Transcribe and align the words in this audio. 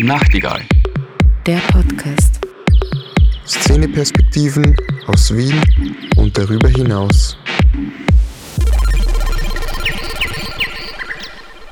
Nachtigall. 0.00 0.64
Der 1.44 1.58
Podcast. 1.72 2.38
Szeneperspektiven 3.44 4.76
aus 5.08 5.34
Wien 5.36 5.60
und 6.16 6.38
darüber 6.38 6.68
hinaus. 6.68 7.36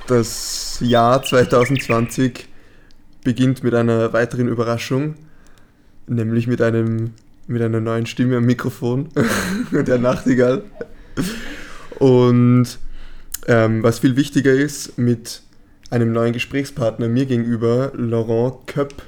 Das 0.09 0.79
Jahr 0.81 1.23
2020 1.23 2.49
beginnt 3.23 3.63
mit 3.63 3.75
einer 3.75 4.13
weiteren 4.13 4.49
Überraschung, 4.49 5.15
nämlich 6.09 6.49
mit 6.49 6.61
einem 6.61 7.13
mit 7.47 7.63
einer 7.63 7.79
neuen 7.79 8.07
Stimme 8.07 8.39
am 8.39 8.45
Mikrofon, 8.45 9.09
der 9.71 9.99
Nachtigall. 9.99 10.65
Und 12.01 12.67
ähm, 13.47 13.85
was 13.85 14.01
viel 14.01 14.17
wichtiger 14.17 14.53
ist, 14.53 14.99
mit 14.99 15.43
einem 15.91 16.13
neuen 16.13 16.33
Gesprächspartner 16.33 17.09
mir 17.09 17.27
gegenüber, 17.27 17.93
Laurent 17.95 18.67
Köpp 18.67 19.03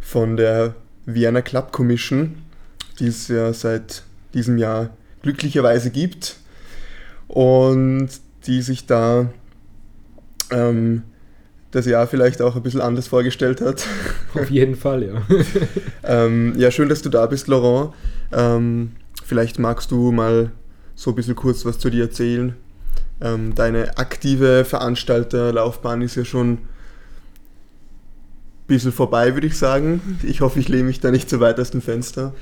von 0.00 0.36
der 0.36 0.74
Vienna 1.06 1.42
Club 1.42 1.72
Commission, 1.72 2.36
die 2.98 3.06
es 3.08 3.28
ja 3.28 3.52
seit 3.52 4.04
diesem 4.32 4.58
Jahr 4.58 4.90
glücklicherweise 5.22 5.90
gibt 5.90 6.36
und 7.28 8.08
die 8.46 8.62
sich 8.62 8.86
da 8.86 9.30
ähm, 10.50 11.02
das 11.70 11.86
Jahr 11.86 12.06
vielleicht 12.06 12.40
auch 12.40 12.54
ein 12.54 12.62
bisschen 12.62 12.80
anders 12.80 13.08
vorgestellt 13.08 13.60
hat. 13.60 13.86
Auf 14.34 14.50
jeden 14.50 14.76
Fall, 14.76 15.02
ja. 15.02 15.22
ähm, 16.04 16.54
ja, 16.56 16.70
schön, 16.70 16.88
dass 16.88 17.02
du 17.02 17.08
da 17.08 17.26
bist, 17.26 17.48
Laurent. 17.48 17.92
Ähm, 18.32 18.92
vielleicht 19.24 19.58
magst 19.58 19.90
du 19.90 20.12
mal 20.12 20.52
so 20.94 21.10
ein 21.10 21.16
bisschen 21.16 21.34
kurz 21.34 21.64
was 21.64 21.78
zu 21.78 21.90
dir 21.90 22.04
erzählen. 22.04 22.54
Ähm, 23.20 23.54
deine 23.54 23.96
aktive 23.96 24.64
Veranstalterlaufbahn 24.64 26.02
ist 26.02 26.16
ja 26.16 26.24
schon 26.24 26.52
ein 26.52 26.68
bisschen 28.66 28.92
vorbei, 28.92 29.34
würde 29.34 29.46
ich 29.46 29.56
sagen. 29.56 30.18
Ich 30.22 30.40
hoffe, 30.40 30.58
ich 30.58 30.68
lehne 30.68 30.84
mich 30.84 31.00
da 31.00 31.10
nicht 31.10 31.28
zu 31.28 31.40
weit 31.40 31.60
aus 31.60 31.70
dem 31.70 31.82
Fenster. 31.82 32.34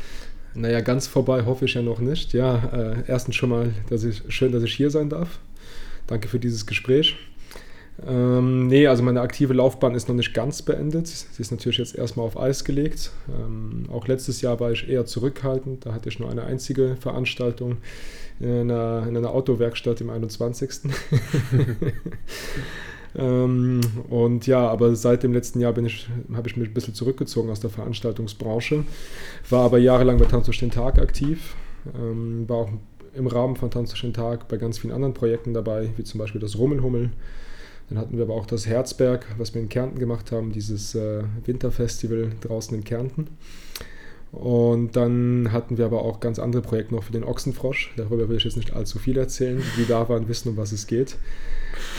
Naja, 0.54 0.80
ganz 0.80 1.06
vorbei 1.06 1.44
hoffe 1.44 1.64
ich 1.64 1.74
ja 1.74 1.82
noch 1.82 2.00
nicht. 2.00 2.32
Ja, 2.32 2.56
äh, 2.72 3.04
erstens 3.06 3.36
schon 3.36 3.50
mal, 3.50 3.72
dass 3.88 4.04
ich, 4.04 4.22
schön, 4.28 4.52
dass 4.52 4.62
ich 4.62 4.74
hier 4.74 4.90
sein 4.90 5.08
darf. 5.08 5.38
Danke 6.06 6.28
für 6.28 6.38
dieses 6.38 6.66
Gespräch. 6.66 7.16
Ähm, 8.06 8.68
nee, 8.68 8.86
also 8.86 9.02
meine 9.02 9.20
aktive 9.20 9.52
Laufbahn 9.52 9.94
ist 9.94 10.08
noch 10.08 10.14
nicht 10.14 10.34
ganz 10.34 10.62
beendet. 10.62 11.06
Sie 11.06 11.40
ist 11.40 11.50
natürlich 11.50 11.78
jetzt 11.78 11.94
erstmal 11.94 12.26
auf 12.26 12.38
Eis 12.38 12.64
gelegt. 12.64 13.12
Ähm, 13.28 13.84
auch 13.92 14.08
letztes 14.08 14.40
Jahr 14.40 14.60
war 14.60 14.72
ich 14.72 14.88
eher 14.88 15.04
zurückhaltend. 15.06 15.86
Da 15.86 15.92
hatte 15.92 16.08
ich 16.08 16.18
nur 16.18 16.30
eine 16.30 16.44
einzige 16.44 16.96
Veranstaltung 16.96 17.78
in 18.40 18.70
einer, 18.70 19.06
in 19.08 19.16
einer 19.16 19.30
Autowerkstatt 19.30 20.00
im 20.00 20.10
21. 20.10 20.70
ähm, 23.14 23.80
und 24.08 24.46
ja, 24.46 24.66
aber 24.68 24.96
seit 24.96 25.22
dem 25.22 25.32
letzten 25.32 25.60
Jahr 25.60 25.76
ich, 25.78 26.08
habe 26.34 26.48
ich 26.48 26.56
mich 26.56 26.70
ein 26.70 26.74
bisschen 26.74 26.94
zurückgezogen 26.94 27.50
aus 27.50 27.60
der 27.60 27.70
Veranstaltungsbranche. 27.70 28.84
War 29.50 29.64
aber 29.64 29.78
jahrelang 29.78 30.18
bei 30.18 30.24
Tanz 30.24 30.46
durch 30.46 30.58
den 30.58 30.70
Tag 30.70 30.98
aktiv. 30.98 31.54
Ähm, 31.94 32.48
war 32.48 32.56
auch 32.56 32.70
im 33.14 33.26
Rahmen 33.26 33.56
von 33.56 33.70
Tanz 33.70 33.90
durch 33.90 34.00
den 34.00 34.14
Tag 34.14 34.48
bei 34.48 34.56
ganz 34.56 34.78
vielen 34.78 34.94
anderen 34.94 35.14
Projekten 35.14 35.52
dabei, 35.52 35.90
wie 35.96 36.04
zum 36.04 36.18
Beispiel 36.18 36.40
das 36.40 36.58
Rummelhummel. 36.58 37.10
Dann 37.92 38.00
hatten 38.00 38.16
wir 38.16 38.24
aber 38.24 38.32
auch 38.32 38.46
das 38.46 38.66
Herzberg, 38.66 39.26
was 39.36 39.52
wir 39.52 39.60
in 39.60 39.68
Kärnten 39.68 39.98
gemacht 39.98 40.32
haben, 40.32 40.50
dieses 40.50 40.94
äh, 40.94 41.24
Winterfestival 41.44 42.30
draußen 42.40 42.74
in 42.74 42.84
Kärnten. 42.84 43.26
Und 44.32 44.96
dann 44.96 45.52
hatten 45.52 45.76
wir 45.76 45.84
aber 45.84 46.00
auch 46.02 46.18
ganz 46.18 46.38
andere 46.38 46.62
Projekte 46.62 46.94
noch 46.94 47.04
für 47.04 47.12
den 47.12 47.22
Ochsenfrosch. 47.22 47.92
Darüber 47.98 48.30
will 48.30 48.38
ich 48.38 48.44
jetzt 48.44 48.56
nicht 48.56 48.72
allzu 48.72 48.98
viel 48.98 49.18
erzählen. 49.18 49.62
Die 49.76 49.84
da 49.86 50.08
waren, 50.08 50.26
wissen, 50.26 50.48
um 50.48 50.56
was 50.56 50.72
es 50.72 50.86
geht. 50.86 51.18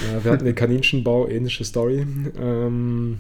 Äh, 0.10 0.24
wir 0.24 0.32
hatten 0.32 0.46
den 0.46 0.56
Kaninchenbau, 0.56 1.28
ähnliche 1.28 1.64
Story. 1.64 2.08
Ähm, 2.42 3.20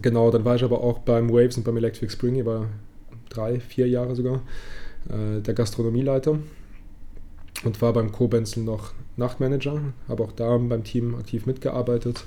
genau, 0.00 0.30
dann 0.30 0.46
war 0.46 0.56
ich 0.56 0.64
aber 0.64 0.82
auch 0.82 1.00
beim 1.00 1.28
Waves 1.30 1.58
und 1.58 1.64
beim 1.64 1.76
Electric 1.76 2.10
Spring, 2.10 2.42
war 2.46 2.64
drei, 3.28 3.60
vier 3.60 3.88
Jahre 3.88 4.16
sogar, 4.16 4.40
äh, 5.10 5.42
der 5.42 5.52
Gastronomieleiter 5.52 6.38
und 7.64 7.80
war 7.82 7.92
beim 7.92 8.12
Co-Benzel 8.12 8.62
noch 8.62 8.92
Nachtmanager, 9.16 9.80
habe 10.08 10.22
auch 10.22 10.32
da 10.32 10.56
beim 10.56 10.84
Team 10.84 11.14
aktiv 11.16 11.46
mitgearbeitet. 11.46 12.24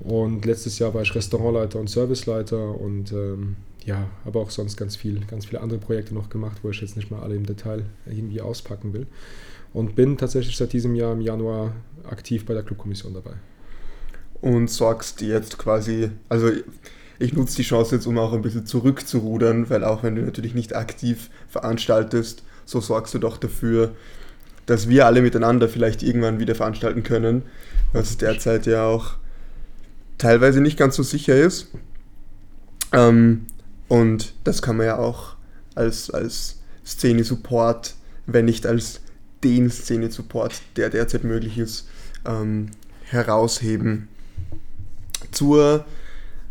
Und 0.00 0.44
letztes 0.44 0.78
Jahr 0.78 0.94
war 0.94 1.02
ich 1.02 1.14
Restaurantleiter 1.14 1.78
und 1.78 1.88
Serviceleiter 1.88 2.80
und 2.80 3.12
ähm, 3.12 3.56
ja, 3.84 4.08
habe 4.24 4.38
auch 4.38 4.50
sonst 4.50 4.76
ganz 4.76 4.96
viel, 4.96 5.20
ganz 5.26 5.46
viele 5.46 5.60
andere 5.60 5.78
Projekte 5.78 6.14
noch 6.14 6.28
gemacht, 6.28 6.58
wo 6.62 6.70
ich 6.70 6.80
jetzt 6.80 6.96
nicht 6.96 7.10
mal 7.10 7.20
alle 7.20 7.36
im 7.36 7.46
Detail 7.46 7.84
irgendwie 8.06 8.40
auspacken 8.40 8.92
will. 8.92 9.06
Und 9.72 9.94
bin 9.94 10.18
tatsächlich 10.18 10.56
seit 10.56 10.72
diesem 10.72 10.94
Jahr 10.94 11.12
im 11.12 11.20
Januar 11.20 11.72
aktiv 12.04 12.44
bei 12.44 12.52
der 12.52 12.62
Clubkommission 12.62 13.14
dabei. 13.14 13.34
Und 14.40 14.68
sorgst 14.68 15.20
jetzt 15.20 15.56
quasi, 15.56 16.10
also 16.28 16.50
ich 17.18 17.32
nutze 17.32 17.56
die 17.56 17.62
Chance 17.62 17.94
jetzt, 17.94 18.06
um 18.06 18.18
auch 18.18 18.32
ein 18.32 18.42
bisschen 18.42 18.66
zurückzurudern, 18.66 19.70
weil 19.70 19.84
auch 19.84 20.02
wenn 20.02 20.16
du 20.16 20.22
natürlich 20.22 20.54
nicht 20.54 20.74
aktiv 20.74 21.30
veranstaltest, 21.48 22.42
so 22.64 22.80
sorgst 22.80 23.14
du 23.14 23.18
doch 23.18 23.38
dafür, 23.38 23.94
dass 24.66 24.88
wir 24.88 25.06
alle 25.06 25.22
miteinander 25.22 25.68
vielleicht 25.68 26.02
irgendwann 26.02 26.38
wieder 26.38 26.54
veranstalten 26.54 27.02
können, 27.02 27.42
was 27.92 28.16
derzeit 28.16 28.66
ja 28.66 28.84
auch 28.84 29.16
teilweise 30.18 30.60
nicht 30.60 30.78
ganz 30.78 30.96
so 30.96 31.02
sicher 31.02 31.36
ist. 31.36 31.68
Ähm, 32.92 33.46
und 33.88 34.34
das 34.44 34.62
kann 34.62 34.76
man 34.76 34.86
ja 34.86 34.98
auch 34.98 35.36
als, 35.74 36.10
als 36.10 36.60
Szene-Support, 36.86 37.94
wenn 38.26 38.44
nicht 38.44 38.66
als 38.66 39.00
den 39.42 39.70
Szene-Support, 39.70 40.62
der 40.76 40.90
derzeit 40.90 41.24
möglich 41.24 41.58
ist, 41.58 41.88
ähm, 42.24 42.68
herausheben. 43.04 44.08
Zur 45.30 45.84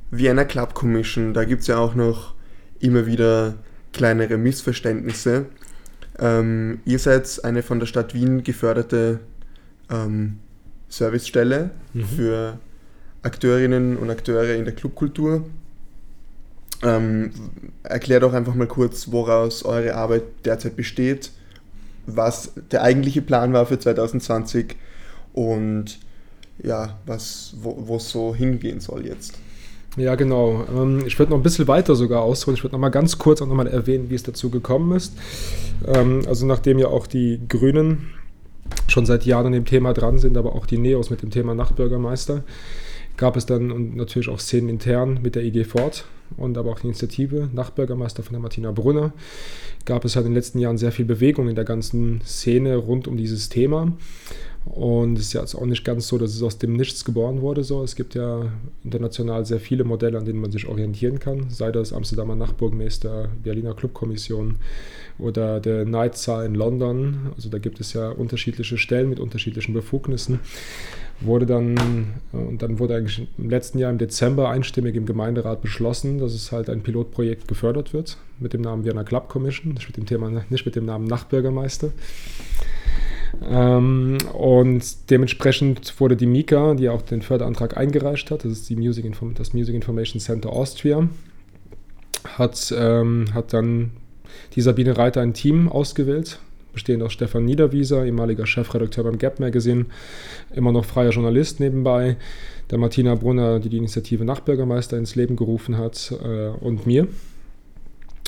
Vienna 0.10 0.44
Club 0.44 0.74
Commission, 0.74 1.34
da 1.34 1.46
gibt 1.46 1.62
es 1.62 1.68
ja 1.68 1.78
auch 1.78 1.96
noch 1.96 2.34
immer 2.80 3.06
wieder 3.06 3.56
kleinere 3.94 4.38
Missverständnisse. 4.38 5.46
Ähm, 6.22 6.80
ihr 6.86 7.00
seid 7.00 7.44
eine 7.44 7.64
von 7.64 7.80
der 7.80 7.88
Stadt 7.88 8.14
Wien 8.14 8.44
geförderte 8.44 9.20
ähm, 9.90 10.38
Servicestelle 10.88 11.72
mhm. 11.94 12.06
für 12.06 12.60
Akteurinnen 13.24 13.98
und 13.98 14.10
Akteure 14.10 14.56
in 14.56 14.66
der 14.66 14.76
Clubkultur. 14.76 15.46
Ähm, 16.84 17.32
erklärt 17.84 18.24
doch 18.24 18.34
einfach 18.34 18.56
mal 18.56 18.68
kurz, 18.68 19.12
woraus 19.12 19.64
eure 19.64 19.96
Arbeit 19.96 20.24
derzeit 20.46 20.76
besteht, 20.76 21.32
was 22.06 22.54
der 22.72 22.84
eigentliche 22.84 23.22
Plan 23.22 23.54
war 23.54 23.66
für 23.66 23.78
2020 23.78 24.76
und 25.34 26.00
ja, 26.64 27.00
was, 27.06 27.56
wo 27.62 27.96
es 27.96 28.10
so 28.10 28.36
hingehen 28.36 28.80
soll 28.80 29.06
jetzt. 29.08 29.34
Ja, 29.98 30.16
genau. 30.16 30.66
Ähm, 30.74 31.04
ich 31.06 31.20
würde 31.20 31.32
noch 31.32 31.40
ein 31.40 31.44
bisschen 31.44 31.68
weiter 31.68 31.96
sogar 31.96 32.22
ausholen. 32.22 32.56
Ich 32.56 32.64
würde 32.64 32.74
noch 32.74 32.80
mal 32.80 32.90
ganz 32.90 33.18
kurz 33.18 33.42
auch 33.42 33.48
noch 33.48 33.56
mal 33.56 33.68
erwähnen, 33.68 34.10
wie 34.10 34.16
es 34.16 34.24
dazu 34.24 34.50
gekommen 34.50 34.96
ist. 34.96 35.18
Ähm, 35.86 36.22
also 36.28 36.46
nachdem 36.46 36.80
ja 36.80 36.88
auch 36.88 37.08
die 37.08 37.42
Grünen 37.48 38.08
schon 38.88 39.06
seit 39.06 39.26
Jahren 39.26 39.48
an 39.48 39.52
dem 39.52 39.66
Thema 39.66 39.94
dran 39.94 40.18
sind, 40.18 40.38
aber 40.38 40.56
auch 40.56 40.66
die 40.66 40.78
Neos 40.78 41.10
mit 41.10 41.22
dem 41.22 41.30
Thema 41.30 41.54
Nachtbürgermeister, 41.54 42.44
gab 43.18 43.36
es 43.36 43.46
dann 43.46 43.96
natürlich 43.96 44.30
auch 44.30 44.40
Szenen 44.40 44.70
intern 44.70 45.20
mit 45.22 45.36
der 45.36 45.44
IG 45.44 45.66
Ford 45.66 46.06
und 46.38 46.58
aber 46.58 46.72
auch 46.72 46.80
die 46.80 46.88
Initiative 46.88 47.50
Nachtbürgermeister 47.54 48.24
von 48.24 48.34
der 48.34 48.42
Martina 48.42 48.72
Brunner. 48.72 49.12
Gab 49.86 50.06
es 50.06 50.16
halt 50.16 50.26
in 50.26 50.32
den 50.32 50.36
letzten 50.36 50.60
Jahren 50.60 50.78
sehr 50.78 50.92
viel 50.92 51.06
Bewegung 51.06 51.50
in 51.50 51.56
der 51.56 51.66
ganzen 51.66 52.22
Szene 52.26 52.78
rund 52.78 53.08
um 53.08 53.18
dieses 53.18 53.50
Thema. 53.50 53.92
Und 54.64 55.18
es 55.18 55.26
ist 55.26 55.34
ja 55.34 55.42
auch 55.42 55.66
nicht 55.66 55.84
ganz 55.84 56.08
so, 56.08 56.20
dass 56.20 56.36
es 56.36 56.44
aus 56.44 56.60
dem 56.60 56.74
Nichts 56.74 57.04
geboren 57.04 57.42
wurde. 57.42 57.64
So. 57.64 57.84
Es 57.84 57.96
gibt 57.96 58.14
ja 58.14 58.52
international 58.84 59.46
sehr 59.46 59.60
viele 59.60 59.84
Modelle, 59.84 60.18
an 60.20 60.26
denen 60.26 60.40
man 60.40 60.52
sich 60.52 60.68
orientieren 60.68 61.20
kann, 61.20 61.50
sei 61.50 61.72
das 61.72 61.94
Amsterdamer 61.94 62.36
Nachtburgmeister, 62.36 63.30
Berliner 63.44 63.74
Clubkommission 63.74 64.58
oder 65.18 65.60
der 65.60 65.86
Night 65.86 66.28
in 66.46 66.54
London. 66.54 67.32
Also 67.36 67.50
da 67.50 67.58
gibt 67.58 67.80
es 67.80 67.94
ja 67.94 68.10
unterschiedliche 68.10 68.78
Stellen 68.78 69.10
mit 69.10 69.20
unterschiedlichen 69.20 69.74
Befugnissen. 69.74 70.40
Wurde 71.22 71.46
dann, 71.46 72.14
und 72.32 72.62
dann 72.62 72.80
wurde 72.80 72.96
eigentlich 72.96 73.28
im 73.38 73.50
letzten 73.50 73.78
Jahr 73.78 73.92
im 73.92 74.00
Dezember 74.00 74.50
einstimmig 74.50 74.96
im 74.96 75.06
Gemeinderat 75.06 75.62
beschlossen, 75.62 76.18
dass 76.18 76.34
es 76.34 76.52
halt 76.52 76.70
ein 76.70 76.82
Pilotprojekt 76.82 77.48
gefördert 77.48 77.94
wird 77.94 78.18
mit 78.40 78.54
dem 78.54 78.62
Namen 78.62 78.86
Vienna 78.86 79.04
Club 79.04 79.28
Commission, 79.28 79.74
nicht 79.74 79.88
mit 79.88 79.98
dem 79.98 80.08
Thema, 80.08 80.44
nicht 80.50 80.66
mit 80.66 80.76
dem 80.76 80.86
Namen 80.86 81.06
Nachtbürgermeister. 81.06 81.92
Ähm, 83.44 84.18
und 84.34 85.10
dementsprechend 85.10 86.00
wurde 86.00 86.16
die 86.16 86.26
Mika, 86.26 86.74
die 86.74 86.90
auch 86.90 87.02
den 87.02 87.22
Förderantrag 87.22 87.78
eingereicht 87.78 88.32
hat, 88.32 88.44
das 88.44 88.52
ist 88.52 88.70
die 88.70 88.76
Music 88.76 89.06
Inform 89.06 89.34
das 89.36 89.54
Music 89.54 89.74
Information 89.76 90.20
Center 90.20 90.50
Austria, 90.50 91.08
hat, 92.38 92.74
ähm, 92.78 93.26
hat 93.34 93.54
dann 93.54 93.92
die 94.56 94.62
Sabine 94.62 94.98
Reiter 94.98 95.22
ein 95.22 95.34
Team 95.34 95.70
ausgewählt, 95.70 96.40
bestehend 96.74 97.04
aus 97.04 97.14
Stefan 97.14 97.46
Niederwieser, 97.46 98.06
ehemaliger 98.06 98.46
Chefredakteur 98.46 99.04
beim 99.04 99.18
Gap 99.18 99.40
Magazine, 99.40 99.86
immer 100.54 100.72
noch 100.72 100.86
freier 100.86 101.12
Journalist 101.12 101.60
nebenbei, 101.60 102.18
der 102.70 102.78
Martina 102.78 103.16
Brunner, 103.16 103.60
die 103.60 103.70
die 103.70 103.78
Initiative 103.78 104.24
Nachbürgermeister 104.24 104.98
ins 104.98 105.16
Leben 105.16 105.36
gerufen 105.36 105.78
hat, 105.78 106.14
äh, 106.24 106.50
und 106.50 106.86
mir. 106.86 107.08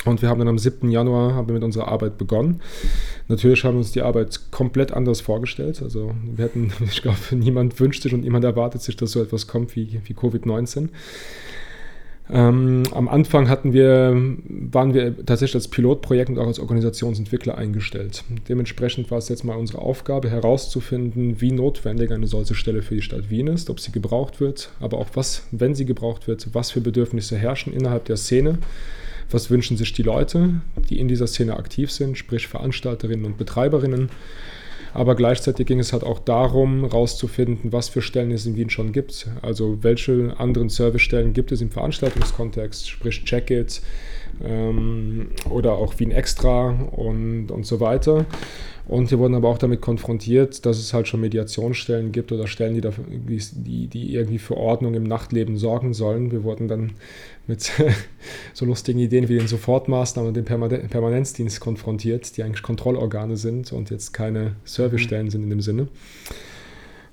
Und 0.05 0.21
wir 0.21 0.29
haben 0.29 0.39
dann 0.39 0.47
am 0.47 0.57
7. 0.57 0.89
Januar 0.89 1.33
haben 1.33 1.47
wir 1.47 1.53
mit 1.53 1.63
unserer 1.63 1.88
Arbeit 1.88 2.17
begonnen. 2.17 2.61
Natürlich 3.27 3.63
haben 3.63 3.75
wir 3.75 3.79
uns 3.79 3.91
die 3.91 4.01
Arbeit 4.01 4.51
komplett 4.51 4.91
anders 4.91 5.21
vorgestellt. 5.21 5.81
Also 5.81 6.13
wir 6.35 6.45
hätten, 6.45 6.71
ich 6.83 7.01
glaube, 7.01 7.17
niemand 7.31 7.79
wünscht 7.79 8.03
sich 8.03 8.13
und 8.13 8.21
niemand 8.21 8.45
erwartet 8.45 8.81
sich, 8.81 8.97
dass 8.97 9.11
so 9.11 9.21
etwas 9.21 9.47
kommt 9.47 9.75
wie, 9.75 10.01
wie 10.03 10.13
Covid-19. 10.13 10.89
Ähm, 12.29 12.83
am 12.94 13.09
Anfang 13.09 13.50
hatten 13.50 13.73
wir, 13.73 14.13
waren 14.15 14.94
wir 14.94 15.25
tatsächlich 15.25 15.55
als 15.55 15.67
Pilotprojekt 15.67 16.29
und 16.29 16.39
auch 16.39 16.47
als 16.47 16.59
Organisationsentwickler 16.59 17.57
eingestellt. 17.57 18.23
Dementsprechend 18.47 19.11
war 19.11 19.17
es 19.17 19.27
jetzt 19.27 19.44
mal 19.44 19.57
unsere 19.57 19.79
Aufgabe 19.79 20.29
herauszufinden, 20.29 21.41
wie 21.41 21.51
notwendig 21.51 22.11
eine 22.11 22.27
solche 22.27 22.56
Stelle 22.56 22.81
für 22.81 22.95
die 22.95 23.01
Stadt 23.01 23.29
Wien 23.29 23.47
ist, 23.47 23.69
ob 23.69 23.81
sie 23.81 23.91
gebraucht 23.91 24.39
wird, 24.39 24.69
aber 24.79 24.99
auch 24.99 25.09
was, 25.15 25.44
wenn 25.51 25.75
sie 25.75 25.85
gebraucht 25.85 26.27
wird, 26.27 26.47
was 26.53 26.71
für 26.71 26.79
Bedürfnisse 26.79 27.35
herrschen 27.35 27.73
innerhalb 27.73 28.06
der 28.06 28.17
Szene, 28.17 28.57
was 29.33 29.50
wünschen 29.50 29.77
sich 29.77 29.94
die 29.94 30.03
Leute, 30.03 30.62
die 30.89 31.00
in 31.00 31.07
dieser 31.07 31.27
Szene 31.27 31.57
aktiv 31.57 31.91
sind, 31.91 32.18
sprich 32.18 32.47
Veranstalterinnen 32.47 33.25
und 33.25 33.38
Betreiberinnen 33.38 34.09
aber 34.94 35.15
gleichzeitig 35.15 35.65
ging 35.65 35.80
es 35.80 35.91
halt 35.91 36.03
auch 36.03 36.19
darum, 36.19 36.81
herauszufinden, 36.81 37.71
was 37.71 37.89
für 37.89 38.01
Stellen 38.01 38.31
es 38.31 38.45
in 38.45 38.56
Wien 38.56 38.69
schon 38.69 38.91
gibt. 38.91 39.27
Also 39.41 39.80
welche 39.81 40.35
anderen 40.38 40.69
Servicestellen 40.69 41.33
gibt 41.33 41.51
es 41.51 41.62
im 41.62 41.71
Veranstaltungskontext, 41.71 42.89
sprich 42.89 43.24
Check-It 43.24 43.81
ähm, 44.44 45.27
oder 45.50 45.74
auch 45.74 46.00
Wien 46.00 46.12
Extra 46.12 46.69
und, 46.69 47.51
und 47.51 47.65
so 47.65 47.80
weiter. 47.80 48.25
Und 48.85 49.12
wir 49.12 49.19
wurden 49.19 49.35
aber 49.35 49.47
auch 49.47 49.57
damit 49.57 49.80
konfrontiert, 49.80 50.65
dass 50.65 50.77
es 50.77 50.94
halt 50.94 51.07
schon 51.07 51.21
Mediationsstellen 51.21 52.12
gibt 52.12 52.33
oder 52.33 52.47
Stellen, 52.47 52.74
die, 52.74 52.81
da, 52.81 52.91
die, 53.07 53.88
die 53.88 54.13
irgendwie 54.13 54.39
für 54.39 54.57
Ordnung 54.57 54.94
im 54.95 55.03
Nachtleben 55.03 55.57
sorgen 55.57 55.94
sollen. 55.94 56.31
Wir 56.31 56.44
wurden 56.44 56.68
dann 56.68 56.91
mit 57.47 57.71
so 58.53 58.65
lustigen 58.65 59.00
Ideen 59.00 59.30
wie 59.30 59.38
den 59.38 59.47
Sofortmaßnahmen 59.47 60.27
und 60.27 60.33
dem 60.35 60.45
Permanenzdienst 60.45 61.62
konfrontiert, 61.62 62.35
die 62.35 62.44
eigentlich 62.44 62.62
Kontrollorgane 62.62 63.38
sind 63.38 63.71
und 63.71 63.89
jetzt 63.89 64.12
keine 64.12 64.57
Servicestellen 64.65 65.30
sind 65.30 65.44
in 65.44 65.50
dem 65.50 65.62
Sinne. 65.62 65.88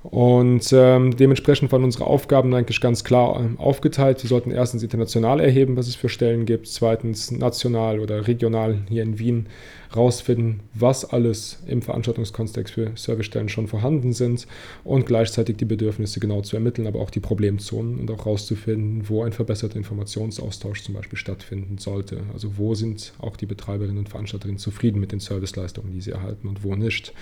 Und 0.02 0.72
ähm, 0.72 1.14
dementsprechend 1.14 1.70
waren 1.72 1.84
unsere 1.84 2.06
Aufgaben 2.06 2.54
eigentlich 2.54 2.80
ganz 2.80 3.04
klar 3.04 3.38
ähm, 3.38 3.60
aufgeteilt. 3.60 4.22
Wir 4.22 4.28
sollten 4.28 4.50
erstens 4.50 4.82
international 4.82 5.40
erheben, 5.40 5.76
was 5.76 5.88
es 5.88 5.94
für 5.94 6.08
Stellen 6.08 6.46
gibt, 6.46 6.68
zweitens 6.68 7.30
national 7.30 8.00
oder 8.00 8.26
regional 8.26 8.78
hier 8.88 9.02
in 9.02 9.18
Wien 9.18 9.46
rausfinden, 9.94 10.60
was 10.72 11.04
alles 11.04 11.62
im 11.66 11.82
Veranstaltungskontext 11.82 12.72
für 12.72 12.92
Servicestellen 12.94 13.50
schon 13.50 13.66
vorhanden 13.66 14.14
sind 14.14 14.46
und 14.84 15.04
gleichzeitig 15.04 15.58
die 15.58 15.64
Bedürfnisse 15.66 16.18
genau 16.18 16.40
zu 16.40 16.56
ermitteln, 16.56 16.86
aber 16.86 17.00
auch 17.00 17.10
die 17.10 17.20
Problemzonen 17.20 17.98
und 17.98 18.10
auch 18.10 18.24
rauszufinden, 18.24 19.08
wo 19.08 19.22
ein 19.22 19.32
verbesserter 19.32 19.76
Informationsaustausch 19.76 20.82
zum 20.82 20.94
Beispiel 20.94 21.18
stattfinden 21.18 21.76
sollte. 21.76 22.22
Also 22.32 22.56
wo 22.56 22.74
sind 22.74 23.12
auch 23.18 23.36
die 23.36 23.46
Betreiberinnen 23.46 23.98
und 23.98 24.08
Veranstalterinnen 24.08 24.58
zufrieden 24.58 24.98
mit 24.98 25.12
den 25.12 25.20
Serviceleistungen, 25.20 25.92
die 25.92 26.00
sie 26.00 26.12
erhalten 26.12 26.48
und 26.48 26.64
wo 26.64 26.74
nicht. 26.74 27.12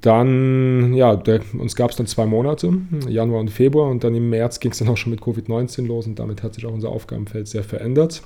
Dann, 0.00 0.92
ja, 0.94 1.14
der, 1.14 1.40
uns 1.56 1.76
gab 1.76 1.90
es 1.90 1.96
dann 1.96 2.06
zwei 2.06 2.26
Monate, 2.26 2.72
Januar 3.08 3.40
und 3.40 3.50
Februar, 3.50 3.88
und 3.90 4.02
dann 4.02 4.14
im 4.14 4.28
März 4.28 4.58
ging 4.58 4.72
es 4.72 4.78
dann 4.78 4.88
auch 4.88 4.96
schon 4.96 5.10
mit 5.10 5.20
Covid-19 5.20 5.86
los 5.86 6.06
und 6.06 6.18
damit 6.18 6.42
hat 6.42 6.54
sich 6.54 6.66
auch 6.66 6.72
unser 6.72 6.88
Aufgabenfeld 6.88 7.46
sehr 7.46 7.62
verändert 7.62 8.22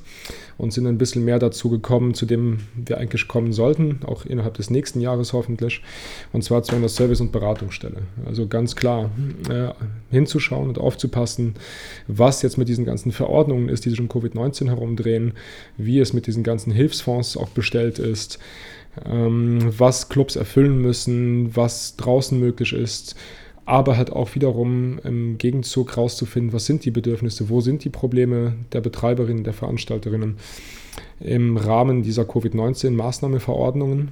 und 0.56 0.72
sind 0.72 0.86
ein 0.86 0.96
bisschen 0.96 1.24
mehr 1.24 1.38
dazu 1.38 1.68
gekommen, 1.68 2.14
zu 2.14 2.24
dem 2.24 2.60
wir 2.74 2.96
eigentlich 2.96 3.28
kommen 3.28 3.52
sollten, 3.52 4.00
auch 4.06 4.24
innerhalb 4.24 4.54
des 4.54 4.70
nächsten 4.70 5.00
Jahres 5.02 5.34
hoffentlich, 5.34 5.82
und 6.32 6.42
zwar 6.42 6.62
zu 6.62 6.74
einer 6.74 6.88
Service- 6.88 7.20
und 7.20 7.32
Beratungsstelle. 7.32 8.02
Also 8.24 8.46
ganz 8.46 8.74
klar 8.74 9.10
äh, 9.50 9.68
hinzuschauen 10.10 10.68
und 10.68 10.78
aufzupassen, 10.78 11.54
was 12.08 12.40
jetzt 12.40 12.56
mit 12.56 12.68
diesen 12.68 12.86
ganzen 12.86 13.12
Verordnungen 13.12 13.68
ist, 13.68 13.84
die 13.84 13.90
sich 13.90 14.00
um 14.00 14.08
Covid-19 14.08 14.68
herumdrehen, 14.68 15.34
wie 15.76 15.98
es 15.98 16.14
mit 16.14 16.26
diesen 16.26 16.42
ganzen 16.42 16.72
Hilfsfonds 16.72 17.36
auch 17.36 17.50
bestellt 17.50 17.98
ist 17.98 18.38
was 19.04 20.08
Clubs 20.08 20.36
erfüllen 20.36 20.80
müssen, 20.80 21.54
was 21.54 21.96
draußen 21.96 22.38
möglich 22.38 22.72
ist, 22.72 23.14
aber 23.66 23.96
halt 23.96 24.10
auch 24.10 24.34
wiederum 24.34 24.98
im 25.04 25.38
Gegenzug 25.38 25.96
rauszufinden, 25.96 26.52
was 26.52 26.66
sind 26.66 26.84
die 26.84 26.90
Bedürfnisse, 26.90 27.48
wo 27.48 27.60
sind 27.60 27.84
die 27.84 27.90
Probleme 27.90 28.54
der 28.72 28.80
Betreiberinnen, 28.80 29.44
der 29.44 29.52
Veranstalterinnen 29.52 30.36
im 31.20 31.56
Rahmen 31.56 32.02
dieser 32.02 32.24
Covid-19-Maßnahmeverordnungen. 32.24 34.10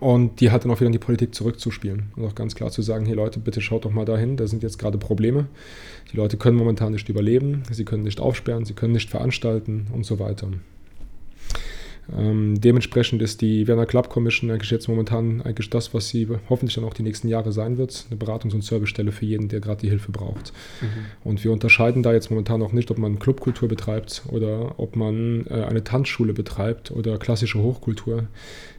Und 0.00 0.40
die 0.40 0.50
hat 0.50 0.64
dann 0.64 0.70
auch 0.70 0.80
wieder 0.80 0.86
in 0.86 0.92
die 0.92 0.98
Politik 0.98 1.34
zurückzuspielen 1.34 2.04
und 2.16 2.24
auch 2.24 2.34
ganz 2.34 2.54
klar 2.54 2.70
zu 2.70 2.80
sagen, 2.80 3.04
hey 3.04 3.14
Leute, 3.14 3.40
bitte 3.40 3.60
schaut 3.60 3.84
doch 3.84 3.90
mal 3.90 4.06
dahin, 4.06 4.38
da 4.38 4.46
sind 4.46 4.62
jetzt 4.62 4.78
gerade 4.78 4.96
Probleme. 4.96 5.48
Die 6.10 6.16
Leute 6.16 6.38
können 6.38 6.56
momentan 6.56 6.92
nicht 6.92 7.10
überleben, 7.10 7.62
sie 7.70 7.84
können 7.84 8.02
nicht 8.02 8.20
aufsperren, 8.20 8.64
sie 8.64 8.72
können 8.72 8.94
nicht 8.94 9.10
veranstalten 9.10 9.88
und 9.92 10.06
so 10.06 10.18
weiter. 10.18 10.48
Ähm, 12.16 12.60
dementsprechend 12.60 13.22
ist 13.22 13.40
die 13.40 13.66
Werner 13.68 13.86
Club 13.86 14.08
Commission 14.08 14.50
eigentlich 14.50 14.70
jetzt 14.70 14.88
momentan 14.88 15.40
eigentlich 15.42 15.70
das, 15.70 15.94
was 15.94 16.08
sie 16.08 16.28
hoffentlich 16.48 16.74
dann 16.74 16.84
auch 16.84 16.94
die 16.94 17.02
nächsten 17.02 17.28
Jahre 17.28 17.52
sein 17.52 17.78
wird, 17.78 18.06
eine 18.10 18.18
Beratungs- 18.18 18.54
und 18.54 18.64
Servicestelle 18.64 19.12
für 19.12 19.24
jeden, 19.24 19.48
der 19.48 19.60
gerade 19.60 19.80
die 19.82 19.88
Hilfe 19.88 20.10
braucht. 20.10 20.52
Mhm. 20.80 20.86
Und 21.24 21.44
wir 21.44 21.52
unterscheiden 21.52 22.02
da 22.02 22.12
jetzt 22.12 22.30
momentan 22.30 22.62
auch 22.62 22.72
nicht, 22.72 22.90
ob 22.90 22.98
man 22.98 23.18
Clubkultur 23.18 23.68
betreibt 23.68 24.22
oder 24.28 24.78
ob 24.78 24.96
man 24.96 25.46
äh, 25.46 25.64
eine 25.64 25.84
Tanzschule 25.84 26.32
betreibt 26.32 26.90
oder 26.90 27.18
klassische 27.18 27.60
Hochkultur. 27.60 28.26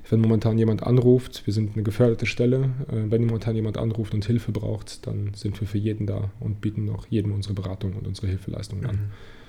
Wenn 0.10 0.20
momentan 0.20 0.58
jemand 0.58 0.84
anruft, 0.84 1.46
wir 1.46 1.54
sind 1.54 1.76
eine 1.76 1.84
geförderte 1.84 2.26
Stelle, 2.26 2.72
äh, 2.92 3.10
wenn 3.10 3.26
momentan 3.26 3.56
jemand 3.56 3.78
anruft 3.78 4.14
und 4.14 4.26
Hilfe 4.26 4.52
braucht, 4.52 5.08
dann 5.08 5.34
sind 5.34 5.60
wir 5.62 5.68
für 5.68 5.78
jeden 5.78 6.08
da 6.08 6.30
und 6.42 6.60
bieten 6.60 6.90
auch 6.90 7.08
jedem 7.10 7.32
unsere 7.32 7.54
Beratung 7.54 7.94
und 7.94 8.06
unsere 8.06 8.28
Hilfeleistungen 8.28 8.86
an. 8.86 9.00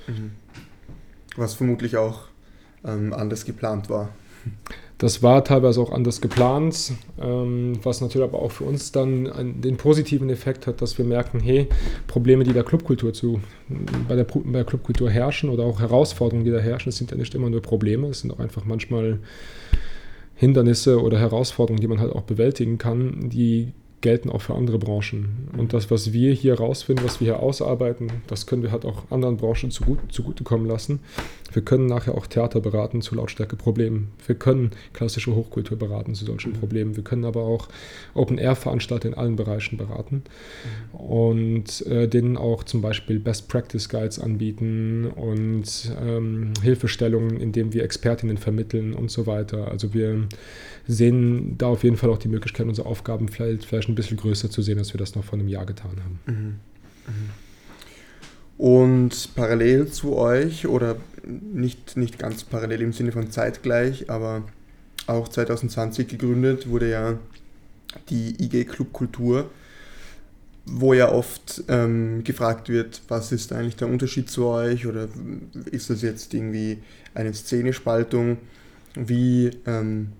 Mhm. 0.06 0.14
Mhm. 0.14 0.30
Was 1.36 1.54
vermutlich 1.54 1.96
auch 1.96 2.28
ähm, 2.84 3.12
anders 3.12 3.44
geplant 3.44 3.90
war. 3.90 4.10
Das 4.98 5.22
war 5.22 5.42
teilweise 5.42 5.80
auch 5.80 5.90
anders 5.90 6.20
geplant, 6.20 6.92
ähm, 7.20 7.78
was 7.82 8.00
natürlich 8.00 8.28
aber 8.28 8.40
auch 8.40 8.52
für 8.52 8.64
uns 8.64 8.92
dann 8.92 9.60
den 9.60 9.76
positiven 9.76 10.30
Effekt 10.30 10.66
hat, 10.66 10.80
dass 10.80 10.98
wir 10.98 11.04
merken, 11.04 11.40
hey, 11.40 11.68
Probleme, 12.06 12.44
die 12.44 12.52
der 12.52 12.62
Clubkultur 12.62 13.12
zu, 13.12 13.40
bei 14.08 14.14
der, 14.14 14.24
bei 14.24 14.52
der 14.52 14.64
Clubkultur 14.64 15.10
herrschen 15.10 15.50
oder 15.50 15.64
auch 15.64 15.80
Herausforderungen, 15.80 16.44
die 16.44 16.52
da 16.52 16.58
herrschen, 16.58 16.92
sind 16.92 17.10
ja 17.10 17.16
nicht 17.16 17.34
immer 17.34 17.50
nur 17.50 17.60
Probleme, 17.60 18.08
es 18.08 18.20
sind 18.20 18.32
auch 18.32 18.38
einfach 18.38 18.64
manchmal 18.64 19.18
Hindernisse 20.36 21.00
oder 21.00 21.18
Herausforderungen, 21.18 21.80
die 21.80 21.88
man 21.88 22.00
halt 22.00 22.12
auch 22.12 22.22
bewältigen 22.22 22.78
kann, 22.78 23.30
die 23.30 23.72
gelten 24.04 24.28
auch 24.28 24.42
für 24.42 24.54
andere 24.54 24.78
Branchen. 24.78 25.48
Und 25.56 25.72
das, 25.72 25.90
was 25.90 26.12
wir 26.12 26.34
hier 26.34 26.58
rausfinden, 26.58 27.06
was 27.06 27.20
wir 27.20 27.24
hier 27.24 27.40
ausarbeiten, 27.40 28.12
das 28.26 28.46
können 28.46 28.62
wir 28.62 28.70
halt 28.70 28.84
auch 28.84 29.10
anderen 29.10 29.38
Branchen 29.38 29.70
zugut, 29.70 29.98
zugutekommen 30.10 30.68
lassen. 30.68 31.00
Wir 31.54 31.62
können 31.62 31.86
nachher 31.86 32.14
auch 32.14 32.26
Theater 32.26 32.60
beraten 32.60 33.00
zu 33.00 33.14
Lautstärkeproblemen. 33.14 34.08
Wir 34.26 34.34
können 34.34 34.72
klassische 34.92 35.34
Hochkultur 35.34 35.78
beraten 35.78 36.14
zu 36.14 36.26
solchen 36.26 36.52
mhm. 36.52 36.56
Problemen. 36.56 36.96
Wir 36.96 37.02
können 37.02 37.24
aber 37.24 37.44
auch 37.44 37.68
Open-Air-Veranstalter 38.12 39.08
in 39.08 39.14
allen 39.14 39.36
Bereichen 39.36 39.78
beraten 39.78 40.24
mhm. 40.92 41.00
und 41.00 41.86
äh, 41.86 42.06
denen 42.06 42.36
auch 42.36 42.64
zum 42.64 42.82
Beispiel 42.82 43.18
Best-Practice-Guides 43.18 44.18
anbieten 44.18 45.06
und 45.06 45.96
ähm, 46.04 46.52
Hilfestellungen, 46.60 47.40
indem 47.40 47.72
wir 47.72 47.84
Expertinnen 47.84 48.36
vermitteln 48.36 48.92
und 48.92 49.10
so 49.10 49.26
weiter. 49.26 49.70
Also 49.70 49.94
wir 49.94 50.28
sehen 50.86 51.56
da 51.58 51.66
auf 51.68 51.84
jeden 51.84 51.96
Fall 51.96 52.10
auch 52.10 52.18
die 52.18 52.28
Möglichkeit, 52.28 52.66
unser 52.66 52.86
Aufgabenfeld 52.86 53.64
vielleicht 53.64 53.88
ein 53.88 53.94
bisschen 53.94 54.16
größer 54.16 54.50
zu 54.50 54.62
sehen, 54.62 54.78
als 54.78 54.92
wir 54.92 54.98
das 54.98 55.14
noch 55.14 55.24
vor 55.24 55.38
einem 55.38 55.48
Jahr 55.48 55.66
getan 55.66 55.96
haben. 56.02 56.20
Mhm. 56.26 56.34
Mhm. 57.06 57.30
Und 58.56 59.30
parallel 59.34 59.88
zu 59.88 60.16
euch, 60.16 60.66
oder 60.66 60.96
nicht, 61.26 61.96
nicht 61.96 62.18
ganz 62.18 62.44
parallel 62.44 62.82
im 62.82 62.92
Sinne 62.92 63.12
von 63.12 63.30
zeitgleich, 63.30 64.10
aber 64.10 64.44
auch 65.06 65.28
2020 65.28 66.08
gegründet, 66.08 66.68
wurde 66.68 66.90
ja 66.90 67.18
die 68.10 68.42
IG 68.42 68.64
Club 68.64 68.92
Kultur, 68.92 69.50
wo 70.66 70.94
ja 70.94 71.10
oft 71.10 71.64
ähm, 71.68 72.24
gefragt 72.24 72.68
wird, 72.68 73.02
was 73.08 73.32
ist 73.32 73.52
eigentlich 73.52 73.76
der 73.76 73.88
Unterschied 73.88 74.30
zu 74.30 74.46
euch 74.46 74.86
oder 74.86 75.08
ist 75.70 75.90
das 75.90 76.02
jetzt 76.02 76.32
irgendwie 76.32 76.78
eine 77.12 77.34
Szenespaltung? 77.34 78.38
Wie 78.94 79.50
ähm, 79.66 80.12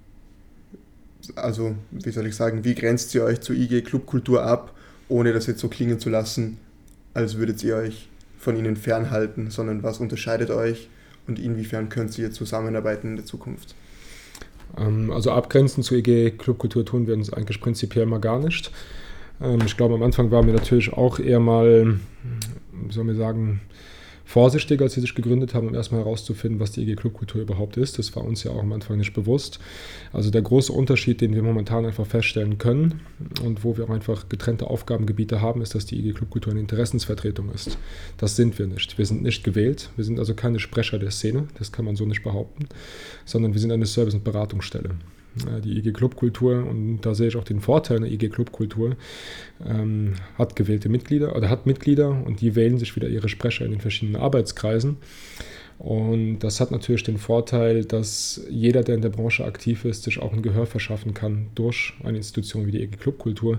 also 1.36 1.74
wie 1.90 2.10
soll 2.10 2.26
ich 2.26 2.36
sagen, 2.36 2.64
wie 2.64 2.74
grenzt 2.74 3.14
ihr 3.14 3.24
euch 3.24 3.40
zur 3.40 3.56
IG 3.56 3.82
Clubkultur 3.82 4.44
ab, 4.44 4.74
ohne 5.08 5.32
das 5.32 5.46
jetzt 5.46 5.60
so 5.60 5.68
klingen 5.68 5.98
zu 5.98 6.10
lassen, 6.10 6.58
als 7.12 7.36
würdet 7.36 7.62
ihr 7.62 7.76
euch 7.76 8.08
von 8.38 8.56
ihnen 8.56 8.76
fernhalten, 8.76 9.50
sondern 9.50 9.82
was 9.82 10.00
unterscheidet 10.00 10.50
euch 10.50 10.88
und 11.26 11.38
inwiefern 11.38 11.88
könnt 11.88 12.16
ihr 12.18 12.30
zusammenarbeiten 12.32 13.10
in 13.10 13.16
der 13.16 13.24
Zukunft? 13.24 13.74
Ähm, 14.76 15.10
also 15.10 15.30
abgrenzen 15.30 15.82
zur 15.82 15.98
IG 15.98 16.32
Clubkultur 16.32 16.84
tun 16.84 17.06
wir 17.06 17.14
uns 17.14 17.32
eigentlich 17.32 17.60
prinzipiell 17.60 18.06
mal 18.06 18.20
gar 18.20 18.38
nicht. 18.38 18.70
Ähm, 19.40 19.60
ich 19.64 19.76
glaube, 19.76 19.94
am 19.94 20.02
Anfang 20.02 20.30
waren 20.30 20.46
wir 20.46 20.54
natürlich 20.54 20.92
auch 20.92 21.18
eher 21.18 21.40
mal, 21.40 21.98
wie 22.72 22.92
soll 22.92 23.04
man 23.04 23.16
sagen, 23.16 23.60
vorsichtig, 24.24 24.80
als 24.80 24.94
sie 24.94 25.00
sich 25.00 25.14
gegründet 25.14 25.54
haben, 25.54 25.68
um 25.68 25.74
erstmal 25.74 26.00
herauszufinden, 26.00 26.60
was 26.60 26.72
die 26.72 26.82
IG 26.82 26.96
Clubkultur 26.96 27.42
überhaupt 27.42 27.76
ist. 27.76 27.98
Das 27.98 28.14
war 28.16 28.24
uns 28.24 28.42
ja 28.42 28.50
auch 28.50 28.60
am 28.60 28.72
Anfang 28.72 28.96
nicht 28.96 29.12
bewusst. 29.12 29.58
Also 30.12 30.30
der 30.30 30.42
große 30.42 30.72
Unterschied, 30.72 31.20
den 31.20 31.34
wir 31.34 31.42
momentan 31.42 31.84
einfach 31.84 32.06
feststellen 32.06 32.58
können 32.58 33.00
und 33.42 33.64
wo 33.64 33.76
wir 33.76 33.84
auch 33.84 33.90
einfach 33.90 34.28
getrennte 34.28 34.68
Aufgabengebiete 34.68 35.40
haben, 35.40 35.62
ist, 35.62 35.74
dass 35.74 35.86
die 35.86 35.98
IG 35.98 36.14
Clubkultur 36.14 36.52
eine 36.52 36.60
Interessensvertretung 36.60 37.50
ist. 37.52 37.78
Das 38.16 38.36
sind 38.36 38.58
wir 38.58 38.66
nicht. 38.66 38.96
Wir 38.98 39.06
sind 39.06 39.22
nicht 39.22 39.44
gewählt. 39.44 39.90
Wir 39.96 40.04
sind 40.04 40.18
also 40.18 40.34
keine 40.34 40.58
Sprecher 40.58 40.98
der 40.98 41.10
Szene. 41.10 41.48
Das 41.58 41.72
kann 41.72 41.84
man 41.84 41.96
so 41.96 42.06
nicht 42.06 42.22
behaupten. 42.22 42.66
Sondern 43.24 43.52
wir 43.52 43.60
sind 43.60 43.72
eine 43.72 43.86
Service- 43.86 44.14
und 44.14 44.24
Beratungsstelle. 44.24 44.90
Die 45.64 45.78
IG 45.78 45.92
Clubkultur, 45.92 46.64
und 46.64 47.00
da 47.02 47.14
sehe 47.14 47.28
ich 47.28 47.36
auch 47.36 47.44
den 47.44 47.60
Vorteil 47.60 48.00
der 48.00 48.10
IG 48.10 48.28
Clubkultur, 48.28 48.96
ähm, 49.66 50.14
hat 50.36 50.56
gewählte 50.56 50.88
Mitglieder 50.88 51.36
oder 51.36 51.50
hat 51.50 51.66
Mitglieder 51.66 52.10
und 52.24 52.40
die 52.40 52.54
wählen 52.54 52.78
sich 52.78 52.94
wieder 52.96 53.08
ihre 53.08 53.28
Sprecher 53.28 53.64
in 53.64 53.72
den 53.72 53.80
verschiedenen 53.80 54.20
Arbeitskreisen. 54.20 54.98
Und 55.78 56.38
das 56.38 56.60
hat 56.60 56.70
natürlich 56.70 57.02
den 57.02 57.18
Vorteil, 57.18 57.84
dass 57.84 58.40
jeder, 58.48 58.82
der 58.82 58.94
in 58.94 59.02
der 59.02 59.08
Branche 59.08 59.44
aktiv 59.44 59.84
ist, 59.84 60.04
sich 60.04 60.20
auch 60.20 60.32
ein 60.32 60.42
Gehör 60.42 60.66
verschaffen 60.66 61.14
kann 61.14 61.48
durch 61.54 61.94
eine 62.04 62.18
Institution 62.18 62.66
wie 62.66 62.70
die 62.70 62.82
EG 62.82 62.96
Clubkultur. 62.96 63.58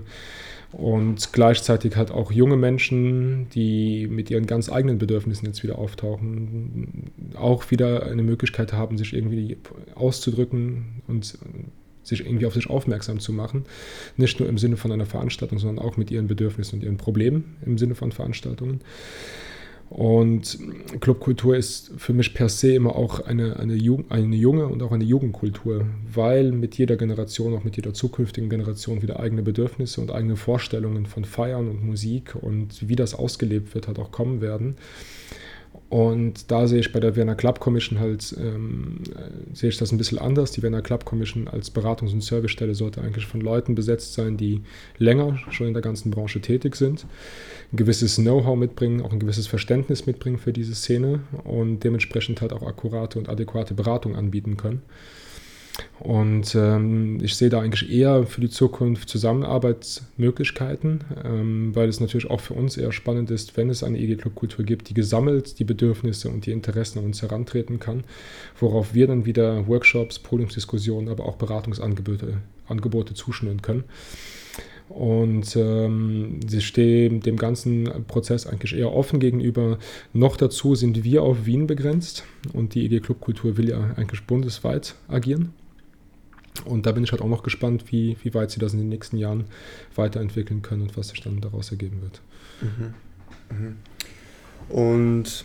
Und 0.76 1.32
gleichzeitig 1.32 1.96
hat 1.96 2.10
auch 2.10 2.30
junge 2.30 2.58
Menschen, 2.58 3.48
die 3.54 4.06
mit 4.08 4.30
ihren 4.30 4.44
ganz 4.44 4.68
eigenen 4.68 4.98
Bedürfnissen 4.98 5.46
jetzt 5.46 5.62
wieder 5.62 5.78
auftauchen, 5.78 7.12
auch 7.34 7.70
wieder 7.70 8.04
eine 8.04 8.22
Möglichkeit 8.22 8.74
haben, 8.74 8.98
sich 8.98 9.14
irgendwie 9.14 9.56
auszudrücken 9.94 11.00
und 11.08 11.38
sich 12.02 12.26
irgendwie 12.26 12.44
auf 12.44 12.52
sich 12.52 12.68
aufmerksam 12.68 13.20
zu 13.20 13.32
machen. 13.32 13.64
Nicht 14.18 14.38
nur 14.38 14.50
im 14.50 14.58
Sinne 14.58 14.76
von 14.76 14.92
einer 14.92 15.06
Veranstaltung, 15.06 15.58
sondern 15.58 15.82
auch 15.82 15.96
mit 15.96 16.10
ihren 16.10 16.26
Bedürfnissen 16.26 16.78
und 16.78 16.84
ihren 16.84 16.98
Problemen 16.98 17.56
im 17.64 17.78
Sinne 17.78 17.94
von 17.94 18.12
Veranstaltungen. 18.12 18.82
Und 19.88 20.58
Clubkultur 21.00 21.56
ist 21.56 21.92
für 21.96 22.12
mich 22.12 22.34
per 22.34 22.48
se 22.48 22.74
immer 22.74 22.96
auch 22.96 23.20
eine, 23.20 23.56
eine, 23.56 23.74
eine 24.08 24.36
junge 24.36 24.66
und 24.66 24.82
auch 24.82 24.90
eine 24.90 25.04
Jugendkultur, 25.04 25.86
weil 26.12 26.50
mit 26.50 26.76
jeder 26.76 26.96
Generation, 26.96 27.54
auch 27.54 27.62
mit 27.62 27.76
jeder 27.76 27.94
zukünftigen 27.94 28.50
Generation 28.50 29.00
wieder 29.02 29.20
eigene 29.20 29.42
Bedürfnisse 29.42 30.00
und 30.00 30.10
eigene 30.10 30.36
Vorstellungen 30.36 31.06
von 31.06 31.24
Feiern 31.24 31.68
und 31.68 31.84
Musik 31.84 32.34
und 32.34 32.88
wie 32.88 32.96
das 32.96 33.14
ausgelebt 33.14 33.74
wird, 33.74 33.86
halt 33.86 33.98
auch 34.00 34.10
kommen 34.10 34.40
werden. 34.40 34.76
Und 35.88 36.50
da 36.50 36.66
sehe 36.66 36.80
ich 36.80 36.92
bei 36.92 36.98
der 36.98 37.14
Vienna 37.14 37.36
Club 37.36 37.60
Commission 37.60 38.00
halt, 38.00 38.34
ähm, 38.38 38.98
sehe 39.52 39.68
ich 39.68 39.78
das 39.78 39.92
ein 39.92 39.98
bisschen 39.98 40.18
anders. 40.18 40.50
Die 40.50 40.62
Vienna 40.62 40.80
Club 40.80 41.04
Commission 41.04 41.46
als 41.46 41.72
Beratungs- 41.72 42.12
und 42.12 42.22
Servicestelle 42.22 42.74
sollte 42.74 43.02
eigentlich 43.02 43.26
von 43.26 43.40
Leuten 43.40 43.76
besetzt 43.76 44.14
sein, 44.14 44.36
die 44.36 44.62
länger 44.98 45.38
schon 45.50 45.68
in 45.68 45.74
der 45.74 45.82
ganzen 45.82 46.10
Branche 46.10 46.40
tätig 46.40 46.74
sind, 46.74 47.06
ein 47.72 47.76
gewisses 47.76 48.16
Know-how 48.16 48.56
mitbringen, 48.56 49.00
auch 49.00 49.12
ein 49.12 49.20
gewisses 49.20 49.46
Verständnis 49.46 50.06
mitbringen 50.06 50.38
für 50.38 50.52
diese 50.52 50.74
Szene 50.74 51.20
und 51.44 51.84
dementsprechend 51.84 52.40
halt 52.40 52.52
auch 52.52 52.66
akkurate 52.66 53.20
und 53.20 53.28
adäquate 53.28 53.74
Beratung 53.74 54.16
anbieten 54.16 54.56
können. 54.56 54.82
Und 55.98 56.54
ähm, 56.54 57.18
ich 57.22 57.34
sehe 57.36 57.48
da 57.48 57.60
eigentlich 57.60 57.90
eher 57.90 58.26
für 58.26 58.40
die 58.40 58.48
Zukunft 58.50 59.08
Zusammenarbeitsmöglichkeiten, 59.08 61.04
ähm, 61.24 61.74
weil 61.74 61.88
es 61.88 62.00
natürlich 62.00 62.30
auch 62.30 62.40
für 62.40 62.54
uns 62.54 62.76
eher 62.76 62.92
spannend 62.92 63.30
ist, 63.30 63.56
wenn 63.56 63.70
es 63.70 63.82
eine 63.82 63.98
EG-Club-Kultur 63.98 64.64
gibt, 64.64 64.88
die 64.88 64.94
gesammelt 64.94 65.58
die 65.58 65.64
Bedürfnisse 65.64 66.28
und 66.28 66.46
die 66.46 66.52
Interessen 66.52 67.00
an 67.00 67.06
uns 67.06 67.22
herantreten 67.22 67.80
kann, 67.80 68.04
worauf 68.60 68.94
wir 68.94 69.06
dann 69.06 69.26
wieder 69.26 69.66
Workshops, 69.66 70.18
Podiumsdiskussionen, 70.18 71.08
aber 71.08 71.26
auch 71.26 71.36
Beratungsangebote 71.36 72.38
Angebote 72.68 73.14
zuschnüren 73.14 73.62
können. 73.62 73.84
Und 74.88 75.56
ähm, 75.56 76.40
sie 76.46 76.60
stehen 76.60 77.20
dem 77.20 77.36
ganzen 77.36 78.04
Prozess 78.06 78.46
eigentlich 78.46 78.76
eher 78.76 78.92
offen 78.92 79.18
gegenüber. 79.18 79.78
Noch 80.12 80.36
dazu 80.36 80.74
sind 80.76 81.02
wir 81.02 81.22
auf 81.22 81.44
Wien 81.44 81.66
begrenzt 81.66 82.24
und 82.52 82.74
die 82.74 82.84
EG 82.84 83.00
Clubkultur 83.00 83.56
will 83.56 83.68
ja 83.68 83.94
eigentlich 83.96 84.22
bundesweit 84.22 84.94
agieren. 85.08 85.52
Und 86.64 86.86
da 86.86 86.92
bin 86.92 87.04
ich 87.04 87.12
halt 87.12 87.22
auch 87.22 87.28
noch 87.28 87.42
gespannt, 87.42 87.84
wie, 87.90 88.16
wie 88.22 88.34
weit 88.34 88.50
sie 88.50 88.60
das 88.60 88.72
in 88.72 88.78
den 88.78 88.88
nächsten 88.88 89.16
Jahren 89.16 89.44
weiterentwickeln 89.94 90.62
können 90.62 90.82
und 90.82 90.96
was 90.96 91.08
sich 91.08 91.20
dann 91.20 91.40
daraus 91.40 91.70
ergeben 91.70 92.02
wird. 92.02 92.20
Mhm. 92.60 92.94
Mhm. 93.56 93.76
Und 94.68 95.44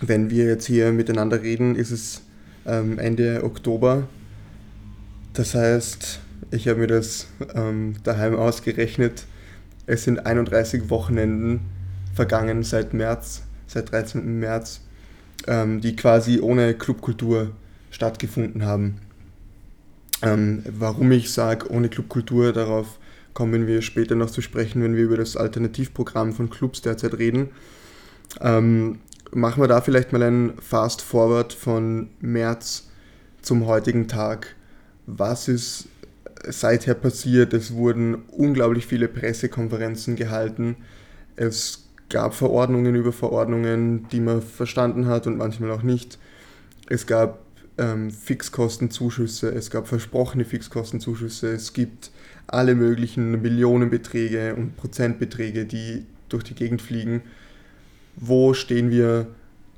wenn 0.00 0.30
wir 0.30 0.46
jetzt 0.46 0.66
hier 0.66 0.92
miteinander 0.92 1.42
reden, 1.42 1.74
ist 1.74 1.90
es 1.90 2.22
ähm, 2.66 2.98
Ende 2.98 3.42
Oktober. 3.44 4.08
Das 5.32 5.54
heißt, 5.54 6.20
ich 6.50 6.68
habe 6.68 6.80
mir 6.80 6.86
das 6.86 7.26
ähm, 7.54 7.94
daheim 8.04 8.34
ausgerechnet. 8.36 9.24
Es 9.86 10.04
sind 10.04 10.24
31 10.24 10.90
Wochenenden 10.90 11.60
vergangen 12.14 12.62
seit 12.62 12.94
März, 12.94 13.42
seit 13.66 13.92
13. 13.92 14.38
März, 14.38 14.80
ähm, 15.46 15.80
die 15.80 15.96
quasi 15.96 16.40
ohne 16.40 16.74
Clubkultur 16.74 17.52
stattgefunden 17.90 18.64
haben. 18.64 19.00
Ähm, 20.22 20.64
warum 20.68 21.12
ich 21.12 21.32
sage, 21.32 21.70
ohne 21.70 21.88
Clubkultur, 21.88 22.52
darauf 22.52 22.98
kommen 23.34 23.66
wir 23.66 23.82
später 23.82 24.16
noch 24.16 24.30
zu 24.30 24.40
sprechen, 24.40 24.82
wenn 24.82 24.96
wir 24.96 25.04
über 25.04 25.16
das 25.16 25.36
Alternativprogramm 25.36 26.32
von 26.32 26.50
Clubs 26.50 26.82
derzeit 26.82 27.14
reden. 27.18 27.50
Ähm, 28.40 28.98
machen 29.32 29.62
wir 29.62 29.68
da 29.68 29.80
vielleicht 29.80 30.12
mal 30.12 30.22
einen 30.22 30.58
Fast 30.60 31.02
Forward 31.02 31.52
von 31.52 32.10
März 32.20 32.88
zum 33.42 33.66
heutigen 33.66 34.08
Tag. 34.08 34.56
Was 35.06 35.48
ist 35.48 35.88
seither 36.46 36.94
passiert? 36.94 37.52
Es 37.52 37.72
wurden 37.72 38.16
unglaublich 38.32 38.86
viele 38.86 39.08
Pressekonferenzen 39.08 40.16
gehalten. 40.16 40.76
Es 41.36 41.88
gab 42.08 42.34
Verordnungen 42.34 42.94
über 42.94 43.12
Verordnungen, 43.12 44.08
die 44.10 44.20
man 44.20 44.42
verstanden 44.42 45.06
hat 45.06 45.26
und 45.26 45.36
manchmal 45.36 45.70
auch 45.70 45.82
nicht. 45.82 46.18
Es 46.88 47.06
gab 47.06 47.40
ähm, 47.78 48.10
Fixkostenzuschüsse, 48.10 49.48
es 49.50 49.70
gab 49.70 49.88
versprochene 49.88 50.44
Fixkostenzuschüsse, 50.44 51.52
es 51.52 51.72
gibt 51.72 52.10
alle 52.46 52.74
möglichen 52.74 53.40
Millionenbeträge 53.42 54.54
und 54.54 54.76
Prozentbeträge, 54.76 55.64
die 55.64 56.04
durch 56.28 56.44
die 56.44 56.54
Gegend 56.54 56.82
fliegen. 56.82 57.22
Wo 58.16 58.54
stehen 58.54 58.90
wir 58.90 59.28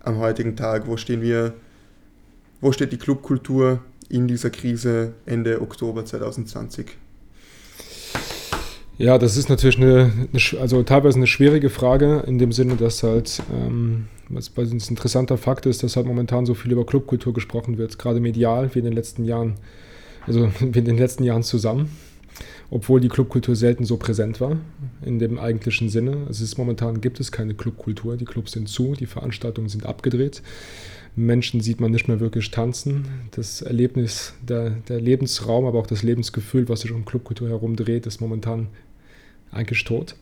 am 0.01 0.19
heutigen 0.19 0.57
Tag? 0.57 0.87
Wo 0.87 0.97
stehen 0.97 1.23
wir? 1.23 1.55
Wo 2.61 2.73
steht 2.73 2.93
die 2.93 2.99
Clubkultur 2.99 3.83
in 4.09 4.29
dieser 4.29 4.51
Krise 4.51 5.15
Ende 5.27 5.61
Oktober 5.61 6.05
2020? 6.05 6.97
Ja, 9.01 9.17
das 9.17 9.39
ist 9.39 9.49
natürlich 9.49 9.79
eine, 9.79 10.13
eine, 10.31 10.61
also 10.61 10.83
teilweise 10.83 11.17
eine 11.17 11.27
schwierige 11.27 11.71
Frage, 11.71 12.23
in 12.27 12.39
dem 12.39 12.53
Sinne, 12.53 12.77
dass 12.77 13.03
halt, 13.03 13.43
ähm, 13.51 14.09
was 14.29 14.53
ein 14.59 14.73
interessanter 14.73 15.39
Fakt 15.39 15.65
ist, 15.65 15.83
dass 15.83 15.97
halt 15.97 16.07
momentan 16.07 16.45
so 16.45 16.53
viel 16.53 16.71
über 16.71 16.85
Clubkultur 16.85 17.33
gesprochen 17.33 17.79
wird, 17.79 17.99
gerade 17.99 18.21
medial, 18.21 18.75
wie 18.75 18.81
in 18.81 18.85
den 18.85 18.93
letzten 18.93 19.25
Jahren, 19.25 19.55
also 20.27 20.51
wie 20.61 20.81
in 20.81 20.85
den 20.85 20.99
letzten 20.99 21.25
Jahren 21.25 21.43
zusammen, 21.43 21.89
obwohl 22.69 23.01
die 23.01 23.09
Clubkultur 23.09 23.57
selten 23.57 23.87
so 23.87 23.97
präsent 23.97 24.39
war, 24.39 24.59
in 25.03 25.19
dem 25.19 25.39
eigentlichen 25.39 25.89
Sinne. 25.89 26.27
Also 26.27 26.45
es 26.45 26.51
ist 26.53 26.59
momentan 26.59 27.01
gibt 27.01 27.21
es 27.21 27.33
keine 27.33 27.55
Clubkultur, 27.55 28.19
die 28.19 28.27
Clubs 28.27 28.53
sind 28.53 28.69
zu, 28.69 28.93
die 28.93 29.07
Veranstaltungen 29.07 29.71
sind 29.71 29.87
abgedreht. 29.87 30.43
Menschen 31.17 31.63
sieht 31.63 31.81
man 31.81 31.91
nicht 31.91 32.07
mehr 32.07 32.21
wirklich 32.21 32.51
tanzen. 32.51 33.09
Das 33.31 33.63
Erlebnis, 33.63 34.35
der, 34.47 34.71
der 34.91 35.01
Lebensraum, 35.01 35.65
aber 35.65 35.79
auch 35.79 35.87
das 35.87 36.03
Lebensgefühl, 36.03 36.69
was 36.69 36.83
sich 36.83 36.93
um 36.93 37.07
Clubkultur 37.07 37.49
herum 37.49 37.77
dreht, 37.77 38.07
ist 38.07 38.21
momentan 38.21 38.69
eigentlich 39.53 39.85
tot. 39.85 40.17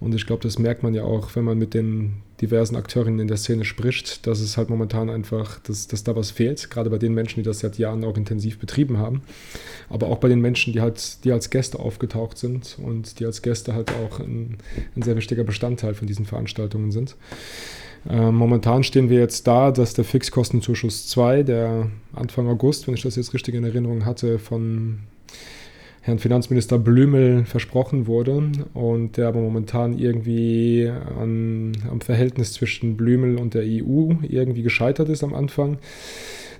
Und 0.00 0.14
ich 0.14 0.26
glaube, 0.26 0.42
das 0.42 0.58
merkt 0.58 0.82
man 0.82 0.92
ja 0.92 1.04
auch, 1.04 1.34
wenn 1.34 1.44
man 1.44 1.56
mit 1.56 1.72
den 1.72 2.14
diversen 2.40 2.76
Akteurinnen 2.76 3.20
in 3.20 3.28
der 3.28 3.36
Szene 3.36 3.64
spricht, 3.64 4.26
dass 4.26 4.40
es 4.40 4.56
halt 4.56 4.68
momentan 4.68 5.08
einfach, 5.08 5.60
dass, 5.60 5.86
dass 5.86 6.04
da 6.04 6.16
was 6.16 6.30
fehlt, 6.30 6.68
gerade 6.68 6.90
bei 6.90 6.98
den 6.98 7.14
Menschen, 7.14 7.36
die 7.36 7.42
das 7.42 7.60
seit 7.60 7.78
Jahren 7.78 8.04
auch 8.04 8.16
intensiv 8.16 8.58
betrieben 8.58 8.98
haben, 8.98 9.22
aber 9.88 10.08
auch 10.08 10.18
bei 10.18 10.28
den 10.28 10.40
Menschen, 10.40 10.72
die 10.72 10.80
halt, 10.80 11.24
die 11.24 11.32
als 11.32 11.48
Gäste 11.48 11.78
aufgetaucht 11.78 12.36
sind 12.38 12.76
und 12.82 13.20
die 13.20 13.24
als 13.24 13.40
Gäste 13.40 13.72
halt 13.72 13.92
auch 13.92 14.18
ein, 14.18 14.58
ein 14.96 15.02
sehr 15.02 15.16
wichtiger 15.16 15.44
Bestandteil 15.44 15.94
von 15.94 16.06
diesen 16.06 16.26
Veranstaltungen 16.26 16.90
sind. 16.90 17.16
Äh, 18.08 18.30
momentan 18.30 18.84
stehen 18.84 19.08
wir 19.08 19.20
jetzt 19.20 19.46
da, 19.46 19.70
dass 19.70 19.94
der 19.94 20.04
Fixkostenzuschuss 20.04 21.06
2, 21.06 21.44
der 21.44 21.90
Anfang 22.12 22.48
August, 22.48 22.86
wenn 22.86 22.94
ich 22.94 23.02
das 23.02 23.16
jetzt 23.16 23.32
richtig 23.32 23.54
in 23.54 23.64
Erinnerung 23.64 24.04
hatte, 24.04 24.38
von 24.38 24.98
Herrn 26.04 26.18
Finanzminister 26.18 26.78
Blümel 26.78 27.46
versprochen 27.46 28.06
wurde 28.06 28.50
und 28.74 29.16
der 29.16 29.26
aber 29.26 29.40
momentan 29.40 29.98
irgendwie 29.98 30.92
an, 31.18 31.72
am 31.90 32.02
Verhältnis 32.02 32.52
zwischen 32.52 32.98
Blümel 32.98 33.38
und 33.38 33.54
der 33.54 33.62
EU 33.62 34.10
irgendwie 34.20 34.60
gescheitert 34.60 35.08
ist 35.08 35.24
am 35.24 35.32
Anfang. 35.32 35.78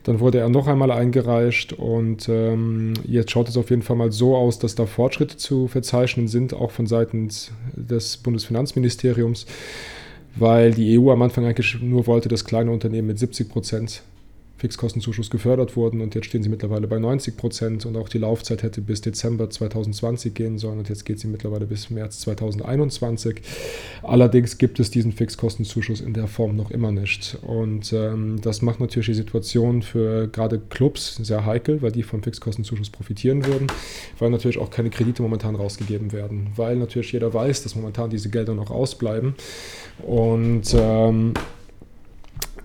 Dann 0.04 0.20
wurde 0.20 0.38
er 0.38 0.48
noch 0.48 0.66
einmal 0.66 0.90
eingereicht 0.90 1.74
und 1.74 2.26
ähm, 2.30 2.94
jetzt 3.06 3.32
schaut 3.32 3.50
es 3.50 3.58
auf 3.58 3.68
jeden 3.68 3.82
Fall 3.82 3.96
mal 3.96 4.12
so 4.12 4.34
aus, 4.34 4.58
dass 4.58 4.76
da 4.76 4.86
Fortschritte 4.86 5.36
zu 5.36 5.68
verzeichnen 5.68 6.26
sind, 6.26 6.54
auch 6.54 6.70
von 6.70 6.86
Seiten 6.86 7.28
des 7.74 8.16
Bundesfinanzministeriums, 8.16 9.44
weil 10.36 10.72
die 10.72 10.98
EU 10.98 11.10
am 11.10 11.20
Anfang 11.20 11.44
eigentlich 11.44 11.82
nur 11.82 12.06
wollte, 12.06 12.30
dass 12.30 12.46
kleine 12.46 12.70
Unternehmen 12.70 13.08
mit 13.08 13.18
70 13.18 13.50
Prozent 13.50 14.02
Fixkostenzuschuss 14.64 15.28
gefördert 15.28 15.76
wurden 15.76 16.00
und 16.00 16.14
jetzt 16.14 16.24
stehen 16.24 16.42
sie 16.42 16.48
mittlerweile 16.48 16.86
bei 16.86 16.98
90 16.98 17.36
Prozent 17.36 17.84
und 17.84 17.98
auch 17.98 18.08
die 18.08 18.16
Laufzeit 18.16 18.62
hätte 18.62 18.80
bis 18.80 19.02
Dezember 19.02 19.50
2020 19.50 20.32
gehen 20.32 20.56
sollen 20.56 20.78
und 20.78 20.88
jetzt 20.88 21.04
geht 21.04 21.20
sie 21.20 21.26
mittlerweile 21.26 21.66
bis 21.66 21.90
März 21.90 22.20
2021. 22.20 23.42
Allerdings 24.02 24.56
gibt 24.56 24.80
es 24.80 24.90
diesen 24.90 25.12
Fixkostenzuschuss 25.12 26.00
in 26.00 26.14
der 26.14 26.28
Form 26.28 26.56
noch 26.56 26.70
immer 26.70 26.92
nicht 26.92 27.36
und 27.42 27.92
ähm, 27.92 28.40
das 28.40 28.62
macht 28.62 28.80
natürlich 28.80 29.08
die 29.08 29.14
Situation 29.14 29.82
für 29.82 30.28
gerade 30.28 30.58
Clubs 30.58 31.16
sehr 31.16 31.44
heikel, 31.44 31.82
weil 31.82 31.92
die 31.92 32.02
vom 32.02 32.22
Fixkostenzuschuss 32.22 32.88
profitieren 32.88 33.44
würden, 33.44 33.66
weil 34.18 34.30
natürlich 34.30 34.56
auch 34.56 34.70
keine 34.70 34.88
Kredite 34.88 35.20
momentan 35.20 35.56
rausgegeben 35.56 36.12
werden, 36.12 36.52
weil 36.56 36.76
natürlich 36.76 37.12
jeder 37.12 37.34
weiß, 37.34 37.64
dass 37.64 37.74
momentan 37.74 38.08
diese 38.08 38.30
Gelder 38.30 38.54
noch 38.54 38.70
ausbleiben 38.70 39.34
und 40.06 40.74
ähm, 40.74 41.34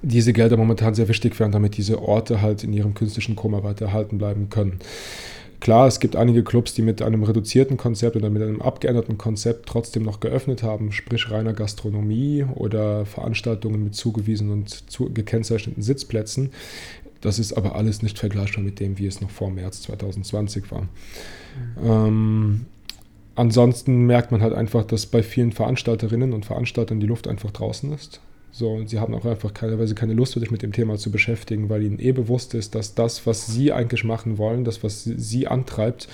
diese 0.02 0.34
Gelder 0.34 0.58
momentan 0.58 0.96
sehr 0.96 1.08
wichtig 1.08 1.40
wären, 1.40 1.52
damit 1.52 1.78
diese 1.78 2.02
Orte 2.02 2.42
halt 2.42 2.64
in 2.64 2.74
ihrem 2.74 2.94
künstlichen 2.94 3.36
Koma 3.36 3.64
weiter 3.64 3.86
erhalten 3.86 4.18
bleiben 4.18 4.50
können. 4.50 4.80
Klar, 5.60 5.88
es 5.88 6.00
gibt 6.00 6.16
einige 6.16 6.44
Clubs, 6.44 6.74
die 6.74 6.82
mit 6.82 7.02
einem 7.02 7.24
reduzierten 7.24 7.76
Konzept 7.76 8.16
oder 8.16 8.30
mit 8.30 8.42
einem 8.42 8.62
abgeänderten 8.62 9.18
Konzept 9.18 9.68
trotzdem 9.68 10.04
noch 10.04 10.22
geöffnet 10.22 10.64
haben, 10.64 10.94
sprich 10.94 11.30
reiner 11.32 11.52
Gastronomie 11.52 12.46
oder 12.56 13.06
Veranstaltungen 13.06 13.84
mit 13.84 13.96
zugewiesenen 13.96 14.54
und 14.54 14.70
zu 14.90 15.12
gekennzeichneten 15.14 15.84
Sitzplätzen. 15.84 16.52
Das 17.20 17.40
ist 17.40 17.52
aber 17.54 17.76
alles 17.76 18.02
nicht 18.02 18.18
vergleichbar 18.18 18.64
mit 18.64 18.80
dem, 18.80 18.98
wie 18.98 19.06
es 19.06 19.20
noch 19.20 19.30
vor 19.30 19.52
März 19.52 19.82
2020 19.82 20.72
war. 20.72 20.84
Mhm. 20.84 20.88
Ähm, 21.84 22.66
ansonsten 23.36 24.06
merkt 24.06 24.32
man 24.32 24.42
halt 24.42 24.54
einfach, 24.54 24.86
dass 24.86 25.08
bei 25.08 25.24
vielen 25.24 25.52
Veranstalterinnen 25.52 26.32
und 26.32 26.46
Veranstaltern 26.46 27.02
die 27.02 27.08
Luft 27.08 27.28
einfach 27.28 27.52
draußen 27.52 27.92
ist. 27.92 28.22
So, 28.52 28.72
und 28.72 28.90
sie 28.90 29.00
haben 29.00 29.14
auch 29.14 29.26
einfach 29.26 29.52
teilweise 29.52 29.96
keine 29.96 30.14
Lust, 30.14 30.34
sich 30.34 30.52
mit 30.52 30.62
dem 30.62 30.72
Thema 30.72 30.98
zu 30.98 31.12
beschäftigen, 31.12 31.70
weil 31.70 31.84
ihnen 31.84 32.00
eh 32.00 32.12
bewusst 32.12 32.54
ist, 32.54 32.76
dass 32.76 32.96
das, 32.96 33.26
was 33.26 33.48
sie 33.48 33.72
eigentlich 33.72 34.04
machen 34.04 34.38
wollen, 34.38 34.64
das, 34.64 34.84
was 34.84 35.04
sie 35.04 35.48
antreibt, 35.48 36.08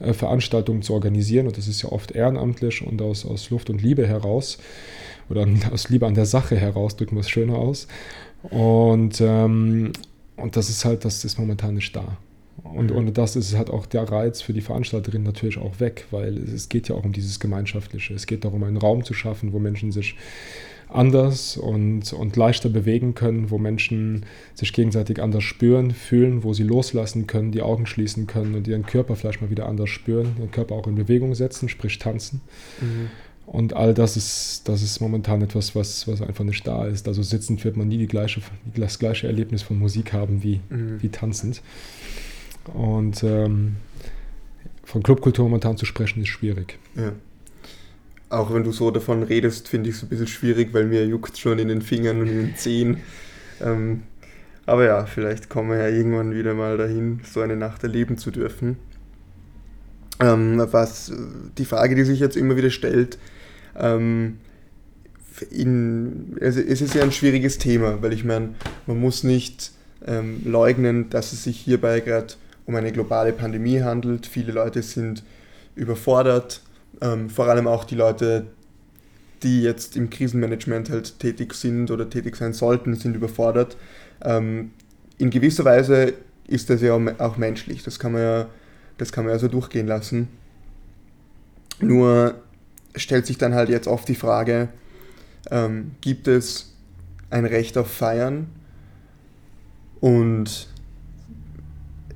äh, 0.00 0.12
Veranstaltungen 0.12 0.82
zu 0.82 0.92
organisieren, 0.92 1.46
und 1.46 1.56
das 1.56 1.68
ist 1.68 1.82
ja 1.82 1.90
oft 1.90 2.12
ehrenamtlich 2.12 2.86
und 2.86 3.00
aus, 3.00 3.24
aus 3.24 3.50
Luft 3.50 3.70
und 3.70 3.82
Liebe 3.82 4.06
heraus, 4.06 4.58
oder 5.30 5.46
aus 5.72 5.88
Liebe 5.88 6.06
an 6.06 6.14
der 6.14 6.26
Sache 6.26 6.56
heraus, 6.56 6.96
drücken 6.96 7.16
wir 7.16 7.20
es 7.20 7.30
schöner 7.30 7.56
aus. 7.56 7.88
Und, 8.42 9.20
ähm, 9.22 9.92
und 10.36 10.56
das 10.56 10.68
ist 10.68 10.84
halt, 10.84 11.04
das 11.04 11.24
ist 11.24 11.38
momentan 11.38 11.74
nicht 11.74 11.96
da. 11.96 12.18
Und 12.62 12.92
ohne 12.92 13.12
das 13.12 13.36
ist 13.36 13.56
halt 13.56 13.70
auch 13.70 13.86
der 13.86 14.02
Reiz 14.02 14.40
für 14.40 14.52
die 14.52 14.60
Veranstalterin 14.60 15.22
natürlich 15.22 15.58
auch 15.58 15.80
weg, 15.80 16.06
weil 16.10 16.36
es 16.38 16.68
geht 16.68 16.88
ja 16.88 16.94
auch 16.94 17.04
um 17.04 17.12
dieses 17.12 17.40
Gemeinschaftliche. 17.40 18.14
Es 18.14 18.26
geht 18.26 18.44
darum, 18.44 18.64
einen 18.64 18.76
Raum 18.76 19.04
zu 19.04 19.14
schaffen, 19.14 19.52
wo 19.52 19.58
Menschen 19.58 19.92
sich 19.92 20.16
anders 20.94 21.56
und, 21.56 22.12
und 22.12 22.36
leichter 22.36 22.68
bewegen 22.68 23.14
können, 23.14 23.50
wo 23.50 23.58
Menschen 23.58 24.24
sich 24.54 24.72
gegenseitig 24.72 25.20
anders 25.20 25.44
spüren, 25.44 25.90
fühlen, 25.90 26.44
wo 26.44 26.54
sie 26.54 26.62
loslassen 26.62 27.26
können, 27.26 27.52
die 27.52 27.62
Augen 27.62 27.86
schließen 27.86 28.26
können 28.26 28.54
und 28.54 28.68
ihren 28.68 28.86
Körper 28.86 29.16
vielleicht 29.16 29.40
mal 29.40 29.50
wieder 29.50 29.66
anders 29.66 29.90
spüren, 29.90 30.36
ihren 30.38 30.50
Körper 30.50 30.74
auch 30.74 30.86
in 30.86 30.94
Bewegung 30.94 31.34
setzen, 31.34 31.68
sprich 31.68 31.98
tanzen. 31.98 32.40
Mhm. 32.80 33.10
Und 33.46 33.74
all 33.74 33.92
das 33.92 34.16
ist, 34.16 34.62
das 34.66 34.82
ist 34.82 35.00
momentan 35.00 35.42
etwas, 35.42 35.74
was, 35.74 36.08
was 36.08 36.22
einfach 36.22 36.44
nicht 36.44 36.66
da 36.66 36.86
ist. 36.86 37.08
Also 37.08 37.22
sitzend 37.22 37.62
wird 37.64 37.76
man 37.76 37.88
nie 37.88 37.98
die 37.98 38.06
gleiche, 38.06 38.40
das 38.74 38.98
gleiche 38.98 39.26
Erlebnis 39.26 39.62
von 39.62 39.78
Musik 39.78 40.12
haben 40.12 40.42
wie, 40.42 40.60
mhm. 40.70 41.02
wie 41.02 41.10
tanzend. 41.10 41.60
Und 42.72 43.22
ähm, 43.22 43.76
von 44.84 45.02
Clubkultur 45.02 45.44
momentan 45.44 45.76
zu 45.76 45.84
sprechen, 45.84 46.22
ist 46.22 46.28
schwierig. 46.28 46.78
Ja. 46.96 47.12
Auch 48.28 48.52
wenn 48.52 48.64
du 48.64 48.72
so 48.72 48.90
davon 48.90 49.22
redest, 49.22 49.68
finde 49.68 49.90
ich 49.90 49.96
es 49.96 50.02
ein 50.02 50.08
bisschen 50.08 50.26
schwierig, 50.26 50.72
weil 50.72 50.86
mir 50.86 51.06
juckt 51.06 51.38
schon 51.38 51.58
in 51.58 51.68
den 51.68 51.82
Fingern 51.82 52.20
und 52.20 52.28
in 52.28 52.38
den 52.38 52.56
Zehen. 52.56 52.98
Ähm, 53.60 54.02
aber 54.66 54.84
ja, 54.86 55.06
vielleicht 55.06 55.48
kommen 55.48 55.70
wir 55.70 55.78
ja 55.78 55.88
irgendwann 55.88 56.34
wieder 56.34 56.54
mal 56.54 56.76
dahin, 56.76 57.20
so 57.30 57.40
eine 57.40 57.56
Nacht 57.56 57.82
erleben 57.82 58.16
zu 58.16 58.30
dürfen. 58.30 58.78
Ähm, 60.20 60.62
was 60.70 61.12
die 61.58 61.64
Frage, 61.64 61.94
die 61.94 62.04
sich 62.04 62.20
jetzt 62.20 62.36
immer 62.36 62.56
wieder 62.56 62.70
stellt, 62.70 63.18
ähm, 63.76 64.38
in, 65.50 66.36
also 66.40 66.60
es 66.60 66.80
ist 66.80 66.94
ja 66.94 67.02
ein 67.02 67.12
schwieriges 67.12 67.58
Thema, 67.58 68.00
weil 68.02 68.12
ich 68.12 68.24
meine, 68.24 68.54
man 68.86 69.00
muss 69.00 69.24
nicht 69.24 69.72
ähm, 70.06 70.42
leugnen, 70.44 71.10
dass 71.10 71.32
es 71.32 71.44
sich 71.44 71.58
hierbei 71.58 72.00
gerade 72.00 72.34
um 72.66 72.76
eine 72.76 72.92
globale 72.92 73.32
Pandemie 73.32 73.82
handelt. 73.82 74.26
Viele 74.26 74.52
Leute 74.52 74.82
sind 74.82 75.24
überfordert, 75.74 76.62
ähm, 77.00 77.30
vor 77.30 77.46
allem 77.46 77.66
auch 77.66 77.84
die 77.84 77.94
Leute, 77.94 78.46
die 79.42 79.62
jetzt 79.62 79.96
im 79.96 80.10
Krisenmanagement 80.10 80.90
halt 80.90 81.18
tätig 81.18 81.54
sind 81.54 81.90
oder 81.90 82.08
tätig 82.08 82.36
sein 82.36 82.52
sollten, 82.52 82.94
sind 82.94 83.14
überfordert. 83.14 83.76
Ähm, 84.22 84.70
in 85.18 85.30
gewisser 85.30 85.64
Weise 85.64 86.14
ist 86.46 86.70
das 86.70 86.82
ja 86.82 86.98
auch 87.18 87.36
menschlich, 87.36 87.82
das 87.82 87.98
kann 87.98 88.12
man 88.12 88.22
ja, 88.22 88.46
das 88.98 89.12
kann 89.12 89.24
man 89.24 89.32
ja 89.32 89.38
so 89.38 89.48
durchgehen 89.48 89.86
lassen. 89.86 90.28
Nur 91.80 92.36
stellt 92.96 93.26
sich 93.26 93.38
dann 93.38 93.54
halt 93.54 93.68
jetzt 93.68 93.86
oft 93.86 94.08
die 94.08 94.14
Frage, 94.14 94.68
ähm, 95.50 95.92
gibt 96.00 96.28
es 96.28 96.72
ein 97.30 97.44
Recht 97.44 97.76
auf 97.76 97.90
Feiern? 97.90 98.46
Und 100.00 100.68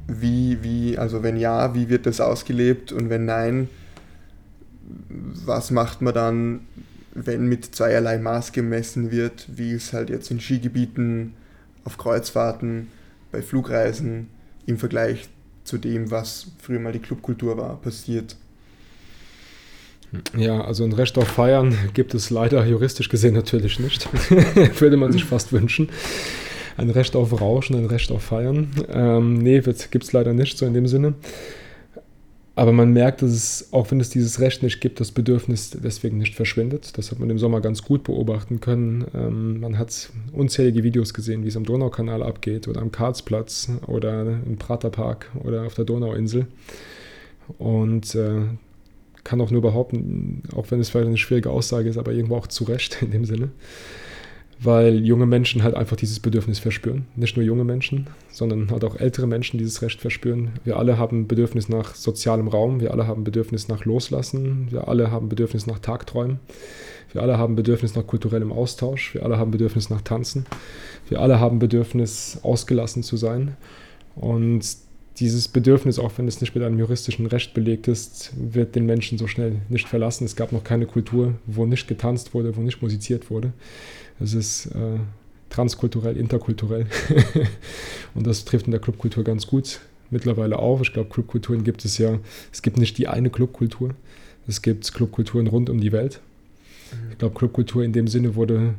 wie, 0.07 0.63
wie, 0.63 0.99
also 0.99 1.23
wenn 1.23 1.37
ja, 1.37 1.75
wie 1.75 1.89
wird 1.89 2.07
das 2.07 2.21
ausgelebt 2.21 2.93
und 2.93 3.11
wenn 3.11 3.25
nein, 3.25 3.69
was 5.09 5.71
macht 5.71 6.03
man 6.03 6.15
dann, 6.15 6.61
wenn 7.15 7.47
mit 7.47 7.75
zweierlei 7.75 8.19
Maß 8.19 8.53
gemessen 8.53 9.11
wird, 9.11 9.47
wie 9.49 9.73
es 9.73 9.93
halt 9.93 10.11
jetzt 10.11 10.31
in 10.31 10.41
Skigebieten, 10.41 11.35
auf 11.85 11.99
Kreuzfahrten, 11.99 12.89
bei 13.33 13.43
Flugreisen 13.43 14.29
im 14.67 14.79
Vergleich 14.79 15.29
zu 15.65 15.79
dem, 15.79 16.11
was 16.11 16.49
früher 16.59 16.81
mal 16.81 16.93
die 16.93 16.99
Clubkultur 16.99 17.57
war, 17.57 17.77
passiert. 17.77 18.37
Ja, 20.37 20.63
also 20.63 20.85
ein 20.85 20.93
Recht 20.93 21.19
auf 21.19 21.29
Feiern 21.29 21.77
gibt 21.95 22.15
es 22.15 22.31
leider 22.31 22.65
juristisch 22.65 23.09
gesehen 23.09 23.35
natürlich 23.35 23.79
nicht. 23.79 24.09
Würde 24.81 24.97
man 24.97 25.13
sich 25.13 25.25
fast 25.25 25.53
wünschen 25.53 25.89
ein 26.79 26.91
Recht 26.91 27.17
auf 27.17 27.39
Rauschen, 27.39 27.77
ein 27.77 27.87
Recht 27.87 28.11
auf 28.11 28.23
Feiern. 28.23 28.71
Ähm, 28.89 29.39
nee, 29.39 29.61
gibt 29.61 30.05
es 30.05 30.13
leider 30.13 30.33
nicht 30.33 30.57
so 30.57 30.65
in 30.65 30.75
dem 30.75 30.87
Sinne. 30.87 31.15
Aber 32.59 32.73
man 32.73 32.93
merkt, 32.93 33.23
dass 33.23 33.31
es, 33.31 33.69
auch 33.71 33.93
wenn 33.93 34.01
es 34.01 34.11
dieses 34.11 34.41
Recht 34.41 34.65
nicht 34.65 34.81
gibt, 34.81 34.99
das 34.99 35.13
Bedürfnis 35.13 35.71
deswegen 35.71 36.19
nicht 36.19 36.35
verschwindet. 36.35 36.99
Das 36.99 37.13
hat 37.13 37.21
man 37.21 37.31
im 37.31 37.39
Sommer 37.39 37.61
ganz 37.61 37.85
gut 37.85 38.03
beobachten 38.03 38.59
können. 38.59 39.07
Ähm, 39.15 39.61
man 39.61 39.79
hat 39.79 40.11
unzählige 40.33 40.83
Videos 40.83 41.15
gesehen, 41.15 41.45
wie 41.45 41.49
es 41.49 41.57
am 41.57 41.63
Donaukanal 41.63 42.21
abgeht 42.21 42.67
oder 42.67 42.83
am 42.83 42.91
Karlsplatz 42.91 43.71
oder 43.87 44.41
im 44.45 44.57
Praterpark 44.57 45.31
oder 45.45 45.67
auf 45.67 45.75
der 45.75 45.85
Donauinsel. 45.85 46.49
Und 47.59 48.17
äh, 48.17 48.41
kann 49.23 49.41
auch 49.41 49.53
nur 49.53 49.63
behaupten, 49.63 50.43
auch 50.57 50.69
wenn 50.73 50.81
es 50.81 50.89
vielleicht 50.89 51.07
eine 51.07 51.17
schwierige 51.17 51.51
Aussage 51.51 51.89
ist, 51.89 51.97
aber 51.97 52.11
irgendwo 52.11 52.35
auch 52.35 52.49
zu 52.49 52.65
Recht 52.65 53.03
in 53.03 53.13
dem 53.13 53.25
Sinne 53.25 53.51
weil 54.61 55.05
junge 55.05 55.27
Menschen 55.27 55.63
halt 55.63 55.75
einfach 55.75 55.97
dieses 55.97 56.21
Bedürfnis 56.21 56.59
verspüren. 56.59 57.07
Nicht 57.15 57.37
nur 57.37 57.47
junge 57.47 57.65
Menschen, 57.65 58.09
sondern 58.31 58.71
halt 58.71 58.85
auch 58.85 58.97
ältere 58.97 59.27
Menschen 59.27 59.59
dieses 59.59 59.83
Recht 59.83 60.01
verspüren. 60.01 60.51
Wir 60.65 60.77
alle 60.77 60.99
haben 60.99 61.29
Bedürfnis 61.29 61.69
nach 61.69 61.95
sozialem 61.95 62.49
Raum, 62.49 62.81
wir 62.81 62.93
alle 62.93 63.07
haben 63.07 63.25
Bedürfnis 63.25 63.69
nach 63.69 63.85
Loslassen, 63.85 64.69
wir 64.71 64.89
alle 64.89 65.11
haben 65.11 65.29
Bedürfnis 65.29 65.67
nach 65.67 65.79
Tagträumen, 65.79 66.41
wir 67.13 67.23
alle 67.23 67.39
haben 67.39 67.55
Bedürfnis 67.55 67.95
nach 67.95 68.07
kulturellem 68.07 68.53
Austausch, 68.53 69.15
wir 69.15 69.23
alle 69.23 69.39
haben 69.39 69.53
Bedürfnis 69.53 69.91
nach 69.91 70.03
Tanzen, 70.03 70.47
wir 71.09 71.21
alle 71.21 71.39
haben 71.39 71.61
Bedürfnis, 71.61 72.41
ausgelassen 72.43 73.03
zu 73.05 73.17
sein. 73.17 73.57
Und 74.17 74.65
dieses 75.21 75.49
Bedürfnis, 75.49 75.99
auch 75.99 76.13
wenn 76.17 76.29
es 76.29 76.41
nicht 76.41 76.55
mit 76.55 76.65
einem 76.65 76.79
juristischen 76.79 77.27
Recht 77.27 77.55
belegt 77.55 77.89
ist, 77.89 78.33
wird 78.37 78.75
den 78.75 78.87
Menschen 78.87 79.19
so 79.19 79.27
schnell 79.27 79.57
nicht 79.69 79.89
verlassen. 79.89 80.25
Es 80.25 80.37
gab 80.37 80.53
noch 80.53 80.65
keine 80.65 80.87
Kultur, 80.87 81.35
wo 81.47 81.67
nicht 81.67 81.89
getanzt 81.89 82.35
wurde, 82.35 82.57
wo 82.57 82.61
nicht 82.61 82.83
musiziert 82.83 83.31
wurde. 83.31 83.53
Es 84.21 84.35
ist 84.35 84.67
äh, 84.67 84.99
transkulturell, 85.51 86.17
interkulturell. 86.17 86.87
und 88.15 88.27
das 88.27 88.45
trifft 88.45 88.67
in 88.67 88.73
der 88.73 88.81
Clubkultur 88.81 89.25
ganz 89.25 89.47
gut 89.47 89.81
mittlerweile 90.11 90.59
auf. 90.59 90.81
Ich 90.81 90.93
glaube, 90.93 91.11
Clubkulturen 91.11 91.65
gibt 91.65 91.85
es 91.85 91.99
ja, 91.99 92.19
es 92.53 92.63
gibt 92.63 92.79
nicht 92.79 92.99
die 92.99 93.09
eine 93.09 93.31
Clubkultur. 93.31 93.95
Es 94.47 94.63
gibt 94.63 94.93
Clubkulturen 94.93 95.47
rund 95.47 95.69
um 95.71 95.81
die 95.81 95.93
Welt. 95.93 96.21
Ich 97.11 97.19
glaube, 97.19 97.35
Clubkultur 97.35 97.85
in 97.85 97.93
dem 97.93 98.09
Sinne 98.09 98.35
wurde 98.35 98.75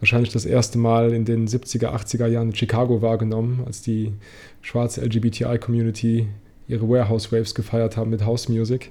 wahrscheinlich 0.00 0.32
das 0.32 0.44
erste 0.44 0.78
Mal 0.78 1.12
in 1.12 1.24
den 1.24 1.48
70er, 1.48 1.94
80er 1.94 2.26
Jahren 2.26 2.48
in 2.48 2.54
Chicago 2.54 3.00
wahrgenommen, 3.00 3.62
als 3.66 3.82
die 3.82 4.12
schwarze 4.60 5.02
LGBTI-Community 5.02 6.28
ihre 6.68 6.88
Warehouse 6.88 7.32
Waves 7.32 7.54
gefeiert 7.54 7.96
haben 7.96 8.10
mit 8.10 8.24
House 8.24 8.48
Music 8.48 8.90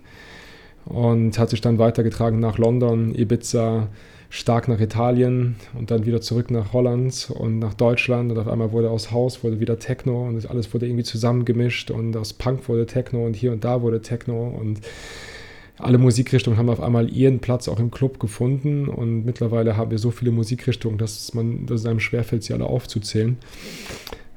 und 0.86 1.38
hat 1.38 1.50
sich 1.50 1.62
dann 1.62 1.78
weitergetragen 1.80 2.40
nach 2.40 2.58
London, 2.58 3.14
Ibiza, 3.14 3.88
stark 4.30 4.68
nach 4.68 4.80
Italien 4.80 5.56
und 5.78 5.90
dann 5.90 6.06
wieder 6.06 6.22
zurück 6.22 6.52
nach 6.52 6.72
Holland 6.72 7.32
und 7.34 7.60
nach 7.60 7.74
Deutschland 7.74 8.32
und 8.32 8.38
auf 8.38 8.48
einmal 8.48 8.72
wurde 8.72 8.92
aus 8.92 9.12
Haus 9.12 9.44
wurde 9.44 9.60
wieder 9.60 9.80
Techno 9.80 10.28
und 10.28 10.50
alles 10.50 10.72
wurde 10.74 10.86
irgendwie 10.86 11.04
zusammengemischt 11.04 11.90
und 11.90 12.16
aus 12.16 12.34
Punk 12.34 12.70
wurde 12.70 12.86
Techno 12.86 13.26
und 13.26 13.36
hier 13.36 13.52
und 13.52 13.64
da 13.64 13.82
wurde 13.82 14.02
Techno 14.02 14.48
und 14.48 14.82
alle 15.80 15.98
Musikrichtungen 15.98 16.60
haben 16.60 16.70
auf 16.70 16.82
einmal 16.82 17.10
ihren 17.10 17.40
Platz 17.40 17.68
auch 17.68 17.80
im 17.80 17.90
Club 17.90 18.20
gefunden 18.20 18.88
und 18.88 19.26
mittlerweile 19.26 19.78
haben 19.78 19.92
wir 19.92 19.98
so 19.98 20.12
viele 20.12 20.32
Musikrichtungen, 20.32 20.98
dass 20.98 21.34
man, 21.34 21.66
dass 21.66 21.82
es 21.82 21.86
einem 21.86 22.02
schwerfällt, 22.02 22.44
sie 22.44 22.54
alle 22.54 22.66
aufzuzählen. 22.66 23.38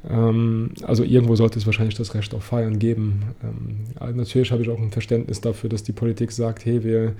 Ähm, 0.08 0.70
also 0.82 1.02
irgendwo 1.02 1.34
sollte 1.34 1.58
es 1.58 1.66
wahrscheinlich 1.66 1.96
das 1.96 2.14
Recht 2.14 2.32
auf 2.34 2.44
Feiern 2.44 2.78
geben. 2.78 3.22
Ähm, 3.42 3.78
also 3.98 4.16
natürlich 4.16 4.52
habe 4.52 4.62
ich 4.62 4.68
auch 4.68 4.78
ein 4.78 4.92
Verständnis 4.92 5.40
dafür, 5.40 5.68
dass 5.68 5.82
die 5.82 5.92
Politik 5.92 6.30
sagt, 6.30 6.64
hey, 6.64 6.84
wir 6.84 7.14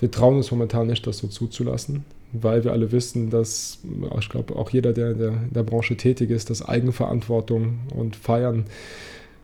wir 0.00 0.10
trauen 0.10 0.36
uns 0.36 0.50
momentan 0.50 0.86
nicht, 0.86 1.06
das 1.06 1.18
so 1.18 1.28
zuzulassen, 1.28 2.04
weil 2.32 2.64
wir 2.64 2.72
alle 2.72 2.92
wissen, 2.92 3.30
dass, 3.30 3.78
ich 4.18 4.28
glaube, 4.28 4.56
auch 4.56 4.70
jeder, 4.70 4.92
der 4.92 5.12
in 5.12 5.18
der, 5.18 5.28
in 5.28 5.52
der 5.52 5.62
Branche 5.62 5.96
tätig 5.96 6.30
ist, 6.30 6.50
dass 6.50 6.66
Eigenverantwortung 6.66 7.80
und 7.94 8.16
Feiern 8.16 8.64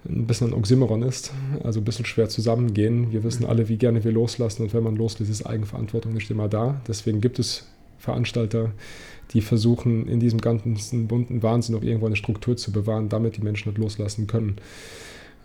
ein 0.08 0.26
bisschen 0.26 0.48
ein 0.48 0.54
Oxymoron 0.54 1.02
ist, 1.02 1.32
also 1.62 1.80
ein 1.80 1.84
bisschen 1.84 2.04
schwer 2.04 2.28
zusammengehen. 2.28 3.10
Wir 3.10 3.24
wissen 3.24 3.46
alle, 3.46 3.68
wie 3.68 3.78
gerne 3.78 4.04
wir 4.04 4.12
loslassen 4.12 4.62
und 4.62 4.74
wenn 4.74 4.82
man 4.82 4.96
loslässt, 4.96 5.30
ist 5.30 5.46
Eigenverantwortung 5.46 6.12
nicht 6.12 6.30
immer 6.30 6.48
da. 6.48 6.80
Deswegen 6.86 7.20
gibt 7.20 7.38
es 7.38 7.66
Veranstalter, 7.98 8.72
die 9.32 9.40
versuchen, 9.40 10.06
in 10.06 10.20
diesem 10.20 10.40
ganzen 10.40 11.08
bunten 11.08 11.42
Wahnsinn 11.42 11.74
auch 11.74 11.82
irgendwo 11.82 12.06
eine 12.06 12.16
Struktur 12.16 12.56
zu 12.56 12.70
bewahren, 12.70 13.08
damit 13.08 13.38
die 13.38 13.42
Menschen 13.42 13.70
nicht 13.70 13.78
loslassen 13.78 14.26
können. 14.26 14.56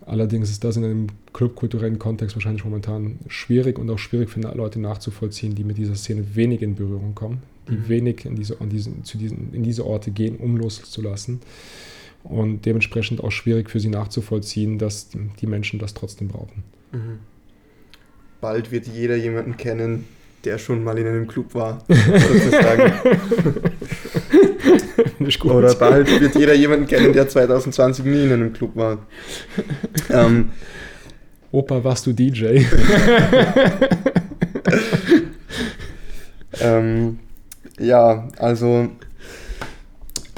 Allerdings 0.06 0.50
ist 0.50 0.64
das 0.64 0.78
in 0.78 0.86
einem 0.86 1.08
clubkulturellen 1.34 2.00
Kontext 2.00 2.36
wahrscheinlich 2.36 2.64
momentan 2.64 3.20
schwierig 3.28 3.78
und 3.78 3.90
auch 3.90 4.00
schwierig 4.00 4.30
für 4.30 4.40
Leute 4.40 4.80
nachzuvollziehen, 4.80 5.56
die 5.56 5.64
mit 5.64 5.78
dieser 5.78 5.96
Szene 5.96 6.36
wenig 6.36 6.62
in 6.62 6.76
Berührung 6.76 7.16
kommen, 7.16 7.44
die 7.68 7.76
mhm. 7.76 7.90
wenig 7.90 8.26
in 8.26 8.36
diese, 8.36 8.56
in, 8.56 8.70
diesen, 8.70 9.04
zu 9.04 9.18
diesen, 9.18 9.54
in 9.54 9.64
diese 9.64 9.86
Orte 9.86 10.12
gehen, 10.12 10.38
um 10.38 10.58
loszulassen. 10.58 11.42
Und 12.24 12.66
dementsprechend 12.66 13.24
auch 13.24 13.32
schwierig 13.32 13.70
für 13.70 13.80
sie 13.80 13.90
nachzuvollziehen, 13.90 14.78
dass 14.78 15.10
die 15.40 15.48
Menschen 15.48 15.80
das 15.80 15.94
trotzdem 15.94 16.28
brauchen. 16.28 16.64
Mhm. 16.92 17.20
Bald 18.42 18.72
wird 18.72 18.88
jeder 18.88 19.16
jemanden 19.16 19.58
kennen, 19.58 20.06
der 20.44 20.58
schon 20.58 20.84
mal 20.84 20.98
in 20.98 21.08
einem 21.08 21.28
Club 21.28 21.54
war. 21.54 21.84
Oder 25.44 25.76
bald 25.76 26.20
wird 26.20 26.36
jeder 26.36 26.54
jemanden 26.54 26.88
kennen, 26.88 27.14
der 27.14 27.28
2020 27.28 28.06
nie 28.06 28.24
in 28.26 28.34
einem 28.34 28.54
Club 28.54 28.76
war. 28.76 29.00
Ähm, 30.10 30.52
Opa, 31.52 31.84
warst 31.84 32.06
du 32.06 32.14
DJ? 32.14 32.46
ähm, 36.62 37.20
ja, 37.80 38.28
also 38.38 38.90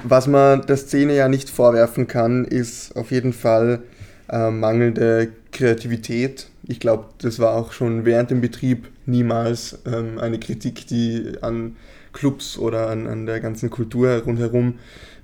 was 0.03 0.27
man 0.27 0.65
der 0.65 0.77
Szene 0.77 1.15
ja 1.15 1.27
nicht 1.27 1.49
vorwerfen 1.49 2.07
kann, 2.07 2.45
ist 2.45 2.95
auf 2.95 3.11
jeden 3.11 3.33
Fall 3.33 3.83
äh, 4.29 4.49
mangelnde 4.49 5.29
Kreativität. 5.51 6.47
Ich 6.67 6.79
glaube, 6.79 7.05
das 7.19 7.39
war 7.39 7.55
auch 7.55 7.73
schon 7.73 8.05
während 8.05 8.31
dem 8.31 8.41
Betrieb 8.41 8.87
niemals 9.05 9.79
ähm, 9.85 10.17
eine 10.17 10.39
Kritik, 10.39 10.87
die 10.87 11.33
an 11.41 11.75
Clubs 12.13 12.57
oder 12.57 12.89
an, 12.89 13.07
an 13.07 13.25
der 13.25 13.39
ganzen 13.39 13.69
Kultur 13.69 14.09
rundherum 14.23 14.79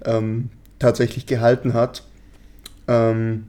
ähm, 0.05 0.49
tatsächlich 0.79 1.25
gehalten 1.25 1.73
hat. 1.73 2.03
Ähm, 2.87 3.47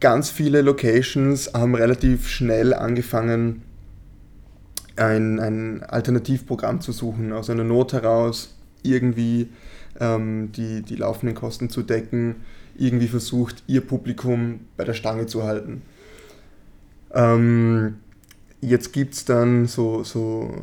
ganz 0.00 0.30
viele 0.30 0.62
Locations 0.62 1.52
haben 1.54 1.74
relativ 1.74 2.28
schnell 2.28 2.74
angefangen, 2.74 3.62
ein, 4.96 5.40
ein 5.40 5.82
Alternativprogramm 5.82 6.80
zu 6.80 6.92
suchen, 6.92 7.32
aus 7.32 7.48
einer 7.48 7.64
Not 7.64 7.92
heraus 7.92 8.54
irgendwie 8.82 9.48
ähm, 9.98 10.52
die, 10.52 10.82
die 10.82 10.96
laufenden 10.96 11.34
Kosten 11.34 11.70
zu 11.70 11.82
decken, 11.82 12.36
irgendwie 12.76 13.08
versucht, 13.08 13.62
ihr 13.66 13.80
Publikum 13.80 14.60
bei 14.76 14.84
der 14.84 14.94
Stange 14.94 15.26
zu 15.26 15.44
halten. 15.44 15.82
Ähm, 17.12 17.96
jetzt 18.60 18.92
gibt 18.92 19.14
es 19.14 19.24
dann 19.24 19.66
so, 19.66 20.04
so, 20.04 20.54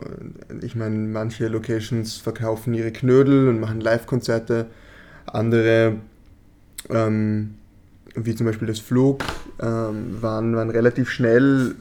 ich 0.62 0.76
meine, 0.76 0.96
manche 0.96 1.48
Locations 1.48 2.18
verkaufen 2.18 2.74
ihre 2.74 2.92
Knödel 2.92 3.48
und 3.48 3.60
machen 3.60 3.82
Live-Konzerte, 3.82 4.68
andere, 5.26 5.96
ähm, 6.90 7.56
wie 8.16 8.36
zum 8.36 8.46
Beispiel 8.46 8.68
das 8.68 8.80
Flug, 8.80 9.24
ähm, 9.62 10.22
waren, 10.22 10.56
waren 10.56 10.70
relativ 10.70 11.10
schnell 11.10 11.76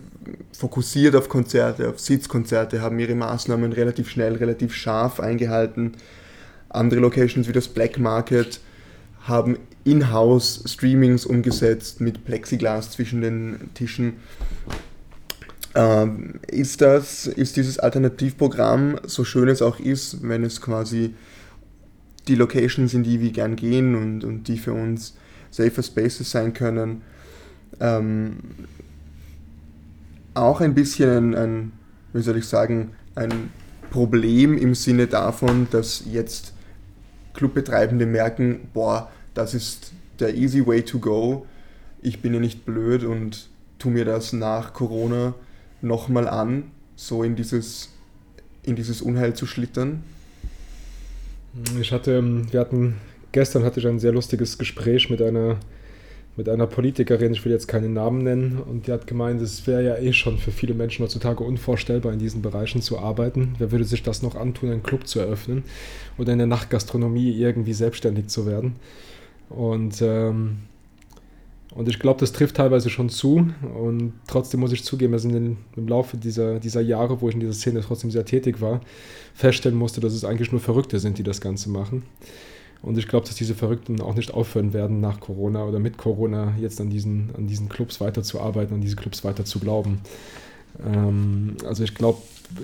fokussiert 0.52 1.14
auf 1.14 1.28
Konzerte, 1.28 1.88
auf 1.88 2.00
Sitzkonzerte, 2.00 2.80
haben 2.80 2.98
ihre 2.98 3.14
Maßnahmen 3.14 3.72
relativ 3.72 4.10
schnell, 4.10 4.36
relativ 4.36 4.74
scharf 4.74 5.20
eingehalten. 5.20 5.92
Andere 6.68 7.00
Locations 7.00 7.46
wie 7.46 7.52
das 7.52 7.68
Black 7.68 7.98
Market 7.98 8.60
haben 9.22 9.58
in-house 9.84 10.64
Streamings 10.66 11.26
umgesetzt 11.26 12.00
mit 12.00 12.24
Plexiglas 12.24 12.90
zwischen 12.90 13.20
den 13.20 13.70
Tischen 13.74 14.14
ähm, 15.76 16.40
ist, 16.48 16.80
das, 16.80 17.26
ist 17.26 17.56
dieses 17.58 17.78
Alternativprogramm, 17.78 18.98
so 19.04 19.24
schön 19.24 19.48
es 19.48 19.60
auch 19.60 19.78
ist, 19.78 20.26
wenn 20.26 20.42
es 20.42 20.62
quasi 20.62 21.14
die 22.28 22.34
Locations, 22.34 22.94
in 22.94 23.02
die 23.02 23.20
wir 23.20 23.30
gern 23.30 23.56
gehen 23.56 23.94
und, 23.94 24.24
und 24.24 24.48
die 24.48 24.56
für 24.56 24.72
uns 24.72 25.16
safer 25.50 25.82
Spaces 25.82 26.30
sein 26.30 26.54
können, 26.54 27.02
ähm, 27.78 28.38
auch 30.32 30.62
ein 30.62 30.74
bisschen 30.74 31.10
ein, 31.10 31.34
ein, 31.34 31.72
wie 32.14 32.22
soll 32.22 32.38
ich 32.38 32.46
sagen, 32.46 32.92
ein 33.14 33.50
Problem 33.90 34.56
im 34.56 34.74
Sinne 34.74 35.08
davon, 35.08 35.68
dass 35.70 36.04
jetzt 36.10 36.54
Clubbetreibende 37.34 38.06
merken, 38.06 38.68
boah, 38.72 39.10
das 39.34 39.52
ist 39.52 39.92
der 40.20 40.34
easy 40.34 40.66
way 40.66 40.82
to 40.82 40.98
go. 40.98 41.44
Ich 42.00 42.22
bin 42.22 42.32
ja 42.32 42.40
nicht 42.40 42.64
blöd 42.64 43.04
und 43.04 43.50
tu 43.78 43.90
mir 43.90 44.06
das 44.06 44.32
nach 44.32 44.72
Corona 44.72 45.34
nochmal 45.82 46.28
an, 46.28 46.70
so 46.94 47.22
in 47.22 47.36
dieses, 47.36 47.90
in 48.62 48.76
dieses 48.76 49.02
Unheil 49.02 49.34
zu 49.34 49.46
schlittern? 49.46 50.02
Ich 51.80 51.92
hatte, 51.92 52.16
ähm, 52.18 52.52
wir 52.52 52.60
hatten, 52.60 52.96
gestern 53.32 53.64
hatte 53.64 53.80
ich 53.80 53.86
ein 53.86 53.98
sehr 53.98 54.12
lustiges 54.12 54.58
Gespräch 54.58 55.08
mit 55.08 55.22
einer, 55.22 55.58
mit 56.36 56.48
einer 56.48 56.66
Politikerin, 56.66 57.32
ich 57.32 57.44
will 57.44 57.52
jetzt 57.52 57.66
keinen 57.66 57.94
Namen 57.94 58.22
nennen, 58.22 58.58
und 58.58 58.86
die 58.86 58.92
hat 58.92 59.06
gemeint, 59.06 59.40
es 59.40 59.66
wäre 59.66 59.82
ja 59.82 59.96
eh 59.96 60.12
schon 60.12 60.36
für 60.36 60.50
viele 60.50 60.74
Menschen 60.74 61.02
heutzutage 61.02 61.42
unvorstellbar, 61.42 62.12
in 62.12 62.18
diesen 62.18 62.42
Bereichen 62.42 62.82
zu 62.82 62.98
arbeiten. 62.98 63.54
Wer 63.58 63.72
würde 63.72 63.84
sich 63.84 64.02
das 64.02 64.22
noch 64.22 64.36
antun, 64.36 64.70
einen 64.70 64.82
Club 64.82 65.06
zu 65.06 65.18
eröffnen 65.18 65.64
oder 66.18 66.32
in 66.32 66.38
der 66.38 66.46
Nachtgastronomie 66.46 67.32
irgendwie 67.32 67.72
selbstständig 67.72 68.28
zu 68.28 68.46
werden? 68.46 68.76
Und 69.48 70.02
ähm, 70.02 70.58
und 71.76 71.88
ich 71.88 71.98
glaube, 71.98 72.18
das 72.20 72.32
trifft 72.32 72.56
teilweise 72.56 72.88
schon 72.88 73.10
zu. 73.10 73.48
Und 73.78 74.14
trotzdem 74.26 74.60
muss 74.60 74.72
ich 74.72 74.82
zugeben, 74.82 75.12
dass 75.12 75.24
in 75.24 75.58
im 75.76 75.88
Laufe 75.88 76.16
dieser, 76.16 76.58
dieser 76.58 76.80
Jahre, 76.80 77.20
wo 77.20 77.28
ich 77.28 77.34
in 77.34 77.40
dieser 77.40 77.52
Szene 77.52 77.82
trotzdem 77.82 78.10
sehr 78.10 78.24
tätig 78.24 78.62
war, 78.62 78.80
feststellen 79.34 79.76
musste, 79.76 80.00
dass 80.00 80.14
es 80.14 80.24
eigentlich 80.24 80.52
nur 80.52 80.60
Verrückte 80.60 80.98
sind, 80.98 81.18
die 81.18 81.22
das 81.22 81.40
Ganze 81.40 81.68
machen. 81.68 82.04
Und 82.80 82.96
ich 82.96 83.08
glaube, 83.08 83.26
dass 83.26 83.36
diese 83.36 83.54
Verrückten 83.54 84.00
auch 84.00 84.14
nicht 84.14 84.32
aufhören 84.32 84.72
werden, 84.72 85.00
nach 85.00 85.20
Corona 85.20 85.64
oder 85.64 85.78
mit 85.78 85.98
Corona 85.98 86.54
jetzt 86.58 86.80
an 86.80 86.88
diesen, 86.88 87.30
an 87.36 87.46
diesen 87.46 87.68
Clubs 87.68 88.00
weiterzuarbeiten, 88.00 88.74
an 88.74 88.80
diese 88.80 88.96
Clubs 88.96 89.22
weiter 89.24 89.44
zu 89.44 89.58
glauben. 89.58 90.00
Ähm, 90.84 91.56
also 91.66 91.84
ich 91.84 91.94
glaube, 91.94 92.18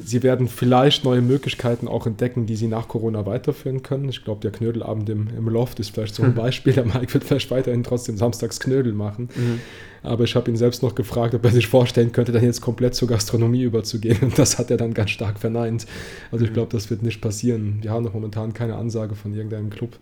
sie 0.05 0.23
werden 0.23 0.49
vielleicht 0.49 1.05
neue 1.05 1.21
Möglichkeiten 1.21 1.89
auch 1.89 2.07
entdecken, 2.07 2.47
die 2.47 2.57
sie 2.57 2.69
nach 2.69 2.89
Corona 2.89 3.27
weiterführen 3.27 3.83
können. 3.83 4.09
Ich 4.09 4.25
glaube, 4.25 4.41
der 4.41 4.53
Knödelabend 4.53 5.09
im, 5.11 5.29
im 5.37 5.49
Loft 5.49 5.81
ist 5.81 5.91
vielleicht 5.91 6.15
so 6.15 6.23
ein 6.23 6.35
Beispiel. 6.37 6.73
Der 6.73 6.85
Mike 6.85 7.13
wird 7.15 7.25
vielleicht 7.25 7.51
weiterhin 7.51 7.83
trotzdem 7.83 8.17
samstags 8.17 8.61
Knödel 8.61 8.93
machen. 8.93 9.29
Mhm. 9.35 9.61
Aber 10.05 10.25
ich 10.25 10.35
habe 10.35 10.51
ihn 10.51 10.57
selbst 10.57 10.83
noch 10.83 10.95
gefragt, 10.95 11.35
ob 11.35 11.45
er 11.45 11.53
sich 11.53 11.69
vorstellen 11.69 12.11
könnte, 12.11 12.33
dann 12.33 12.43
jetzt 12.43 12.61
komplett 12.61 12.95
zur 12.95 13.09
Gastronomie 13.09 13.63
überzugehen. 13.63 14.19
Und 14.23 14.39
das 14.39 14.59
hat 14.59 14.71
er 14.71 14.77
dann 14.77 14.95
ganz 14.95 15.11
stark 15.11 15.39
verneint. 15.39 15.87
Also 16.31 16.45
ich 16.45 16.51
mhm. 16.51 16.55
glaube, 16.55 16.73
das 16.73 16.91
wird 16.91 17.03
nicht 17.03 17.21
passieren. 17.21 17.79
Wir 17.83 17.91
haben 17.91 18.05
noch 18.05 18.15
momentan 18.15 18.53
keine 18.53 18.77
Ansage 18.77 19.15
von 19.15 19.33
irgendeinem 19.33 19.71
Club, 19.71 19.97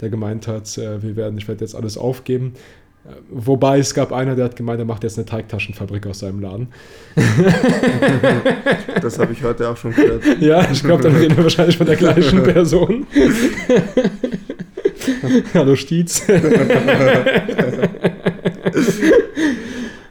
der 0.00 0.10
gemeint 0.10 0.46
hat, 0.46 0.76
äh, 0.78 1.02
wir 1.02 1.16
werden, 1.16 1.38
ich 1.38 1.48
werde 1.48 1.64
jetzt 1.64 1.74
alles 1.74 1.98
aufgeben. 1.98 2.54
Wobei 3.30 3.78
es 3.78 3.94
gab 3.94 4.12
einer, 4.12 4.34
der 4.36 4.44
hat 4.46 4.56
gemeint, 4.56 4.78
er 4.78 4.84
macht 4.84 5.04
jetzt 5.04 5.16
eine 5.16 5.24
Teigtaschenfabrik 5.24 6.06
aus 6.06 6.20
seinem 6.20 6.40
Laden. 6.40 6.68
Das 9.00 9.18
habe 9.18 9.32
ich 9.32 9.42
heute 9.42 9.68
auch 9.68 9.76
schon 9.76 9.94
gehört. 9.94 10.22
Ja, 10.40 10.70
ich 10.70 10.82
glaube, 10.82 11.02
dann 11.02 11.16
reden 11.16 11.36
wir 11.36 11.44
wahrscheinlich 11.44 11.78
von 11.78 11.86
der 11.86 11.96
gleichen 11.96 12.42
Person. 12.44 13.06
Hallo 15.54 15.74
Stiez. 15.74 16.22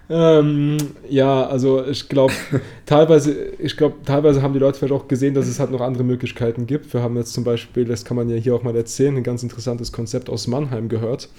ähm, 0.10 0.78
ja, 1.08 1.46
also 1.46 1.86
ich 1.86 2.10
glaube, 2.10 2.34
teilweise, 2.88 3.36
ich 3.60 3.78
glaube, 3.78 3.98
teilweise 4.06 4.42
haben 4.42 4.54
die 4.54 4.60
Leute 4.60 4.80
vielleicht 4.80 4.94
auch 4.94 5.08
gesehen, 5.08 5.36
dass 5.36 5.48
es 5.48 5.60
halt 5.60 5.72
noch 5.72 5.82
andere 5.82 6.04
Möglichkeiten 6.04 6.66
gibt. 6.66 6.92
Wir 6.94 7.04
haben 7.04 7.16
jetzt 7.18 7.34
zum 7.34 7.44
Beispiel, 7.44 7.86
das 7.86 8.04
kann 8.06 8.18
man 8.18 8.28
ja 8.30 8.38
hier 8.38 8.56
auch 8.56 8.64
mal 8.64 8.76
erzählen, 8.76 9.16
ein 9.16 9.24
ganz 9.24 9.44
interessantes 9.44 9.92
Konzept 9.92 10.30
aus 10.30 10.48
Mannheim 10.48 10.90
gehört 10.90 11.30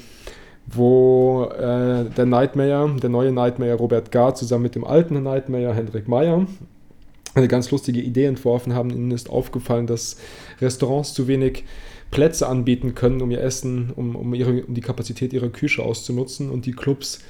wo 0.73 1.51
äh, 1.57 2.05
der 2.11 2.27
Nightmare, 2.27 2.97
der 3.01 3.11
neue 3.11 3.33
Nightmare 3.33 3.75
Robert 3.75 4.13
Gard 4.13 4.39
zusammen 4.39 4.65
mit 4.65 4.75
dem 4.75 4.85
alten 4.85 5.23
Nightmare 5.23 5.75
Hendrik 5.75 6.09
Meyer 6.09 6.47
eine 7.35 7.49
ganz 7.49 7.71
lustige 7.71 8.01
Idee 8.01 8.25
entworfen 8.25 8.75
haben. 8.75 8.91
Ihnen 8.91 9.11
ist 9.11 9.31
aufgefallen, 9.31 9.87
dass 9.87 10.17
Restaurants 10.61 11.15
zu 11.15 11.29
wenig 11.29 11.65
Plätze 12.11 12.49
anbieten 12.49 12.95
können, 12.95 13.23
um 13.23 13.31
ihr 13.31 13.41
Essen, 13.41 13.93
um, 13.95 14.17
um, 14.17 14.35
ihre, 14.35 14.65
um 14.65 14.75
die 14.75 14.81
Kapazität 14.81 15.33
ihrer 15.33 15.49
Küche 15.49 15.83
auszunutzen 15.83 16.51
und 16.51 16.67
die 16.67 16.73
Clubs 16.73 17.21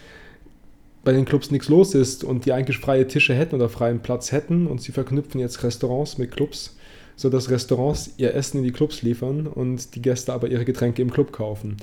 bei 1.02 1.12
den 1.12 1.24
Clubs 1.24 1.50
nichts 1.50 1.68
los 1.68 1.94
ist 1.94 2.24
und 2.24 2.44
die 2.44 2.52
eigentlich 2.52 2.78
freie 2.78 3.06
Tische 3.06 3.34
hätten 3.34 3.54
oder 3.54 3.70
freien 3.70 4.00
Platz 4.00 4.32
hätten 4.32 4.66
und 4.66 4.82
sie 4.82 4.92
verknüpfen 4.92 5.40
jetzt 5.40 5.62
Restaurants 5.62 6.18
mit 6.18 6.30
Clubs, 6.30 6.76
sodass 7.16 7.50
Restaurants 7.50 8.12
ihr 8.18 8.34
Essen 8.34 8.58
in 8.58 8.64
die 8.64 8.72
Clubs 8.72 9.00
liefern 9.00 9.46
und 9.46 9.94
die 9.94 10.02
Gäste 10.02 10.34
aber 10.34 10.48
ihre 10.48 10.66
Getränke 10.66 11.00
im 11.00 11.10
Club 11.10 11.32
kaufen 11.32 11.78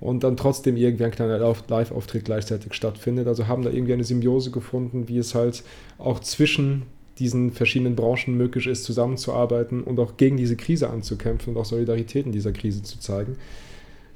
und 0.00 0.24
dann 0.24 0.36
trotzdem 0.36 0.76
irgendwie 0.76 1.04
ein 1.04 1.10
kleiner 1.10 1.38
Live-Auftritt 1.38 2.24
gleichzeitig 2.24 2.74
stattfindet. 2.74 3.26
Also 3.26 3.48
haben 3.48 3.62
da 3.62 3.70
irgendwie 3.70 3.94
eine 3.94 4.04
Symbiose 4.04 4.50
gefunden, 4.50 5.08
wie 5.08 5.18
es 5.18 5.34
halt 5.34 5.64
auch 5.98 6.20
zwischen 6.20 6.82
diesen 7.18 7.50
verschiedenen 7.50 7.96
Branchen 7.96 8.36
möglich 8.36 8.66
ist, 8.66 8.84
zusammenzuarbeiten 8.84 9.82
und 9.82 9.98
auch 9.98 10.16
gegen 10.16 10.36
diese 10.36 10.56
Krise 10.56 10.88
anzukämpfen 10.88 11.54
und 11.54 11.60
auch 11.60 11.64
Solidarität 11.64 12.26
in 12.26 12.32
dieser 12.32 12.52
Krise 12.52 12.82
zu 12.82 13.00
zeigen. 13.00 13.36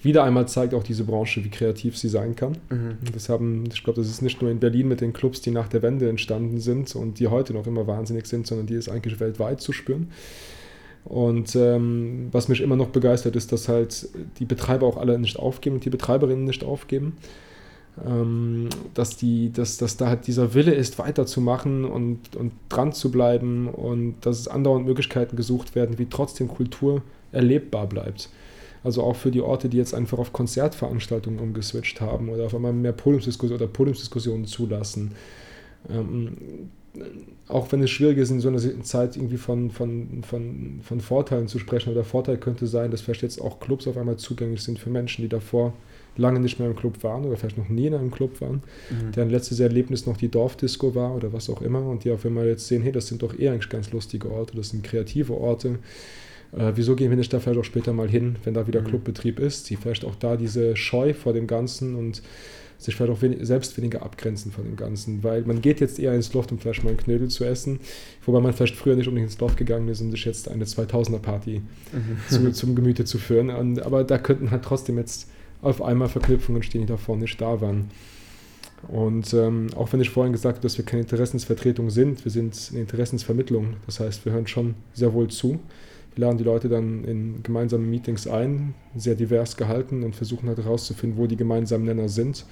Wieder 0.03 0.25
einmal 0.25 0.49
zeigt 0.49 0.75
auch 0.75 0.83
diese 0.83 1.05
Branche, 1.05 1.45
wie 1.45 1.49
kreativ 1.49 1.97
sie 1.97 2.09
sein 2.09 2.35
kann. 2.35 2.57
Mhm. 2.71 2.99
Das 3.13 3.29
haben, 3.29 3.65
ich 3.73 3.85
glaube, 3.85 4.01
das 4.01 4.11
ist 4.11 4.21
nicht 4.21 4.43
nur 4.43 4.51
in 4.51 4.59
Berlin 4.59 4.89
mit 4.89 5.01
den 5.01 5.13
Clubs, 5.13 5.41
die 5.41 5.53
nach 5.53 5.69
der 5.69 5.83
Wende 5.83 6.09
entstanden 6.09 6.59
sind 6.59 6.95
und 6.97 7.21
die 7.21 7.29
heute 7.29 7.53
noch 7.53 7.67
immer 7.67 7.87
wahnsinnig 7.87 8.27
sind, 8.27 8.47
sondern 8.47 8.67
die 8.67 8.75
ist 8.75 8.89
eigentlich 8.89 9.21
weltweit 9.21 9.61
zu 9.61 9.73
spüren. 9.73 10.11
Und 11.05 11.57
ähm, 11.57 12.29
was 12.31 12.49
mich 12.49 12.61
immer 12.61 12.77
noch 12.77 12.89
begeistert, 12.89 13.37
ist, 13.37 13.53
dass 13.53 13.69
halt 13.69 14.09
die 14.39 14.45
Betreiber 14.45 14.87
auch 14.87 14.97
alle 14.97 15.19
nicht 15.19 15.39
aufgeben 15.39 15.77
und 15.77 15.85
die 15.85 15.91
Betreiberinnen 15.91 16.45
nicht 16.45 16.65
aufgeben. 16.65 17.17
Ähm, 18.07 18.71
dass, 18.95 19.17
die, 19.17 19.53
dass, 19.53 19.77
dass 19.77 19.99
da 19.99 20.07
halt 20.07 20.27
dieser 20.27 20.55
Wille 20.55 20.73
ist, 20.73 20.99
weiterzumachen 20.99 21.85
und, 21.85 22.37
und 22.37 22.53
dran 22.71 22.93
zu 22.93 23.11
bleiben 23.11 23.69
und 23.69 24.15
dass 24.23 24.39
es 24.39 24.49
andauernd 24.49 24.87
Möglichkeiten 24.87 25.37
gesucht 25.37 25.75
werden, 25.75 25.99
wie 25.99 26.07
trotzdem 26.07 26.49
Kultur 26.49 27.03
erlebbar 27.33 27.87
bleibt. 27.87 28.31
Also 28.83 29.03
auch 29.03 29.17
für 29.17 29.31
die 29.31 29.43
Orte, 29.43 29.69
die 29.69 29.77
jetzt 29.77 29.95
einfach 29.95 30.19
auf 30.19 30.33
Konzertveranstaltungen 30.33 31.39
umgeswitcht 31.39 32.01
haben 32.01 32.31
oder 32.31 32.47
auf 32.47 32.55
einmal 32.55 32.73
mehr 32.73 32.93
Podiumsdiskussionen 32.93 33.63
oder 33.63 33.71
Podiumsdiskussionen 33.71 34.47
zulassen. 34.47 35.13
Ähm, 35.91 36.37
auch 37.49 37.73
wenn 37.73 37.83
es 37.83 37.91
schwierig 37.91 38.19
ist, 38.19 38.31
in 38.31 38.41
so 38.41 38.49
einer 38.49 38.83
Zeit 38.83 39.17
irgendwie 39.17 39.39
von, 39.39 39.71
von, 39.71 40.23
von, 40.23 40.81
von 40.83 41.01
Vorteilen 41.01 41.49
zu 41.49 41.59
sprechen, 41.59 41.91
oder 41.91 42.03
der 42.03 42.05
Vorteil 42.05 42.37
könnte 42.37 42.67
sein, 42.67 42.91
dass 42.91 43.01
vielleicht 43.01 43.23
jetzt 43.23 43.41
auch 43.41 43.61
Clubs 43.61 43.87
auf 43.87 43.97
einmal 43.97 44.17
zugänglich 44.17 44.63
sind 44.63 44.79
für 44.79 44.91
Menschen, 44.91 45.23
die 45.23 45.29
davor 45.29 45.73
lange 46.17 46.41
nicht 46.41 46.59
mehr 46.59 46.69
im 46.69 46.77
Club 46.77 47.03
waren 47.03 47.25
oder 47.25 47.37
vielleicht 47.37 47.57
noch 47.57 47.69
nie 47.69 47.87
in 47.87 47.95
einem 47.95 48.11
Club 48.11 48.41
waren, 48.41 48.63
mhm. 48.91 49.13
deren 49.13 49.31
letztes 49.31 49.61
Erlebnis 49.61 50.07
noch 50.07 50.19
die 50.19 50.29
Dorfdisco 50.29 50.95
war 50.95 51.15
oder 51.15 51.33
was 51.33 51.49
auch 51.49 51.63
immer 51.63 51.87
und 51.87 52.05
die 52.05 52.11
auf 52.11 52.27
einmal 52.27 52.47
jetzt 52.47 52.69
sehen, 52.69 52.83
hey, 52.83 52.93
das 52.93 53.07
sind 53.07 53.23
doch 53.23 53.39
eher 53.39 53.53
eigentlich 53.53 53.71
ganz 53.71 53.91
lustige 53.93 54.31
Orte, 54.31 54.57
das 54.57 54.71
sind 54.71 54.85
kreative 54.85 55.35
Orte. 55.35 55.79
Äh, 56.53 56.73
wieso 56.75 56.97
gehen 56.97 57.09
wir 57.09 57.17
nicht 57.17 57.33
da 57.33 57.41
vielleicht 57.41 57.61
auch 57.61 57.65
später 57.65 57.95
mal 57.95 58.11
hin, 58.11 58.37
wenn 58.45 58.53
da 58.53 58.67
wieder 58.67 58.83
mhm. 58.83 58.87
Clubbetrieb 58.87 59.41
ist? 59.41 59.71
Die 59.71 59.77
vielleicht 59.77 60.05
auch 60.05 60.15
da 60.17 60.37
diese 60.37 60.77
Scheu 60.77 61.15
vor 61.15 61.33
dem 61.33 61.47
Ganzen 61.47 61.95
und 61.95 62.23
sich 62.85 62.97
vielleicht 62.97 63.13
auch 63.13 63.23
wenig, 63.23 63.39
selbst 63.43 63.77
weniger 63.77 64.03
abgrenzen 64.03 64.53
von 64.53 64.65
dem 64.65 64.77
Ganzen, 64.77 65.23
weil 65.23 65.43
man 65.43 65.61
geht 65.61 65.81
jetzt 65.81 65.99
eher 65.99 66.15
ins 66.15 66.33
Loft, 66.33 66.53
um 66.53 66.59
vielleicht 66.59 66.85
mal 66.85 66.91
einen 66.91 66.99
Knödel 66.99 67.29
zu 67.29 67.45
essen, 67.45 67.81
wobei 68.25 68.41
man 68.41 68.53
vielleicht 68.53 68.77
früher 68.77 68.97
nicht 68.97 69.09
unbedingt 69.09 69.31
ins 69.31 69.41
Loft 69.41 69.57
gegangen 69.57 69.89
ist, 69.89 70.01
um 70.01 70.11
sich 70.11 70.25
jetzt 70.25 70.49
eine 70.49 70.65
2000er-Party 70.65 71.61
mhm. 71.93 72.19
zu, 72.29 72.53
zum 72.53 72.75
Gemüte 72.75 73.05
zu 73.05 73.19
führen. 73.19 73.51
Und, 73.51 73.81
aber 73.81 74.05
da 74.05 74.19
könnten 74.19 74.51
halt 74.51 74.63
trotzdem 74.65 74.99
jetzt 74.99 75.29
auf 75.63 75.81
einmal 75.81 76.09
Verknüpfungen 76.09 76.63
stehen, 76.63 76.83
die 76.83 76.87
davor 76.87 77.17
nicht 77.17 77.41
da 77.41 77.61
waren. 77.61 77.91
Und 78.89 79.33
ähm, 79.33 79.69
auch 79.77 79.93
wenn 79.93 80.01
ich 80.01 80.11
vorhin 80.11 80.33
gesagt 80.33 80.57
habe, 80.57 80.63
dass 80.63 80.77
wir 80.77 80.85
keine 80.85 81.03
Interessensvertretung 81.03 81.91
sind, 81.91 82.25
wir 82.25 82.33
sind 82.33 82.71
eine 82.73 82.81
Interessensvermittlung. 82.81 83.75
Das 83.87 84.01
heißt, 84.01 84.25
wir 84.25 84.33
hören 84.33 84.49
schon 84.49 84.75
sehr 84.93 85.13
wohl 85.13 85.29
zu. 85.29 85.61
Wir 86.15 86.27
laden 86.27 86.39
die 86.39 86.45
Leute 86.45 86.69
dann 86.69 87.05
in 87.05 87.43
gemeinsame 87.43 87.87
Meetings 87.87 88.27
ein, 88.27 88.75
sehr 88.97 89.15
divers 89.15 89.57
gehalten 89.57 90.03
und 90.03 90.15
versuchen 90.15 90.49
halt 90.49 90.59
herauszufinden, 90.59 91.19
wo 91.19 91.27
die 91.27 91.37
gemeinsamen 91.37 91.85
Nenner 91.85 92.09
sind. 92.09 92.45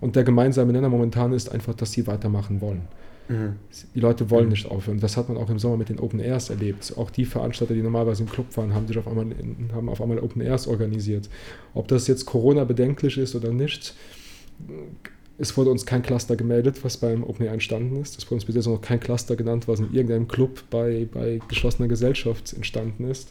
Und 0.00 0.16
der 0.16 0.24
gemeinsame 0.24 0.72
Nenner 0.72 0.88
momentan 0.88 1.32
ist 1.32 1.50
einfach, 1.50 1.74
dass 1.74 1.92
sie 1.92 2.06
weitermachen 2.06 2.60
wollen. 2.60 2.82
Mhm. 3.28 3.56
Die 3.94 4.00
Leute 4.00 4.30
wollen 4.30 4.44
mhm. 4.44 4.50
nicht 4.50 4.70
aufhören. 4.70 5.00
Das 5.00 5.16
hat 5.16 5.28
man 5.28 5.36
auch 5.36 5.50
im 5.50 5.58
Sommer 5.58 5.76
mit 5.76 5.88
den 5.88 5.98
Open 5.98 6.20
Airs 6.20 6.50
erlebt. 6.50 6.94
Auch 6.96 7.10
die 7.10 7.24
Veranstalter, 7.24 7.74
die 7.74 7.82
normalerweise 7.82 8.22
im 8.22 8.30
Club 8.30 8.56
waren, 8.56 8.74
haben 8.74 8.86
sich 8.86 8.98
auf 8.98 9.08
einmal, 9.08 9.26
haben 9.74 9.88
auf 9.88 10.00
einmal 10.00 10.18
Open 10.20 10.42
Airs 10.42 10.66
organisiert. 10.66 11.28
Ob 11.74 11.88
das 11.88 12.06
jetzt 12.06 12.26
Corona 12.26 12.64
bedenklich 12.64 13.18
ist 13.18 13.34
oder 13.34 13.52
nicht, 13.52 13.94
es 15.38 15.56
wurde 15.56 15.70
uns 15.70 15.84
kein 15.84 16.02
Cluster 16.02 16.36
gemeldet, 16.36 16.82
was 16.82 16.96
beim 16.96 17.22
Open 17.22 17.44
Air 17.46 17.52
entstanden 17.52 18.00
ist. 18.00 18.18
Es 18.18 18.26
wurde 18.26 18.36
uns 18.36 18.44
bis 18.46 18.54
jetzt 18.54 18.66
noch 18.66 18.80
kein 18.80 19.00
Cluster 19.00 19.36
genannt, 19.36 19.68
was 19.68 19.80
in 19.80 19.92
irgendeinem 19.92 20.28
Club 20.28 20.62
bei, 20.70 21.06
bei 21.12 21.40
geschlossener 21.48 21.88
Gesellschaft 21.88 22.52
entstanden 22.54 23.10
ist. 23.10 23.30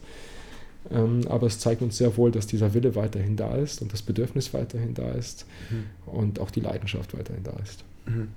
Ähm, 0.91 1.21
aber 1.29 1.47
es 1.47 1.59
zeigt 1.59 1.81
uns 1.81 1.97
sehr 1.97 2.15
wohl, 2.15 2.31
dass 2.31 2.45
dieser 2.45 2.75
Wille 2.75 2.95
weiterhin 2.95 3.35
da 3.35 3.55
ist 3.55 3.81
und 3.81 3.91
das 3.91 4.03
Bedürfnis 4.03 4.53
weiterhin 4.53 4.93
da 4.93 5.11
ist 5.13 5.47
mhm. 5.71 5.85
und 6.05 6.39
auch 6.39 6.51
die 6.51 6.59
Leidenschaft 6.59 7.17
weiterhin 7.17 7.43
da 7.43 7.53
ist. 7.63 7.83
Mhm. 8.05 8.27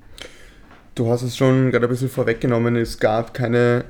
Du 0.95 1.09
hast 1.09 1.23
es 1.23 1.37
schon 1.37 1.71
gerade 1.71 1.87
ein 1.87 1.91
bisschen 1.91 2.09
vorweggenommen, 2.09 2.75
es 2.77 2.99
gab 2.99 3.35
keine 3.35 3.85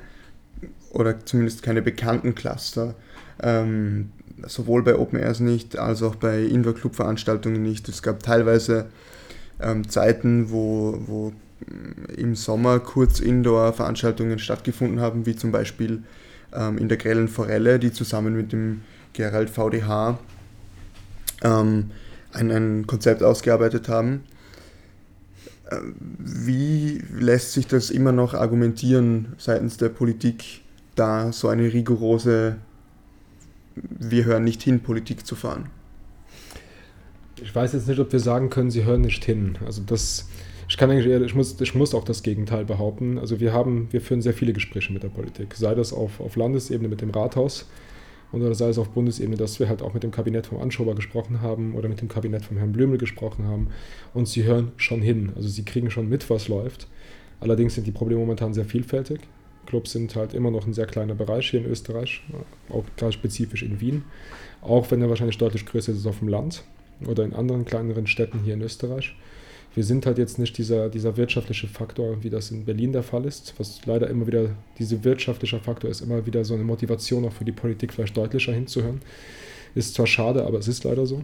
oder 0.90 1.24
zumindest 1.24 1.62
keine 1.62 1.82
bekannten 1.82 2.34
Cluster. 2.34 2.96
Ähm, 3.40 4.10
sowohl 4.46 4.82
bei 4.82 4.96
Open 4.96 5.18
Airs 5.18 5.40
nicht, 5.40 5.78
als 5.78 6.02
auch 6.02 6.16
bei 6.16 6.42
Indoor-Club-Veranstaltungen 6.42 7.62
nicht. 7.62 7.88
Es 7.88 8.02
gab 8.02 8.22
teilweise 8.22 8.86
ähm, 9.60 9.88
Zeiten, 9.88 10.50
wo, 10.50 10.98
wo 11.06 11.30
mm, 11.30 12.14
im 12.16 12.34
Sommer 12.34 12.80
kurz 12.80 13.20
Indoor-Veranstaltungen 13.20 14.38
stattgefunden 14.38 15.00
haben, 15.00 15.26
wie 15.26 15.36
zum 15.36 15.52
Beispiel 15.52 16.02
ähm, 16.52 16.78
in 16.78 16.88
der 16.88 16.98
Grellen 16.98 17.28
Forelle, 17.28 17.78
die 17.78 17.92
zusammen 17.92 18.36
mit 18.36 18.52
dem 18.52 18.82
Gerald 19.12 19.50
VDH 19.50 20.18
ähm, 21.42 21.90
ein, 22.32 22.50
ein 22.50 22.86
Konzept 22.86 23.22
ausgearbeitet 23.22 23.88
haben. 23.88 24.24
Äh, 25.70 25.76
wie 26.18 27.02
lässt 27.18 27.52
sich 27.52 27.66
das 27.66 27.90
immer 27.90 28.12
noch 28.12 28.34
argumentieren 28.34 29.34
seitens 29.38 29.76
der 29.76 29.88
Politik, 29.88 30.62
da 30.94 31.32
so 31.32 31.48
eine 31.48 31.72
rigorose 31.72 32.56
Wir 33.76 34.24
hören 34.24 34.44
nicht 34.44 34.62
hin 34.62 34.80
Politik 34.80 35.26
zu 35.26 35.36
fahren? 35.36 35.70
Ich 37.42 37.54
weiß 37.54 37.72
jetzt 37.72 37.88
nicht, 37.88 37.98
ob 38.00 38.12
wir 38.12 38.20
sagen 38.20 38.50
können, 38.50 38.70
sie 38.70 38.84
hören 38.84 39.02
nicht 39.02 39.24
hin. 39.24 39.58
Also 39.64 39.82
das, 39.84 40.28
ich 40.68 40.76
kann 40.76 40.90
eigentlich 40.90 41.06
eher, 41.06 41.20
ich 41.22 41.34
muss, 41.34 41.60
ich 41.60 41.74
muss 41.74 41.94
auch 41.94 42.04
das 42.04 42.22
Gegenteil 42.22 42.64
behaupten. 42.64 43.18
Also 43.18 43.40
wir 43.40 43.52
haben, 43.52 43.88
wir 43.90 44.00
führen 44.00 44.22
sehr 44.22 44.34
viele 44.34 44.52
Gespräche 44.52 44.92
mit 44.92 45.02
der 45.02 45.08
Politik, 45.08 45.54
sei 45.54 45.74
das 45.74 45.92
auf, 45.92 46.20
auf 46.20 46.36
Landesebene 46.36 46.88
mit 46.88 47.00
dem 47.00 47.10
Rathaus 47.10 47.66
oder 48.32 48.54
sei 48.54 48.68
es 48.68 48.78
auf 48.78 48.90
Bundesebene, 48.90 49.36
dass 49.36 49.58
wir 49.58 49.68
halt 49.68 49.82
auch 49.82 49.94
mit 49.94 50.02
dem 50.02 50.10
Kabinett 50.10 50.46
vom 50.46 50.60
Anschober 50.60 50.94
gesprochen 50.94 51.40
haben 51.40 51.74
oder 51.74 51.88
mit 51.88 52.00
dem 52.00 52.08
Kabinett 52.08 52.44
von 52.44 52.58
Herrn 52.58 52.72
Blümel 52.72 52.98
gesprochen 52.98 53.46
haben 53.46 53.68
und 54.12 54.28
sie 54.28 54.44
hören 54.44 54.72
schon 54.76 55.00
hin. 55.00 55.32
Also 55.34 55.48
sie 55.48 55.64
kriegen 55.64 55.90
schon 55.90 56.08
mit, 56.08 56.28
was 56.28 56.48
läuft. 56.48 56.86
Allerdings 57.40 57.74
sind 57.74 57.86
die 57.86 57.92
Probleme 57.92 58.20
momentan 58.20 58.52
sehr 58.52 58.64
vielfältig. 58.64 59.20
Clubs 59.66 59.92
sind 59.92 60.16
halt 60.16 60.34
immer 60.34 60.50
noch 60.50 60.66
ein 60.66 60.72
sehr 60.72 60.86
kleiner 60.86 61.14
Bereich 61.14 61.50
hier 61.50 61.60
in 61.60 61.66
Österreich, 61.66 62.22
auch 62.70 62.84
gerade 62.96 63.12
spezifisch 63.12 63.62
in 63.62 63.80
Wien, 63.80 64.04
auch 64.62 64.90
wenn 64.90 65.02
er 65.02 65.10
wahrscheinlich 65.10 65.38
deutlich 65.38 65.66
größer 65.66 65.92
ist 65.92 66.06
auf 66.06 66.20
dem 66.20 66.28
Land 66.28 66.64
oder 67.06 67.24
in 67.24 67.34
anderen 67.34 67.64
kleineren 67.64 68.06
Städten 68.06 68.40
hier 68.40 68.54
in 68.54 68.62
Österreich. 68.62 69.14
Wir 69.74 69.84
sind 69.84 70.06
halt 70.06 70.18
jetzt 70.18 70.38
nicht 70.38 70.56
dieser, 70.58 70.88
dieser 70.88 71.16
wirtschaftliche 71.16 71.68
Faktor, 71.68 72.22
wie 72.22 72.30
das 72.30 72.50
in 72.50 72.64
Berlin 72.64 72.92
der 72.92 73.02
Fall 73.02 73.24
ist, 73.26 73.54
was 73.58 73.84
leider 73.86 74.08
immer 74.08 74.26
wieder, 74.26 74.50
dieser 74.78 75.04
wirtschaftliche 75.04 75.60
Faktor 75.60 75.90
ist 75.90 76.00
immer 76.00 76.26
wieder 76.26 76.44
so 76.44 76.54
eine 76.54 76.64
Motivation 76.64 77.24
auch 77.24 77.32
für 77.32 77.44
die 77.44 77.52
Politik 77.52 77.92
vielleicht 77.92 78.16
deutlicher 78.16 78.52
hinzuhören. 78.52 79.00
Ist 79.74 79.94
zwar 79.94 80.06
schade, 80.06 80.44
aber 80.44 80.58
es 80.58 80.68
ist 80.68 80.84
leider 80.84 81.06
so. 81.06 81.22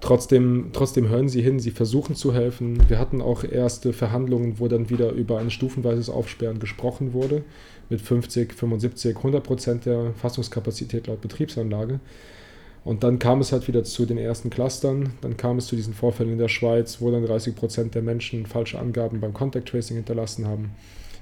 Trotzdem, 0.00 0.70
trotzdem 0.74 1.08
hören 1.08 1.30
sie 1.30 1.40
hin, 1.40 1.58
sie 1.58 1.70
versuchen 1.70 2.14
zu 2.14 2.34
helfen. 2.34 2.90
Wir 2.90 2.98
hatten 2.98 3.22
auch 3.22 3.44
erste 3.44 3.94
Verhandlungen, 3.94 4.58
wo 4.58 4.68
dann 4.68 4.90
wieder 4.90 5.12
über 5.12 5.38
ein 5.38 5.50
stufenweises 5.50 6.10
Aufsperren 6.10 6.58
gesprochen 6.58 7.14
wurde, 7.14 7.42
mit 7.88 8.02
50, 8.02 8.52
75, 8.52 9.16
100 9.16 9.42
Prozent 9.42 9.86
der 9.86 10.12
Fassungskapazität 10.14 11.06
laut 11.06 11.22
Betriebsanlage. 11.22 12.00
Und 12.84 13.02
dann 13.02 13.18
kam 13.18 13.40
es 13.40 13.50
halt 13.50 13.66
wieder 13.66 13.82
zu 13.82 14.04
den 14.04 14.18
ersten 14.18 14.50
Clustern. 14.50 15.14
Dann 15.22 15.36
kam 15.36 15.56
es 15.56 15.66
zu 15.66 15.76
diesen 15.76 15.94
Vorfällen 15.94 16.32
in 16.32 16.38
der 16.38 16.48
Schweiz, 16.48 17.00
wo 17.00 17.10
dann 17.10 17.24
30 17.24 17.56
Prozent 17.56 17.94
der 17.94 18.02
Menschen 18.02 18.44
falsche 18.44 18.78
Angaben 18.78 19.20
beim 19.20 19.32
Contact 19.32 19.68
Tracing 19.68 19.96
hinterlassen 19.96 20.46
haben. 20.46 20.72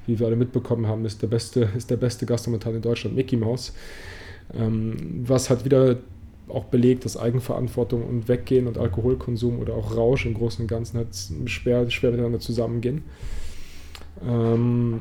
Wie 0.07 0.19
wir 0.19 0.27
alle 0.27 0.35
mitbekommen 0.35 0.89
haben, 0.89 1.05
ist 1.05 1.23
der 1.23 1.29
beste, 1.29 1.69
ist 1.77 1.89
der 1.89 1.97
beste 1.97 2.27
Gast 2.27 2.47
momentan 2.49 2.75
in 2.75 2.83
Deutschland 2.83 3.15
Mickey 3.15 3.37
Mouse. 3.37 3.73
Ähm, 4.53 5.23
was 5.25 5.51
halt 5.51 5.65
wieder 5.65 5.99
auch 6.49 6.65
belegt, 6.65 7.05
dass 7.05 7.17
Eigenverantwortung 7.17 8.03
und 8.05 8.27
Weggehen 8.27 8.67
und 8.67 8.77
Alkoholkonsum 8.77 9.61
oder 9.61 9.75
auch 9.75 9.97
Rausch 9.97 10.27
im 10.27 10.35
Großen 10.35 10.63
und 10.63 10.69
Ganzen 10.69 10.99
halt 10.99 11.09
schwer, 11.49 11.89
schwer 11.91 12.11
miteinander 12.11 12.41
zusammengehen. 12.41 13.05
Ähm, 14.27 15.01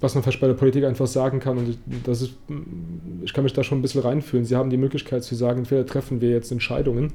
was 0.00 0.14
man 0.14 0.22
vielleicht 0.22 0.40
bei 0.40 0.46
der 0.46 0.54
Politik 0.54 0.84
einfach 0.84 1.06
sagen 1.06 1.40
kann, 1.40 1.58
und 1.58 1.78
das 2.04 2.22
ist, 2.22 2.34
ich 3.22 3.32
kann 3.32 3.44
mich 3.44 3.52
da 3.52 3.64
schon 3.64 3.78
ein 3.78 3.82
bisschen 3.82 4.02
reinfühlen. 4.02 4.44
Sie 4.44 4.56
haben 4.56 4.70
die 4.70 4.76
Möglichkeit 4.76 5.24
zu 5.24 5.34
sagen, 5.34 5.60
entweder 5.60 5.84
treffen 5.86 6.20
wir 6.20 6.30
jetzt 6.30 6.52
Entscheidungen, 6.52 7.12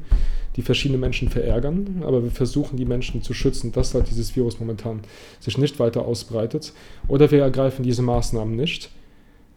die 0.55 0.61
verschiedene 0.61 0.97
Menschen 0.97 1.29
verärgern, 1.29 2.03
aber 2.05 2.23
wir 2.23 2.31
versuchen 2.31 2.77
die 2.77 2.85
Menschen 2.85 3.21
zu 3.21 3.33
schützen, 3.33 3.71
dass 3.71 3.93
halt 3.93 4.09
dieses 4.09 4.35
Virus 4.35 4.59
momentan 4.59 5.01
sich 5.39 5.57
nicht 5.57 5.79
weiter 5.79 6.05
ausbreitet, 6.05 6.73
oder 7.07 7.31
wir 7.31 7.41
ergreifen 7.41 7.83
diese 7.83 8.01
Maßnahmen 8.01 8.55
nicht. 8.55 8.89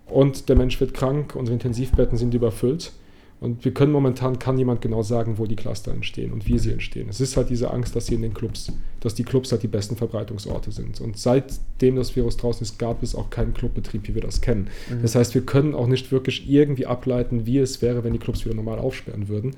Und 0.06 0.48
der 0.48 0.56
Mensch 0.56 0.80
wird 0.80 0.94
krank, 0.94 1.34
unsere 1.34 1.54
Intensivbetten 1.54 2.16
sind 2.16 2.32
überfüllt 2.32 2.92
und 3.38 3.64
wir 3.64 3.74
können 3.74 3.92
momentan, 3.92 4.38
kann 4.38 4.56
niemand 4.56 4.80
genau 4.80 5.02
sagen, 5.02 5.36
wo 5.36 5.44
die 5.44 5.56
Cluster 5.56 5.92
entstehen 5.92 6.32
und 6.32 6.46
wie 6.46 6.58
sie 6.58 6.72
entstehen. 6.72 7.08
Es 7.10 7.20
ist 7.20 7.36
halt 7.36 7.50
diese 7.50 7.70
Angst, 7.70 7.94
dass 7.94 8.06
sie 8.06 8.14
in 8.14 8.22
den 8.22 8.32
Clubs, 8.32 8.72
dass 9.00 9.14
die 9.14 9.24
Clubs 9.24 9.52
halt 9.52 9.62
die 9.62 9.68
besten 9.68 9.96
Verbreitungsorte 9.96 10.72
sind. 10.72 11.02
Und 11.02 11.18
seitdem 11.18 11.96
das 11.96 12.16
Virus 12.16 12.38
draußen 12.38 12.62
ist, 12.62 12.78
gab 12.78 13.02
es 13.02 13.14
auch 13.14 13.28
keinen 13.28 13.52
Clubbetrieb, 13.52 14.08
wie 14.08 14.14
wir 14.14 14.22
das 14.22 14.40
kennen. 14.40 14.68
Mhm. 14.88 15.02
Das 15.02 15.14
heißt, 15.14 15.34
wir 15.34 15.42
können 15.42 15.74
auch 15.74 15.86
nicht 15.86 16.10
wirklich 16.12 16.48
irgendwie 16.48 16.86
ableiten, 16.86 17.44
wie 17.44 17.58
es 17.58 17.82
wäre, 17.82 18.04
wenn 18.04 18.14
die 18.14 18.18
Clubs 18.18 18.46
wieder 18.46 18.54
normal 18.54 18.78
aufsperren 18.78 19.28
würden. 19.28 19.54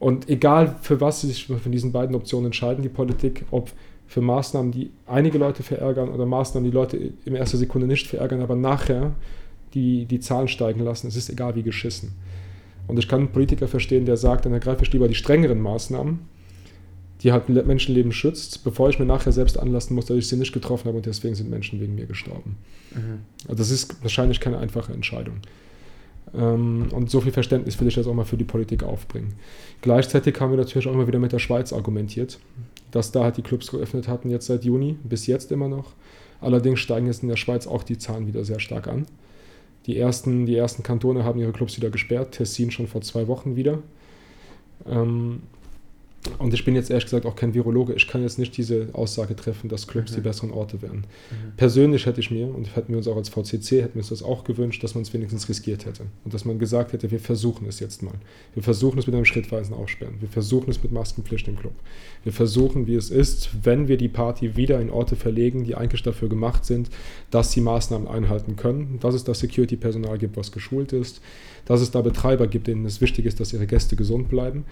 Und 0.00 0.28
egal 0.28 0.76
für 0.82 1.00
was 1.00 1.20
sie 1.20 1.28
sich 1.28 1.46
von 1.46 1.70
diesen 1.70 1.92
beiden 1.92 2.16
Optionen 2.16 2.46
entscheiden, 2.46 2.82
die 2.82 2.88
Politik, 2.88 3.44
ob 3.52 3.70
für 4.06 4.20
Maßnahmen, 4.20 4.72
die 4.72 4.90
einige 5.06 5.38
Leute 5.38 5.62
verärgern 5.62 6.08
oder 6.08 6.26
Maßnahmen, 6.26 6.68
die 6.68 6.74
Leute 6.74 7.12
in 7.24 7.36
erster 7.36 7.56
Sekunde 7.56 7.86
nicht 7.86 8.08
verärgern, 8.08 8.42
aber 8.42 8.56
nachher 8.56 9.12
die, 9.74 10.04
die 10.06 10.20
Zahlen 10.20 10.48
steigen 10.48 10.80
lassen, 10.80 11.06
es 11.06 11.16
ist 11.16 11.30
egal 11.30 11.54
wie 11.56 11.62
geschissen. 11.62 12.12
Und 12.86 12.98
ich 12.98 13.08
kann 13.08 13.20
einen 13.20 13.32
Politiker 13.32 13.68
verstehen, 13.68 14.04
der 14.04 14.16
sagt, 14.16 14.44
dann 14.44 14.52
ergreife 14.52 14.82
ich 14.82 14.92
lieber 14.92 15.08
die 15.08 15.14
strengeren 15.14 15.60
Maßnahmen, 15.60 16.20
die 17.22 17.32
halt 17.32 17.48
Menschenleben 17.48 18.12
schützt, 18.12 18.64
bevor 18.64 18.90
ich 18.90 18.98
mir 18.98 19.06
nachher 19.06 19.32
selbst 19.32 19.58
anlassen 19.58 19.94
muss, 19.94 20.06
dass 20.06 20.16
ich 20.16 20.28
sie 20.28 20.36
nicht 20.36 20.52
getroffen 20.52 20.86
habe 20.88 20.98
und 20.98 21.06
deswegen 21.06 21.34
sind 21.34 21.48
Menschen 21.48 21.80
wegen 21.80 21.94
mir 21.94 22.06
gestorben. 22.06 22.56
Mhm. 22.94 23.20
Also 23.44 23.56
das 23.56 23.70
ist 23.70 24.02
wahrscheinlich 24.02 24.40
keine 24.40 24.58
einfache 24.58 24.92
Entscheidung. 24.92 25.36
Ähm, 26.34 26.88
und 26.92 27.10
so 27.10 27.20
viel 27.20 27.32
Verständnis 27.32 27.80
will 27.80 27.88
ich 27.88 27.96
jetzt 27.96 28.06
auch 28.06 28.14
mal 28.14 28.24
für 28.24 28.36
die 28.36 28.44
Politik 28.44 28.82
aufbringen. 28.82 29.34
Gleichzeitig 29.80 30.38
haben 30.40 30.50
wir 30.50 30.58
natürlich 30.58 30.86
auch 30.86 30.92
immer 30.92 31.06
wieder 31.06 31.18
mit 31.18 31.32
der 31.32 31.38
Schweiz 31.38 31.72
argumentiert, 31.72 32.38
dass 32.90 33.12
da 33.12 33.24
halt 33.24 33.36
die 33.36 33.42
Clubs 33.42 33.70
geöffnet 33.70 34.08
hatten, 34.08 34.30
jetzt 34.30 34.46
seit 34.46 34.64
Juni, 34.64 34.96
bis 35.04 35.26
jetzt 35.26 35.52
immer 35.52 35.68
noch. 35.68 35.92
Allerdings 36.40 36.80
steigen 36.80 37.06
jetzt 37.06 37.22
in 37.22 37.28
der 37.28 37.36
Schweiz 37.36 37.66
auch 37.66 37.82
die 37.82 37.98
Zahlen 37.98 38.26
wieder 38.26 38.44
sehr 38.44 38.60
stark 38.60 38.86
an. 38.88 39.06
Die 39.86 39.98
ersten, 39.98 40.46
die 40.46 40.56
ersten 40.56 40.82
Kantone 40.82 41.24
haben 41.24 41.38
ihre 41.38 41.52
Clubs 41.52 41.76
wieder 41.76 41.90
gesperrt, 41.90 42.32
Tessin 42.32 42.70
schon 42.70 42.86
vor 42.86 43.02
zwei 43.02 43.28
Wochen 43.28 43.56
wieder. 43.56 43.82
Ähm, 44.86 45.42
und 46.38 46.54
ich 46.54 46.64
bin 46.64 46.74
jetzt 46.74 46.90
ehrlich 46.90 47.04
gesagt 47.04 47.26
auch 47.26 47.36
kein 47.36 47.52
Virologe. 47.52 47.92
Ich 47.92 48.08
kann 48.08 48.22
jetzt 48.22 48.38
nicht 48.38 48.56
diese 48.56 48.88
Aussage 48.92 49.36
treffen, 49.36 49.68
dass 49.68 49.86
Clubs 49.86 50.12
mhm. 50.12 50.16
die 50.16 50.20
besseren 50.22 50.50
Orte 50.52 50.80
wären. 50.80 50.98
Mhm. 50.98 51.56
Persönlich 51.56 52.06
hätte 52.06 52.20
ich 52.20 52.30
mir, 52.30 52.46
und 52.46 52.74
hätten 52.76 52.88
wir 52.88 52.96
uns 52.96 53.08
auch 53.08 53.16
als 53.16 53.28
VCC, 53.28 53.82
hätten 53.82 53.94
wir 53.94 54.00
uns 54.00 54.08
das 54.08 54.22
auch 54.22 54.44
gewünscht, 54.44 54.82
dass 54.82 54.94
man 54.94 55.02
es 55.02 55.12
wenigstens 55.12 55.48
riskiert 55.48 55.84
hätte. 55.84 56.04
Und 56.24 56.32
dass 56.32 56.44
man 56.44 56.58
gesagt 56.58 56.92
hätte, 56.92 57.10
wir 57.10 57.20
versuchen 57.20 57.66
es 57.68 57.78
jetzt 57.78 58.02
mal. 58.02 58.14
Wir 58.54 58.62
versuchen 58.62 58.98
es 58.98 59.06
mit 59.06 59.14
einem 59.14 59.26
schrittweisen 59.26 59.74
Aufsperren. 59.74 60.14
Wir 60.20 60.28
versuchen 60.28 60.70
es 60.70 60.82
mit 60.82 60.92
Maskenpflicht 60.92 61.46
im 61.46 61.56
Club. 61.56 61.74
Wir 62.22 62.32
versuchen, 62.32 62.86
wie 62.86 62.94
es 62.94 63.10
ist, 63.10 63.50
wenn 63.62 63.88
wir 63.88 63.98
die 63.98 64.08
Party 64.08 64.56
wieder 64.56 64.80
in 64.80 64.90
Orte 64.90 65.16
verlegen, 65.16 65.64
die 65.64 65.74
eigentlich 65.74 66.02
dafür 66.02 66.30
gemacht 66.30 66.64
sind, 66.64 66.88
dass 67.30 67.52
sie 67.52 67.60
Maßnahmen 67.60 68.08
einhalten 68.08 68.56
können. 68.56 68.98
Dass 69.00 69.14
es 69.14 69.24
da 69.24 69.34
Security-Personal 69.34 70.16
gibt, 70.18 70.36
was 70.38 70.52
geschult 70.52 70.92
ist. 70.94 71.20
Dass 71.66 71.82
es 71.82 71.90
da 71.90 72.00
Betreiber 72.00 72.46
gibt, 72.46 72.66
denen 72.66 72.86
es 72.86 73.00
wichtig 73.02 73.26
ist, 73.26 73.40
dass 73.40 73.52
ihre 73.52 73.66
Gäste 73.66 73.94
gesund 73.94 74.28
bleiben. 74.30 74.64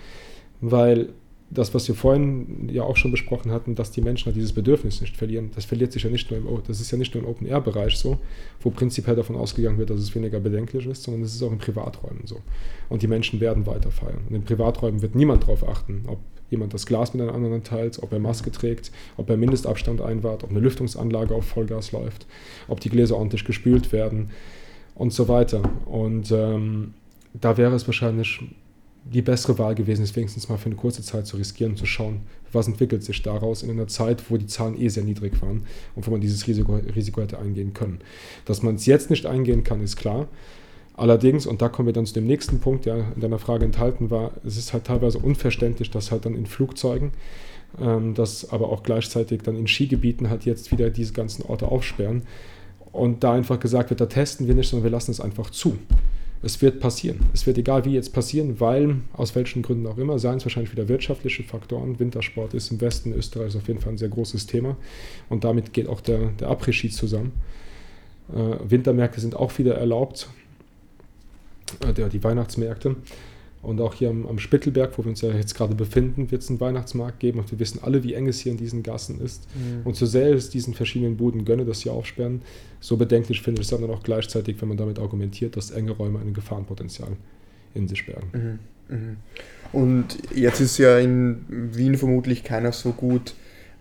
Weil 0.61 1.09
das, 1.55 1.75
was 1.75 1.87
wir 1.87 1.95
vorhin 1.95 2.69
ja 2.71 2.83
auch 2.83 2.97
schon 2.97 3.11
besprochen 3.11 3.53
hatten, 3.53 3.75
dass 3.75 3.91
die 3.91 4.01
Menschen 4.01 4.27
halt 4.27 4.37
dieses 4.37 4.53
Bedürfnis 4.53 5.01
nicht 5.01 5.17
verlieren, 5.17 5.51
das 5.55 5.65
verliert 5.65 5.93
sich 5.93 6.03
ja 6.03 6.11
nicht 6.11 6.31
nur 6.31 6.41
im, 6.41 6.63
das 6.67 6.81
ist 6.81 6.91
ja 6.91 6.99
nicht 6.99 7.15
nur 7.15 7.25
im 7.25 7.29
Open-Air-Bereich 7.29 7.97
so, 7.97 8.19
wo 8.61 8.71
prinzipiell 8.71 9.17
davon 9.17 9.37
ausgegangen 9.37 9.79
wird, 9.79 9.91
dass 9.91 10.01
es 10.01 10.15
weniger 10.15 10.41
bedenklich 10.41 10.87
ist, 10.87 11.03
sondern 11.03 11.23
es 11.23 11.35
ist 11.35 11.43
auch 11.43 11.53
in 11.53 11.59
Privaträumen 11.59 12.27
so. 12.27 12.41
Und 12.89 13.03
die 13.03 13.07
Menschen 13.07 13.41
werden 13.41 13.67
weiter 13.67 13.91
feiern. 13.91 14.21
Und 14.29 14.35
in 14.35 14.45
Privaträumen 14.45 15.03
wird 15.03 15.15
niemand 15.15 15.43
darauf 15.43 15.69
achten, 15.69 16.05
ob 16.07 16.19
jemand 16.51 16.75
das 16.75 16.87
Glas 16.87 17.13
mit 17.15 17.23
einem 17.23 17.35
anderen 17.35 17.65
teilt, 17.65 18.03
ob 18.03 18.13
er 18.13 18.19
Maske 18.19 18.51
trägt, 18.51 18.93
ob 19.17 19.29
er 19.29 19.37
Mindestabstand 19.37 20.01
einwahrt, 20.01 20.45
ob 20.45 20.51
eine 20.51 20.61
Lüftungsanlage 20.61 21.35
auf 21.35 21.45
Vollgas 21.47 21.93
läuft, 21.93 22.27
ob 22.69 22.81
die 22.81 22.91
Gläser 22.91 23.17
ordentlich 23.17 23.45
gespült 23.45 23.93
werden 23.93 24.31
und 24.95 25.13
so 25.13 25.29
weiter. 25.29 25.63
Und 25.87 26.31
ähm, 26.31 26.95
da 27.35 27.57
wäre 27.57 27.75
es 27.75 27.87
wahrscheinlich 27.87 28.41
die 29.05 29.23
bessere 29.23 29.59
Wahl 29.59 29.75
gewesen 29.75 30.05
ist, 30.05 30.15
wenigstens 30.15 30.49
mal 30.49 30.59
für 30.59 30.67
eine 30.67 30.77
kurze 30.77 31.03
Zeit 31.03 31.27
zu 31.27 31.37
riskieren 31.37 31.73
und 31.73 31.79
zu 31.79 31.87
schauen, 31.87 32.21
was 32.53 32.69
entwickelt 32.69 33.03
sich 33.03 33.23
daraus 33.23 33.63
in 33.63 33.71
einer 33.71 33.89
Zeit, 33.89 34.31
wo 34.31 34.37
die 34.37 34.47
Zahlen 34.47 34.81
eh 34.81 34.89
sehr 34.89 35.05
niedrig 35.05 35.41
waren 35.43 35.65
und 35.95 36.07
wo 36.07 36.11
man 36.11 36.21
dieses 36.21 36.47
Risiko, 36.47 36.77
Risiko 36.77 37.21
hätte 37.21 37.39
eingehen 37.39 37.73
können. 37.73 37.99
Dass 38.45 38.63
man 38.63 38.77
es 38.77 38.87
jetzt 38.87 39.11
nicht 39.11 39.27
eingehen 39.27 39.65
kann, 39.65 39.83
ist 39.83 39.97
klar. 39.97 40.29
Allerdings, 40.95 41.47
und 41.47 41.63
da 41.63 41.69
kommen 41.69 41.87
wir 41.87 41.93
dann 41.95 42.07
zu 42.07 42.15
dem 42.15 42.27
nächsten 42.27 42.61
Punkt, 42.61 42.85
der 42.85 43.13
in 43.15 43.21
deiner 43.21 43.39
Frage 43.39 43.65
enthalten 43.65 44.11
war, 44.11 44.33
es 44.45 44.57
ist 44.57 44.73
halt 44.73 44.85
teilweise 44.85 45.19
unverständlich, 45.19 45.91
dass 45.91 46.13
halt 46.13 46.27
dann 46.27 46.35
in 46.35 46.47
Flugzeugen, 46.47 47.13
ähm, 47.81 48.15
dass 48.15 48.51
aber 48.51 48.69
auch 48.69 48.83
gleichzeitig 48.83 49.43
dann 49.43 49.57
in 49.57 49.67
Skigebieten 49.67 50.29
halt 50.29 50.45
jetzt 50.45 50.71
wieder 50.71 50.91
diese 50.91 51.15
ganzen 51.15 51.45
Orte 51.47 51.69
aufsperren 51.69 52.23
und 52.93 53.25
da 53.25 53.33
einfach 53.33 53.59
gesagt 53.59 53.91
wird, 53.91 54.01
da 54.01 54.07
testen 54.07 54.47
wir 54.47 54.55
nicht, 54.55 54.69
sondern 54.69 54.85
wir 54.85 54.91
lassen 54.91 55.11
es 55.11 55.21
einfach 55.21 55.51
zu 55.51 55.79
es 56.43 56.61
wird 56.61 56.81
passieren. 56.81 57.21
Es 57.33 57.47
wird 57.47 57.57
egal 57.59 57.85
wie 57.85 57.95
jetzt 57.95 58.13
passieren, 58.13 58.59
weil 58.59 58.97
aus 59.13 59.35
welchen 59.37 59.63
Gründen 59.63 59.87
auch 59.87 59.97
immer, 59.97 60.19
seien 60.19 60.39
es 60.39 60.45
wahrscheinlich 60.45 60.73
wieder 60.73 60.89
wirtschaftliche 60.89 61.45
Faktoren. 61.45 61.99
Wintersport 62.01 62.53
ist 62.55 62.71
im 62.73 62.81
Westen 62.81 63.13
Österreichs 63.13 63.55
auf 63.55 63.69
jeden 63.69 63.81
Fall 63.81 63.93
ein 63.93 63.99
sehr 63.99 64.09
großes 64.09 64.47
Thema 64.47 64.77
und 65.29 65.45
damit 65.45 65.73
geht 65.73 65.89
auch 65.89 66.01
der, 66.01 66.31
der 66.41 66.51
Après-Ski 66.51 66.91
zusammen. 66.91 67.33
Äh, 68.33 68.71
Wintermärkte 68.71 69.21
sind 69.21 69.37
auch 69.37 69.57
wieder 69.59 69.77
erlaubt, 69.77 70.29
äh, 71.87 71.93
der, 71.93 72.09
die 72.09 72.23
Weihnachtsmärkte. 72.23 72.97
Und 73.63 73.81
auch 73.81 73.95
hier 73.95 74.11
am, 74.11 74.27
am, 74.27 74.41
Spittelberg, 74.41 74.99
wo 74.99 75.05
wir 75.05 75.11
uns 75.11 75.21
ja 75.21 75.31
jetzt 75.31 75.55
gerade 75.55 75.77
befinden, 75.77 76.33
wird 76.33 76.43
es 76.43 76.51
einen 76.51 76.61
Weihnachtsmarkt 76.61 77.21
geben. 77.21 77.39
Und 77.39 77.51
wir 77.53 77.61
wissen 77.61 77.79
alle, 77.83 78.03
wie 78.03 78.13
eng 78.15 78.27
es 78.27 78.41
hier 78.41 78.51
in 78.51 78.59
diesen 78.59 78.83
Gassen 78.83 79.21
ist. 79.21 79.47
Mhm. 79.55 79.87
Und 79.87 79.95
so 79.95 80.05
sehr 80.05 80.33
es 80.33 80.51
diesen 80.51 80.75
verschiedenen 80.75 81.17
Buden 81.17 81.45
gönne, 81.45 81.65
dass 81.65 81.81
sie 81.81 81.91
aufsperren, 81.91 82.43
so 82.81 82.97
bedenklich 82.97 83.41
finde 83.41 83.61
ich 83.61 83.71
es 83.71 83.79
dann 83.79 83.89
auch 83.89 84.03
gleichzeitig, 84.03 84.61
wenn 84.61 84.69
man 84.69 84.77
damit 84.77 84.99
argumentiert, 84.99 85.57
dass 85.57 85.71
enge 85.71 85.93
Räume 85.93 86.19
ein 86.19 86.35
Gefahrenpotenzial 86.35 87.17
in 87.75 87.87
sich 87.87 88.05
bergen. 88.05 88.59
Mhm. 88.89 88.97
Mhm. 88.97 89.17
Und 89.73 90.19
jetzt 90.35 90.61
ist 90.61 90.79
ja 90.79 90.99
in 90.99 91.45
Wien 91.49 91.97
vermutlich 91.97 92.43
keiner 92.43 92.73
so 92.73 92.91
gut 92.91 93.35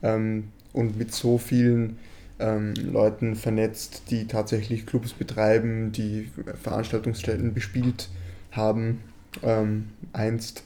ähm, 0.04 0.50
und 0.74 0.96
mit 0.96 1.12
so 1.12 1.40
vielen 1.40 1.98
ähm, 2.38 2.76
Leuten 2.76 3.36
vernetzt, 3.36 4.04
die 4.12 4.28
tatsächlich 4.28 4.86
Clubs 4.86 5.14
betreiben, 5.14 5.92
die 5.92 6.30
Veranstaltungsstätten 6.62 7.56
bespielt 7.56 8.10
haben 8.52 9.00
ähm, 9.44 9.90
einst. 10.14 10.64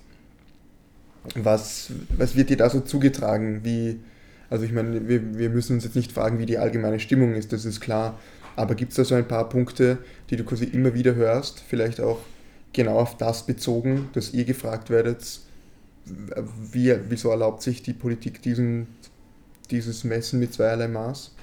Was, 1.36 1.90
was 2.16 2.36
wird 2.36 2.50
dir 2.50 2.58
da 2.58 2.70
so 2.70 2.82
zugetragen? 2.82 3.62
Wie, 3.64 4.00
also 4.50 4.64
ich 4.64 4.72
meine, 4.72 5.08
wir, 5.08 5.38
wir 5.38 5.50
müssen 5.50 5.74
uns 5.74 5.84
jetzt 5.84 5.96
nicht 5.96 6.12
fragen, 6.12 6.40
wie 6.40 6.46
die 6.46 6.58
allgemeine 6.58 7.00
Stimmung 7.00 7.34
ist, 7.34 7.52
das 7.52 7.66
ist 7.66 7.82
klar. 7.82 8.20
Aber 8.56 8.76
gibt 8.76 8.92
es 8.92 8.96
da 8.98 9.04
so 9.04 9.16
ein 9.16 9.28
paar 9.28 9.50
Punkte, 9.50 9.98
die 10.30 10.38
du 10.38 10.44
quasi 10.44 10.66
immer 10.66 10.94
wieder 10.94 11.16
hörst, 11.16 11.64
vielleicht 11.68 12.00
auch 12.00 12.20
genau 12.74 13.00
auf 13.00 13.18
das 13.18 13.46
bezogen, 13.46 14.10
dass 14.14 14.34
ihr 14.34 14.46
gefragt 14.46 14.90
werdet, 14.90 15.40
wie, 16.72 16.96
wieso 17.10 17.30
erlaubt 17.30 17.64
sich 17.64 17.82
die 17.82 17.94
Politik 17.94 18.42
diesen, 18.42 18.88
dieses 19.72 20.04
Messen 20.04 20.40
mit 20.40 20.54
zweierlei 20.54 20.88
Maß? 20.88 21.35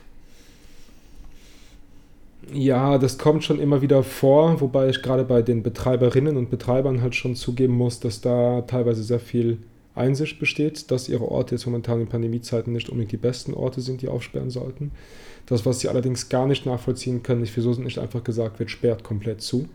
Ja, 2.53 2.99
das 2.99 3.19
kommt 3.19 3.45
schon 3.45 3.61
immer 3.61 3.83
wieder 3.83 4.03
vor, 4.03 4.61
wobei 4.61 4.89
ich 4.89 5.03
gerade 5.03 5.25
bei 5.25 5.43
den 5.43 5.63
Betreiberinnen 5.63 6.37
und 6.37 6.51
Betreibern 6.51 7.01
halt 7.01 7.15
schon 7.15 7.37
zugeben 7.37 7.75
muss, 7.75 8.01
dass 8.01 8.21
da 8.21 8.63
teilweise 8.63 9.03
sehr 9.03 9.21
viel 9.21 9.59
Einsicht 9.95 10.39
besteht, 10.39 10.91
dass 10.91 11.09
ihre 11.09 11.31
Orte 11.31 11.55
jetzt 11.55 11.67
momentan 11.67 12.01
in 12.01 12.09
Pandemiezeiten 12.09 12.73
nicht 12.73 12.89
unbedingt 12.89 13.13
die 13.13 13.19
besten 13.19 13.55
Orte 13.55 13.81
sind, 13.81 14.03
die 14.03 14.09
aufsperren 14.09 14.51
sollten. 14.51 14.91
Das, 15.47 15.67
was 15.67 15.81
sie 15.81 15.89
allerdings 15.89 16.29
gar 16.29 16.47
nicht 16.47 16.67
nachvollziehen 16.67 17.23
können, 17.23 17.43
ist, 17.43 17.57
wieso 17.57 17.73
nicht 17.73 17.99
einfach 17.99 18.25
gesagt 18.25 18.59
wird, 18.59 18.71
sperrt 18.71 19.05
komplett 19.05 19.43
zu 19.43 19.69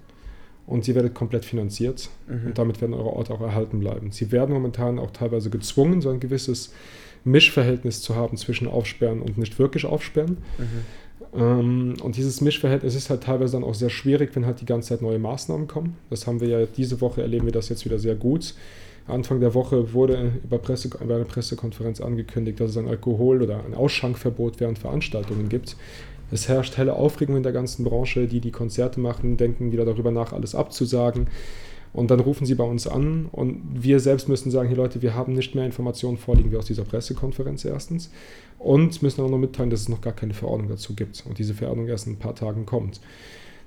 und 0.65 0.84
sie 0.84 0.95
werdet 0.95 1.13
komplett 1.13 1.45
finanziert 1.45 2.10
mhm. 2.27 2.47
und 2.47 2.58
damit 2.58 2.82
werden 2.82 2.93
eure 2.93 3.13
Orte 3.13 3.34
auch 3.34 3.41
erhalten 3.41 3.80
bleiben. 3.80 4.12
Sie 4.12 4.32
werden 4.32 4.53
momentan 4.53 4.99
auch 4.99 5.12
teilweise 5.12 5.49
gezwungen, 5.49 6.01
so 6.01 6.10
ein 6.10 6.19
gewisses 6.19 6.73
Mischverhältnis 7.23 8.01
zu 8.01 8.15
haben 8.15 8.38
zwischen 8.38 8.67
Aufsperren 8.67 9.21
und 9.21 9.38
nicht 9.38 9.60
wirklich 9.60 9.86
Aufsperren. 9.86 10.38
Mhm. 10.58 10.86
Ähm, 11.35 11.95
und 12.01 12.17
dieses 12.17 12.41
Mischverhältnis 12.41 12.95
ist 12.95 13.09
halt 13.09 13.23
teilweise 13.23 13.53
dann 13.53 13.63
auch 13.63 13.75
sehr 13.75 13.89
schwierig, 13.89 14.35
wenn 14.35 14.45
halt 14.45 14.61
die 14.61 14.65
ganze 14.65 14.89
Zeit 14.89 15.01
neue 15.01 15.19
Maßnahmen 15.19 15.67
kommen. 15.67 15.97
Das 16.09 16.27
haben 16.27 16.39
wir 16.39 16.47
ja 16.47 16.65
diese 16.65 17.01
Woche, 17.01 17.21
erleben 17.21 17.45
wir 17.45 17.53
das 17.53 17.69
jetzt 17.69 17.85
wieder 17.85 17.99
sehr 17.99 18.15
gut. 18.15 18.53
Anfang 19.07 19.39
der 19.39 19.53
Woche 19.53 19.93
wurde 19.93 20.33
über, 20.43 20.57
Presse, 20.57 20.89
über 21.01 21.15
eine 21.15 21.25
Pressekonferenz 21.25 22.01
angekündigt, 22.01 22.59
dass 22.59 22.71
es 22.71 22.77
ein 22.77 22.87
Alkohol- 22.87 23.41
oder 23.41 23.63
ein 23.65 23.73
Ausschankverbot 23.73 24.59
während 24.59 24.79
Veranstaltungen 24.79 25.47
gibt. 25.47 25.77
Es 26.29 26.49
herrscht 26.49 26.75
helle 26.75 26.93
Aufregung 26.93 27.37
in 27.37 27.43
der 27.43 27.53
ganzen 27.53 27.85
Branche. 27.85 28.27
Die, 28.27 28.41
die 28.41 28.51
Konzerte 28.51 28.99
machen, 28.99 29.37
denken 29.37 29.71
wieder 29.71 29.85
darüber 29.85 30.11
nach, 30.11 30.33
alles 30.33 30.55
abzusagen. 30.55 31.27
Und 31.93 32.12
dann 32.12 32.19
rufen 32.19 32.45
sie 32.45 32.56
bei 32.56 32.63
uns 32.63 32.86
an 32.86 33.28
und 33.32 33.62
wir 33.73 34.00
selbst 34.00 34.28
müssen 34.30 34.52
sagen, 34.52 34.67
hier 34.67 34.78
Leute, 34.78 35.02
wir 35.02 35.15
haben 35.15 35.34
nicht 35.34 35.56
mehr 35.56 35.65
Informationen 35.65 36.17
vorliegen 36.17 36.52
wie 36.52 36.58
aus 36.58 36.65
dieser 36.65 36.84
Pressekonferenz 36.84 37.65
erstens 37.65 38.12
und 38.60 39.02
müssen 39.02 39.21
auch 39.21 39.30
noch 39.30 39.38
mitteilen, 39.38 39.69
dass 39.69 39.82
es 39.82 39.89
noch 39.89 40.02
gar 40.02 40.13
keine 40.13 40.34
Verordnung 40.34 40.69
dazu 40.69 40.95
gibt 40.95 41.23
und 41.28 41.39
diese 41.39 41.54
Verordnung 41.54 41.88
erst 41.88 42.08
in 42.08 42.13
ein 42.13 42.19
paar 42.19 42.36
Tagen 42.36 42.65
kommt. 42.65 43.02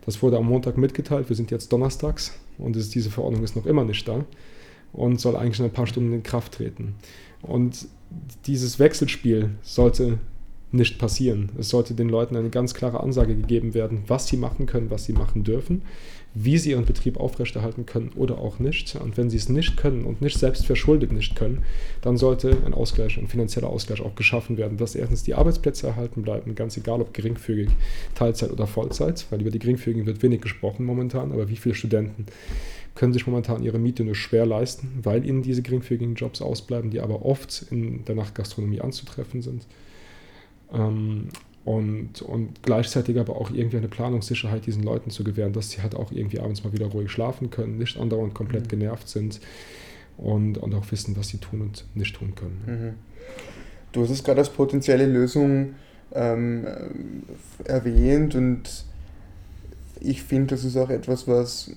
Das 0.06 0.22
wurde 0.22 0.36
am 0.36 0.46
Montag 0.46 0.78
mitgeteilt, 0.78 1.28
wir 1.28 1.36
sind 1.36 1.50
jetzt 1.50 1.72
donnerstags 1.72 2.38
und 2.58 2.76
ist, 2.76 2.94
diese 2.94 3.10
Verordnung 3.10 3.42
ist 3.42 3.56
noch 3.56 3.66
immer 3.66 3.84
nicht 3.84 4.06
da 4.06 4.24
und 4.92 5.20
soll 5.20 5.36
eigentlich 5.36 5.58
in 5.58 5.66
ein 5.66 5.72
paar 5.72 5.86
Stunden 5.86 6.12
in 6.12 6.22
Kraft 6.22 6.52
treten. 6.52 6.94
Und 7.42 7.86
dieses 8.46 8.78
Wechselspiel 8.78 9.50
sollte 9.62 10.18
nicht 10.72 10.98
passieren. 10.98 11.50
Es 11.58 11.68
sollte 11.68 11.94
den 11.94 12.08
Leuten 12.08 12.36
eine 12.36 12.50
ganz 12.50 12.74
klare 12.74 13.00
Ansage 13.00 13.34
gegeben 13.34 13.74
werden, 13.74 14.04
was 14.06 14.28
sie 14.28 14.36
machen 14.36 14.66
können, 14.66 14.90
was 14.90 15.04
sie 15.04 15.12
machen 15.12 15.42
dürfen 15.42 15.82
wie 16.34 16.58
sie 16.58 16.70
ihren 16.70 16.84
Betrieb 16.84 17.18
aufrechterhalten 17.18 17.86
können 17.86 18.10
oder 18.14 18.38
auch 18.38 18.58
nicht. 18.60 18.94
Und 18.96 19.16
wenn 19.16 19.30
sie 19.30 19.36
es 19.36 19.48
nicht 19.48 19.76
können 19.76 20.04
und 20.04 20.20
nicht 20.20 20.38
selbst 20.38 20.64
verschuldet 20.64 21.12
nicht 21.12 21.34
können, 21.34 21.64
dann 22.02 22.16
sollte 22.16 22.56
ein 22.64 22.74
Ausgleich, 22.74 23.18
ein 23.18 23.26
finanzieller 23.26 23.68
Ausgleich 23.68 24.00
auch 24.00 24.14
geschaffen 24.14 24.56
werden, 24.56 24.78
dass 24.78 24.94
erstens 24.94 25.24
die 25.24 25.34
Arbeitsplätze 25.34 25.88
erhalten 25.88 26.22
bleiben, 26.22 26.54
ganz 26.54 26.76
egal 26.76 27.00
ob 27.00 27.12
geringfügig, 27.12 27.70
Teilzeit 28.14 28.52
oder 28.52 28.66
Vollzeit, 28.66 29.26
weil 29.30 29.40
über 29.40 29.50
die 29.50 29.58
geringfügigen 29.58 30.06
wird 30.06 30.22
wenig 30.22 30.40
gesprochen 30.40 30.86
momentan, 30.86 31.32
aber 31.32 31.48
wie 31.48 31.56
viele 31.56 31.74
Studenten 31.74 32.26
können 32.94 33.12
sich 33.12 33.26
momentan 33.26 33.62
ihre 33.62 33.78
Miete 33.78 34.04
nur 34.04 34.14
schwer 34.14 34.46
leisten, 34.46 35.00
weil 35.02 35.24
ihnen 35.24 35.42
diese 35.42 35.62
geringfügigen 35.62 36.14
Jobs 36.14 36.42
ausbleiben, 36.42 36.90
die 36.90 37.00
aber 37.00 37.24
oft 37.24 37.64
in 37.70 38.04
der 38.04 38.14
Nachtgastronomie 38.14 38.80
anzutreffen 38.80 39.42
sind. 39.42 39.66
Ähm, 40.72 41.28
und, 41.64 42.22
und 42.22 42.62
gleichzeitig 42.62 43.18
aber 43.18 43.36
auch 43.36 43.50
irgendwie 43.50 43.76
eine 43.76 43.88
Planungssicherheit 43.88 44.66
diesen 44.66 44.82
Leuten 44.82 45.10
zu 45.10 45.24
gewähren, 45.24 45.52
dass 45.52 45.70
sie 45.70 45.82
halt 45.82 45.94
auch 45.94 46.10
irgendwie 46.10 46.40
abends 46.40 46.64
mal 46.64 46.72
wieder 46.72 46.86
ruhig 46.86 47.10
schlafen 47.10 47.50
können, 47.50 47.78
nicht 47.78 47.98
andauernd 47.98 48.34
komplett 48.34 48.64
mhm. 48.64 48.68
genervt 48.68 49.08
sind. 49.08 49.40
und, 50.20 50.58
und 50.58 50.74
auch 50.74 50.90
wissen, 50.90 51.16
was 51.16 51.28
sie 51.28 51.38
tun 51.38 51.62
und 51.62 51.84
nicht 51.94 52.14
tun 52.14 52.34
können. 52.34 52.62
Mhm. 52.66 52.94
Du 53.92 54.02
hast 54.02 54.10
es 54.10 54.22
gerade 54.22 54.40
als 54.40 54.50
potenzielle 54.50 55.06
Lösung 55.06 55.74
ähm, 56.12 56.66
erwähnt 57.64 58.34
und 58.34 58.84
ich 60.00 60.22
finde, 60.22 60.54
das 60.54 60.64
ist 60.64 60.76
auch 60.76 60.90
etwas, 60.90 61.26
was 61.26 61.72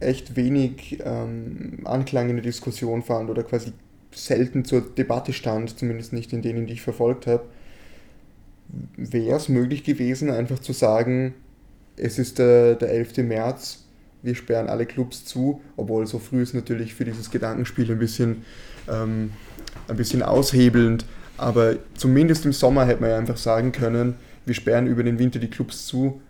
echt 0.00 0.36
wenig 0.36 0.98
ähm, 1.04 1.80
Anklang 1.84 2.28
in 2.30 2.36
der 2.36 2.44
Diskussion 2.44 3.02
fand 3.02 3.30
oder 3.30 3.42
quasi 3.42 3.72
selten 4.12 4.64
zur 4.64 4.80
Debatte 4.82 5.32
stand, 5.32 5.78
zumindest 5.78 6.12
nicht 6.12 6.32
in 6.32 6.42
denen, 6.42 6.66
die 6.66 6.74
ich 6.74 6.82
verfolgt 6.82 7.26
habe. 7.26 7.44
Wäre 8.96 9.36
es 9.36 9.48
möglich 9.48 9.84
gewesen, 9.84 10.30
einfach 10.30 10.58
zu 10.58 10.72
sagen, 10.72 11.34
es 11.96 12.18
ist 12.18 12.38
der, 12.38 12.74
der 12.74 12.90
11. 12.90 13.18
März, 13.18 13.84
wir 14.22 14.34
sperren 14.34 14.68
alle 14.68 14.86
Clubs 14.86 15.24
zu, 15.24 15.60
obwohl 15.76 16.06
so 16.06 16.18
früh 16.18 16.42
ist 16.42 16.54
natürlich 16.54 16.94
für 16.94 17.04
dieses 17.04 17.30
Gedankenspiel 17.30 17.90
ein 17.90 17.98
bisschen, 17.98 18.44
ähm, 18.88 19.32
ein 19.86 19.96
bisschen 19.96 20.22
aushebelnd, 20.22 21.04
aber 21.36 21.76
zumindest 21.94 22.46
im 22.46 22.52
Sommer 22.52 22.86
hätte 22.86 23.00
man 23.00 23.10
ja 23.10 23.18
einfach 23.18 23.36
sagen 23.36 23.72
können, 23.72 24.14
wir 24.46 24.54
sperren 24.54 24.86
über 24.86 25.02
den 25.02 25.18
Winter 25.18 25.38
die 25.38 25.50
Clubs 25.50 25.86
zu, 25.86 26.20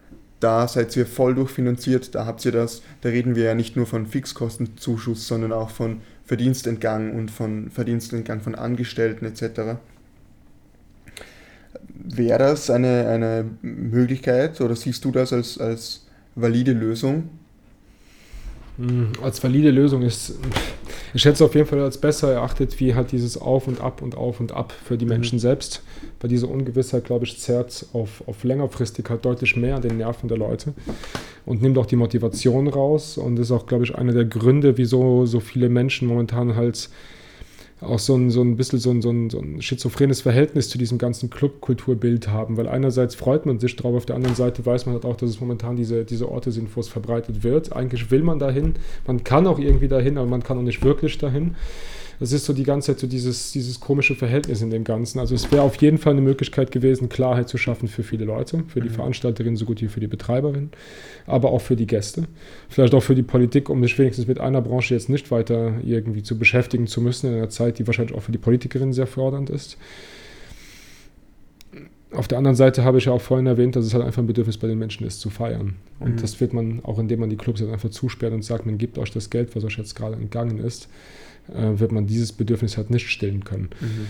da 0.41 0.68
seid 0.68 0.95
ihr 0.97 1.07
voll 1.07 1.35
durchfinanziert, 1.35 2.14
da 2.14 2.26
habt 2.26 2.45
ihr 2.45 2.53
das, 2.53 2.82
da 3.01 3.09
reden 3.09 3.35
wir 3.35 3.45
ja 3.45 3.55
nicht 3.55 3.76
nur 3.76 3.87
von 3.87 4.07
Fixkostenzuschuss, 4.07 5.26
sondern 5.26 5.53
auch 5.53 5.70
von 5.70 6.01
Verdienstentgang 6.24 7.14
und 7.14 7.30
von 7.30 7.70
Verdienstentgang 7.70 8.41
von 8.41 8.55
Angestellten 8.55 9.24
etc. 9.24 9.78
Wäre 12.06 12.38
das 12.38 12.70
eine, 12.70 13.08
eine 13.08 13.44
Möglichkeit 13.62 14.60
oder 14.60 14.76
siehst 14.76 15.04
du 15.04 15.10
das 15.10 15.32
als, 15.32 15.58
als 15.58 16.06
valide 16.34 16.72
Lösung? 16.72 17.30
Hm, 18.76 19.12
als 19.22 19.42
valide 19.42 19.70
Lösung 19.70 20.02
ist, 20.02 20.34
ich 21.14 21.24
hätte 21.24 21.34
es 21.34 21.42
auf 21.42 21.54
jeden 21.54 21.66
Fall 21.66 21.80
als 21.80 21.98
besser 21.98 22.32
erachtet, 22.32 22.80
wie 22.80 22.94
halt 22.94 23.12
dieses 23.12 23.40
Auf 23.40 23.68
und 23.68 23.80
Ab 23.80 24.02
und 24.02 24.16
Auf 24.16 24.40
und 24.40 24.52
Ab 24.52 24.72
für 24.72 24.98
die 24.98 25.04
mhm. 25.04 25.12
Menschen 25.12 25.38
selbst. 25.38 25.82
Weil 26.20 26.28
diese 26.28 26.48
Ungewissheit, 26.48 27.04
glaube 27.04 27.24
ich, 27.24 27.38
zerrt 27.38 27.86
auf, 27.92 28.26
auf 28.26 28.42
längerfristig 28.42 29.08
halt 29.08 29.24
deutlich 29.24 29.56
mehr 29.56 29.76
an 29.76 29.82
den 29.82 29.98
Nerven 29.98 30.28
der 30.28 30.38
Leute 30.38 30.74
und 31.46 31.62
nimmt 31.62 31.78
auch 31.78 31.86
die 31.86 31.96
Motivation 31.96 32.66
raus 32.66 33.16
und 33.16 33.38
ist 33.38 33.52
auch, 33.52 33.66
glaube 33.66 33.84
ich, 33.84 33.94
einer 33.94 34.12
der 34.12 34.24
Gründe, 34.24 34.76
wieso 34.76 35.24
so 35.26 35.38
viele 35.40 35.68
Menschen 35.68 36.08
momentan 36.08 36.56
halt 36.56 36.88
auch 37.85 37.99
so 37.99 38.16
ein, 38.16 38.30
so 38.30 38.43
ein 38.43 38.57
bisschen 38.57 38.78
so 38.78 38.91
ein, 38.91 39.03
so, 39.03 39.11
ein, 39.11 39.30
so 39.30 39.41
ein 39.41 39.62
schizophrenes 39.62 40.20
Verhältnis 40.20 40.68
zu 40.68 40.78
diesem 40.78 40.99
ganzen 40.99 41.30
Clubkulturbild 41.30 42.28
haben, 42.28 42.57
weil 42.57 42.68
einerseits 42.68 43.14
freut 43.14 43.47
man 43.47 43.59
sich 43.59 43.76
drauf, 43.76 43.95
auf 43.95 44.07
der 44.07 44.16
anderen 44.16 44.35
Seite 44.35 44.64
weiß 44.64 44.87
man 44.87 44.95
halt 44.95 45.05
auch, 45.05 45.16
dass 45.16 45.30
es 45.30 45.41
momentan 45.41 45.76
diese, 45.76 46.05
diese 46.05 46.28
Orte 46.30 46.53
sind, 46.53 46.74
wo 46.76 46.80
es 46.80 46.89
verbreitet 46.89 47.43
wird. 47.43 47.72
Eigentlich 47.74 48.11
will 48.11 48.22
man 48.22 48.39
dahin, 48.39 48.74
man 49.07 49.24
kann 49.24 49.47
auch 49.47 49.59
irgendwie 49.59 49.89
dahin, 49.89 50.18
aber 50.18 50.28
man 50.28 50.43
kann 50.43 50.59
auch 50.59 50.62
nicht 50.62 50.85
wirklich 50.85 51.18
dahin 51.18 51.55
das 52.20 52.32
ist 52.32 52.44
so 52.44 52.52
die 52.52 52.62
ganze 52.62 52.92
Zeit 52.92 53.00
so 53.00 53.06
dieses, 53.06 53.52
dieses 53.52 53.80
komische 53.80 54.14
Verhältnis 54.14 54.62
in 54.62 54.70
dem 54.70 54.84
Ganzen. 54.84 55.18
Also 55.18 55.34
es 55.34 55.50
wäre 55.50 55.62
auf 55.62 55.76
jeden 55.76 55.98
Fall 55.98 56.12
eine 56.12 56.22
Möglichkeit 56.22 56.70
gewesen, 56.70 57.08
Klarheit 57.08 57.48
zu 57.48 57.58
schaffen 57.58 57.88
für 57.88 58.02
viele 58.02 58.24
Leute, 58.24 58.64
für 58.68 58.80
die 58.80 58.88
mhm. 58.88 58.94
Veranstalterinnen 58.94 59.56
so 59.56 59.64
gut 59.64 59.80
wie 59.80 59.88
für 59.88 60.00
die 60.00 60.06
Betreiberinnen, 60.06 60.70
aber 61.26 61.50
auch 61.50 61.60
für 61.60 61.76
die 61.76 61.86
Gäste. 61.86 62.24
Vielleicht 62.68 62.94
auch 62.94 63.02
für 63.02 63.14
die 63.14 63.22
Politik, 63.22 63.68
um 63.68 63.82
sich 63.82 63.98
wenigstens 63.98 64.26
mit 64.26 64.40
einer 64.40 64.60
Branche 64.60 64.94
jetzt 64.94 65.08
nicht 65.08 65.30
weiter 65.30 65.74
irgendwie 65.84 66.22
zu 66.22 66.38
beschäftigen 66.38 66.86
zu 66.86 67.00
müssen, 67.00 67.28
in 67.28 67.34
einer 67.34 67.50
Zeit, 67.50 67.78
die 67.78 67.86
wahrscheinlich 67.86 68.16
auch 68.16 68.22
für 68.22 68.32
die 68.32 68.38
Politikerinnen 68.38 68.92
sehr 68.92 69.06
fordernd 69.06 69.50
ist. 69.50 69.76
Auf 72.14 72.28
der 72.28 72.38
anderen 72.38 72.54
Seite 72.54 72.84
habe 72.84 72.98
ich 72.98 73.06
ja 73.06 73.12
auch 73.12 73.20
vorhin 73.20 73.46
erwähnt, 73.46 73.74
dass 73.74 73.84
es 73.84 73.92
halt 73.92 74.04
einfach 74.04 74.22
ein 74.22 74.28
Bedürfnis 74.28 74.56
bei 74.56 74.68
den 74.68 74.78
Menschen 74.78 75.04
ist, 75.04 75.20
zu 75.20 75.30
feiern. 75.30 75.74
Und 75.98 76.12
mhm. 76.12 76.20
das 76.20 76.40
wird 76.40 76.52
man, 76.52 76.80
auch 76.84 77.00
indem 77.00 77.20
man 77.20 77.30
die 77.30 77.36
Clubs 77.36 77.60
jetzt 77.60 77.72
einfach 77.72 77.90
zusperrt 77.90 78.32
und 78.32 78.44
sagt, 78.44 78.66
man 78.66 78.78
gibt 78.78 78.98
euch 78.98 79.10
das 79.10 79.30
Geld, 79.30 79.56
was 79.56 79.64
euch 79.64 79.76
jetzt 79.78 79.96
gerade 79.96 80.14
entgangen 80.14 80.58
ist, 80.58 80.88
wird 81.49 81.92
man 81.92 82.07
dieses 82.07 82.32
Bedürfnis 82.32 82.76
halt 82.76 82.90
nicht 82.90 83.09
stillen 83.11 83.45
können. 83.45 83.70
Mhm. 83.80 84.07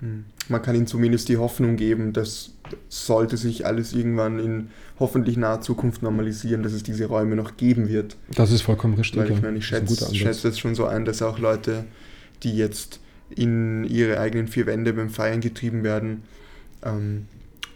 mhm. 0.00 0.24
Man 0.50 0.62
kann 0.62 0.74
ihnen 0.74 0.86
zumindest 0.86 1.28
die 1.28 1.36
Hoffnung 1.36 1.76
geben, 1.76 2.14
dass 2.14 2.54
sollte 2.88 3.36
sich 3.36 3.66
alles 3.66 3.92
irgendwann 3.92 4.38
in 4.38 4.70
hoffentlich 4.98 5.36
naher 5.36 5.60
Zukunft 5.60 6.02
normalisieren, 6.02 6.62
dass 6.62 6.72
es 6.72 6.82
diese 6.82 7.06
Räume 7.06 7.36
noch 7.36 7.56
geben 7.56 7.88
wird. 7.88 8.16
Das 8.34 8.50
ist 8.50 8.62
vollkommen 8.62 8.94
richtig. 8.94 9.20
Weil 9.20 9.30
ich 9.30 9.42
meine, 9.42 9.58
ich 9.58 9.66
schätze, 9.66 10.14
schätze 10.14 10.48
es 10.48 10.58
schon 10.58 10.74
so 10.74 10.86
ein, 10.86 11.04
dass 11.04 11.22
auch 11.22 11.38
Leute, 11.38 11.84
die 12.42 12.56
jetzt 12.56 13.00
in 13.34 13.84
ihre 13.84 14.20
eigenen 14.20 14.48
vier 14.48 14.66
Wände 14.66 14.92
beim 14.92 15.10
Feiern 15.10 15.40
getrieben 15.40 15.84
werden, 15.84 16.22
ähm, 16.82 17.26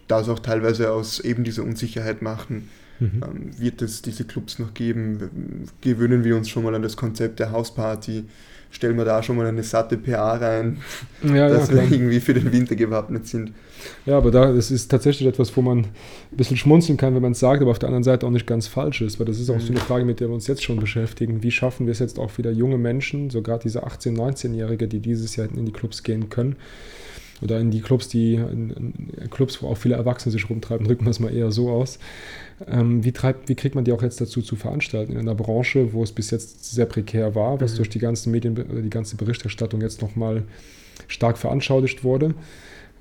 das 0.09 0.29
auch 0.29 0.39
teilweise 0.39 0.93
aus 0.93 1.21
eben 1.21 1.45
dieser 1.45 1.63
Unsicherheit 1.63 2.23
machen, 2.23 2.69
Mhm. 3.03 3.23
Ähm, 3.25 3.51
wird 3.59 3.83
es 3.83 4.03
diese 4.03 4.25
Clubs 4.25 4.59
noch 4.59 4.75
geben? 4.75 5.69
Gewöhnen 5.81 6.25
wir 6.25 6.37
uns 6.37 6.49
schon 6.49 6.63
mal 6.63 6.75
an 6.75 6.83
das 6.83 6.97
Konzept 6.97 7.41
der 7.41 7.51
Hausparty? 7.51 8.25
Stellen 8.71 8.97
wir 8.97 9.05
da 9.05 9.23
schon 9.23 9.37
mal 9.37 9.47
eine 9.47 9.63
satte 9.63 9.99
PA 9.99 10.37
rein, 10.37 10.79
ja, 11.23 11.47
dass 11.51 11.69
ja, 11.69 11.75
wir 11.75 11.93
irgendwie 11.93 12.21
für 12.21 12.33
den 12.33 12.51
Winter 12.53 12.75
gewappnet 12.75 13.27
sind. 13.27 13.53
Ja, 14.07 14.17
aber 14.17 14.31
da, 14.31 14.51
das 14.51 14.71
ist 14.71 14.89
tatsächlich 14.91 15.29
etwas, 15.29 15.55
wo 15.55 15.61
man 15.61 15.79
ein 15.81 15.87
bisschen 16.31 16.57
schmunzeln 16.57 16.97
kann, 16.97 17.15
wenn 17.15 17.21
man 17.21 17.33
es 17.33 17.41
sagt, 17.41 17.61
aber 17.61 17.71
auf 17.71 17.79
der 17.79 17.89
anderen 17.89 18.05
Seite 18.05 18.27
auch 18.27 18.31
nicht 18.31 18.47
ganz 18.47 18.69
falsch 18.69 19.03
ist, 19.03 19.19
weil 19.19 19.27
das 19.27 19.39
ist 19.39 19.51
auch 19.51 19.57
mhm. 19.57 19.61
so 19.61 19.73
eine 19.73 19.81
Frage, 19.81 20.07
mit 20.07 20.21
der 20.21 20.29
wir 20.29 20.35
uns 20.35 20.47
jetzt 20.47 20.63
schon 20.63 20.81
beschäftigen. 20.81 21.43
Wie 21.43 21.51
schaffen 21.51 21.85
wir 21.85 21.93
es 21.93 21.99
jetzt 21.99 22.19
auch 22.19 22.39
wieder 22.39 22.51
junge 22.51 22.79
Menschen, 22.79 23.29
so 23.29 23.43
gerade 23.43 23.65
diese 23.65 23.85
18-, 23.85 24.17
19-Jährige, 24.17 24.89
die 24.89 25.01
dieses 25.01 25.37
Jahr 25.37 25.49
in 25.55 25.67
die 25.67 25.73
Clubs 25.73 26.03
gehen 26.03 26.31
können, 26.31 26.57
oder 27.43 27.59
in 27.61 27.71
die 27.71 27.81
Clubs, 27.81 28.09
die 28.09 28.35
in, 28.35 28.71
in 28.71 29.31
Clubs, 29.31 29.63
wo 29.63 29.69
auch 29.69 29.77
viele 29.77 29.97
Erwachsene 29.97 30.33
sich 30.33 30.49
rumtreiben, 30.49 30.87
drücken 30.87 31.05
wir 31.05 31.11
es 31.11 31.21
mal 31.21 31.35
eher 31.35 31.51
so 31.51 31.71
aus. 31.71 31.99
Ähm, 32.67 33.05
wie, 33.05 33.13
treibt, 33.13 33.49
wie 33.49 33.55
kriegt 33.55 33.75
man 33.75 33.85
die 33.85 33.93
auch 33.93 34.03
jetzt 34.03 34.21
dazu 34.21 34.43
zu 34.43 34.57
veranstalten 34.57 35.13
in 35.13 35.19
einer 35.19 35.35
Branche, 35.35 35.93
wo 35.93 36.03
es 36.03 36.13
bis 36.13 36.31
jetzt 36.31 36.73
sehr 36.73 36.87
prekär 36.87 37.35
war, 37.35 37.61
was 37.61 37.73
mhm. 37.73 37.77
durch 37.79 37.89
die 37.89 37.99
ganzen 37.99 38.31
Medien, 38.31 38.55
die 38.55 38.91
ganze 38.91 39.17
Berichterstattung 39.17 39.81
jetzt 39.81 40.03
nochmal 40.03 40.45
stark 41.09 41.39
veranschaulicht 41.39 42.05
wurde? 42.05 42.35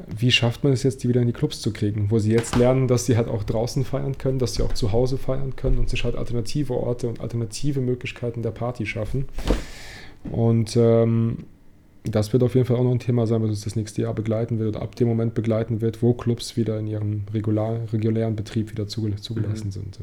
Wie 0.07 0.31
schafft 0.31 0.63
man 0.63 0.73
es 0.73 0.81
jetzt, 0.81 1.03
die 1.03 1.09
wieder 1.09 1.21
in 1.21 1.27
die 1.27 1.33
Clubs 1.33 1.61
zu 1.61 1.71
kriegen, 1.71 2.09
wo 2.09 2.17
sie 2.17 2.31
jetzt 2.31 2.55
lernen, 2.55 2.87
dass 2.87 3.05
sie 3.05 3.17
halt 3.17 3.27
auch 3.27 3.43
draußen 3.43 3.85
feiern 3.85 4.17
können, 4.17 4.39
dass 4.39 4.55
sie 4.55 4.63
auch 4.63 4.73
zu 4.73 4.91
Hause 4.91 5.17
feiern 5.19 5.55
können 5.55 5.77
und 5.77 5.89
sich 5.89 6.03
halt 6.03 6.15
alternative 6.15 6.73
Orte 6.73 7.07
und 7.07 7.19
alternative 7.19 7.81
Möglichkeiten 7.81 8.41
der 8.41 8.51
Party 8.51 8.87
schaffen? 8.87 9.25
Und 10.31 10.75
ähm, 10.75 11.45
das 12.03 12.33
wird 12.33 12.41
auf 12.43 12.55
jeden 12.55 12.65
Fall 12.65 12.77
auch 12.77 12.83
noch 12.83 12.91
ein 12.91 12.99
Thema 12.99 13.27
sein, 13.27 13.41
was 13.43 13.49
uns 13.49 13.61
das 13.61 13.75
nächste 13.75 14.01
Jahr 14.01 14.13
begleiten 14.13 14.57
wird 14.59 14.75
oder 14.75 14.81
ab 14.81 14.95
dem 14.95 15.07
Moment 15.07 15.35
begleiten 15.35 15.81
wird, 15.81 16.01
wo 16.01 16.13
Clubs 16.13 16.57
wieder 16.57 16.79
in 16.79 16.87
ihrem 16.87 17.23
regular, 17.33 17.79
regulären 17.93 18.35
Betrieb 18.35 18.71
wieder 18.71 18.87
zugelassen 18.87 19.67
mhm. 19.67 19.71
sind. 19.71 19.99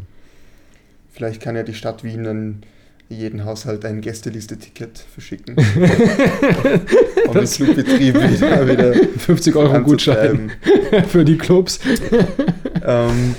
Vielleicht 1.11 1.42
kann 1.42 1.57
ja 1.57 1.64
die 1.64 1.74
Stadt 1.74 2.05
Wien 2.05 2.22
dann 2.22 2.62
jeden 3.09 3.44
Haushalt 3.44 3.84
ein 3.84 4.01
Gästeliste-Ticket 4.01 4.99
verschicken. 4.99 5.57
um 7.26 7.34
den 7.34 7.46
Clubbetrieb 7.46 8.14
wieder, 8.14 8.68
wieder 8.68 8.94
50 9.18 9.57
Euro 9.57 9.80
Gutschein 9.80 10.53
für 11.09 11.24
die 11.24 11.38
Clubs. 11.38 11.80
ähm, 12.84 13.34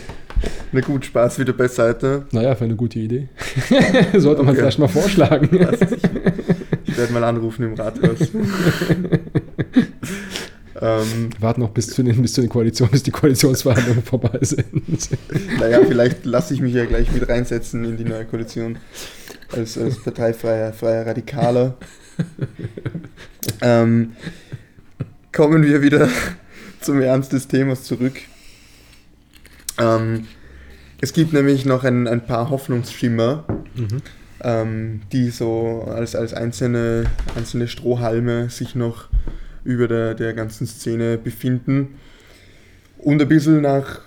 na 0.72 0.82
gut, 0.82 1.06
Spaß 1.06 1.40
wieder 1.40 1.54
beiseite. 1.54 2.26
Naja, 2.32 2.56
für 2.56 2.66
eine 2.66 2.76
gute 2.76 3.00
Idee. 3.00 3.30
Sollte 4.18 4.44
man 4.44 4.52
okay. 4.52 4.62
vielleicht 4.62 4.80
mal 4.80 4.88
vorschlagen. 4.88 5.50
Ich 7.00 7.10
werde 7.10 7.14
mal 7.14 7.24
anrufen 7.24 7.64
im 7.64 7.76
Rathaus. 7.76 8.20
ähm, 10.82 11.30
Warten 11.40 11.62
noch 11.62 11.70
bis 11.70 11.88
zu, 11.88 12.04
den, 12.04 12.22
bis 12.22 12.34
zu 12.34 12.42
den 12.42 12.50
Koalitionen, 12.50 12.92
bis 12.92 13.04
die 13.04 13.12
Koalitionsverhandlungen 13.12 14.04
vorbei 14.04 14.38
sind. 14.42 15.10
naja, 15.58 15.80
vielleicht 15.88 16.26
lasse 16.26 16.54
ich 16.54 16.60
mich 16.60 16.74
ja 16.74 16.84
gleich 16.84 17.10
mit 17.14 17.30
reinsetzen 17.30 17.86
in 17.86 17.96
die 17.96 18.04
neue 18.04 18.26
Koalition 18.26 18.80
als, 19.54 19.78
als 19.78 20.04
parteifreier 20.04 20.74
freier 20.74 21.08
Radikaler. 21.08 21.78
ähm, 23.62 24.12
kommen 25.32 25.64
wir 25.64 25.82
wieder 25.82 26.10
zum 26.82 27.00
Ernst 27.02 27.32
des 27.32 27.48
Themas 27.48 27.84
zurück. 27.84 28.18
Ähm, 29.78 30.28
es 31.00 31.14
gibt 31.14 31.32
nämlich 31.32 31.64
noch 31.64 31.86
ein, 31.86 32.10
ein 32.10 32.26
paar 32.26 32.50
Hoffnungsschimmer, 32.50 33.46
mhm. 33.76 34.02
Ähm, 34.44 35.02
die 35.12 35.30
so 35.30 35.86
als, 35.90 36.16
als 36.16 36.34
einzelne, 36.34 37.06
einzelne 37.36 37.68
Strohhalme 37.68 38.50
sich 38.50 38.76
noch 38.76 39.10
über 39.64 39.88
der, 39.88 40.16
der 40.16 40.34
ganzen 40.34 40.68
Szene 40.68 41.18
befinden 41.18 42.00
und 42.98 43.22
ein 43.22 43.28
bisschen 43.28 43.62
nach 43.62 44.02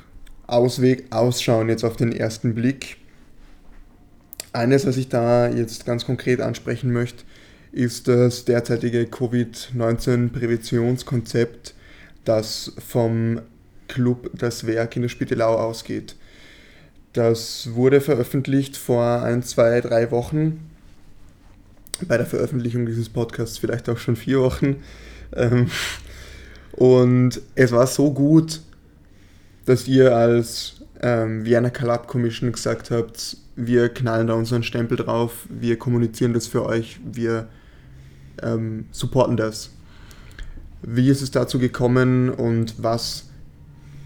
Ausweg 0.47 1.05
ausschauen 1.11 1.69
jetzt 1.69 1.85
auf 1.85 1.97
den 1.97 2.13
ersten 2.13 2.55
Blick. 2.55 2.97
Eines, 4.53 4.87
was 4.87 4.97
ich 4.99 5.09
da 5.09 5.49
jetzt 5.49 5.87
ganz 5.87 6.05
konkret 6.05 6.41
ansprechen 6.41 6.93
möchte, 6.93 7.25
ist 7.73 8.07
das 8.07 8.45
derzeitige 8.45 9.07
Covid-19-Präventionskonzept, 9.07 11.75
das 12.25 12.73
vom 12.87 13.41
Club 13.89 14.31
Das 14.35 14.65
Werk 14.67 14.95
in 14.97 15.03
der 15.03 15.09
Spittelau 15.09 15.55
ausgeht. 15.55 16.15
Das 17.13 17.75
wurde 17.75 18.01
veröffentlicht 18.01 18.77
vor 18.77 19.23
ein, 19.23 19.43
zwei, 19.43 19.81
drei 19.81 20.11
Wochen. 20.11 20.71
Bei 22.09 22.17
der 22.17 22.27
Veröffentlichung 22.27 22.87
dieses 22.87 23.09
Podcasts 23.09 23.59
vielleicht 23.59 23.89
auch 23.89 23.99
schon 23.99 24.17
vier 24.17 24.41
Wochen. 24.41 24.83
Ähm, 25.35 25.69
und 26.73 27.41
es 27.55 27.73
war 27.73 27.87
so 27.87 28.13
gut, 28.13 28.61
dass 29.67 29.87
ihr 29.87 30.17
als 30.17 30.83
ähm, 31.03 31.45
Vienna 31.45 31.71
Collab 31.71 32.09
Commission 32.09 32.53
gesagt 32.53 32.91
habt, 32.91 33.37
wir 33.57 33.91
knallen 33.91 34.29
da 34.29 34.35
unseren 34.35 34.63
Stempel 34.63 34.97
drauf, 34.97 35.47
wir 35.49 35.79
kommunizieren 35.79 36.33
das 36.33 36.47
für 36.47 36.65
euch, 36.65 36.99
wir 37.05 37.49
ähm, 38.43 38.87
supporten 38.91 39.37
das. 39.37 39.71
Wie 40.81 41.11
ist 41.11 41.21
es 41.21 41.31
dazu 41.31 41.59
gekommen 41.59 42.31
und 42.31 42.83
was 42.83 43.29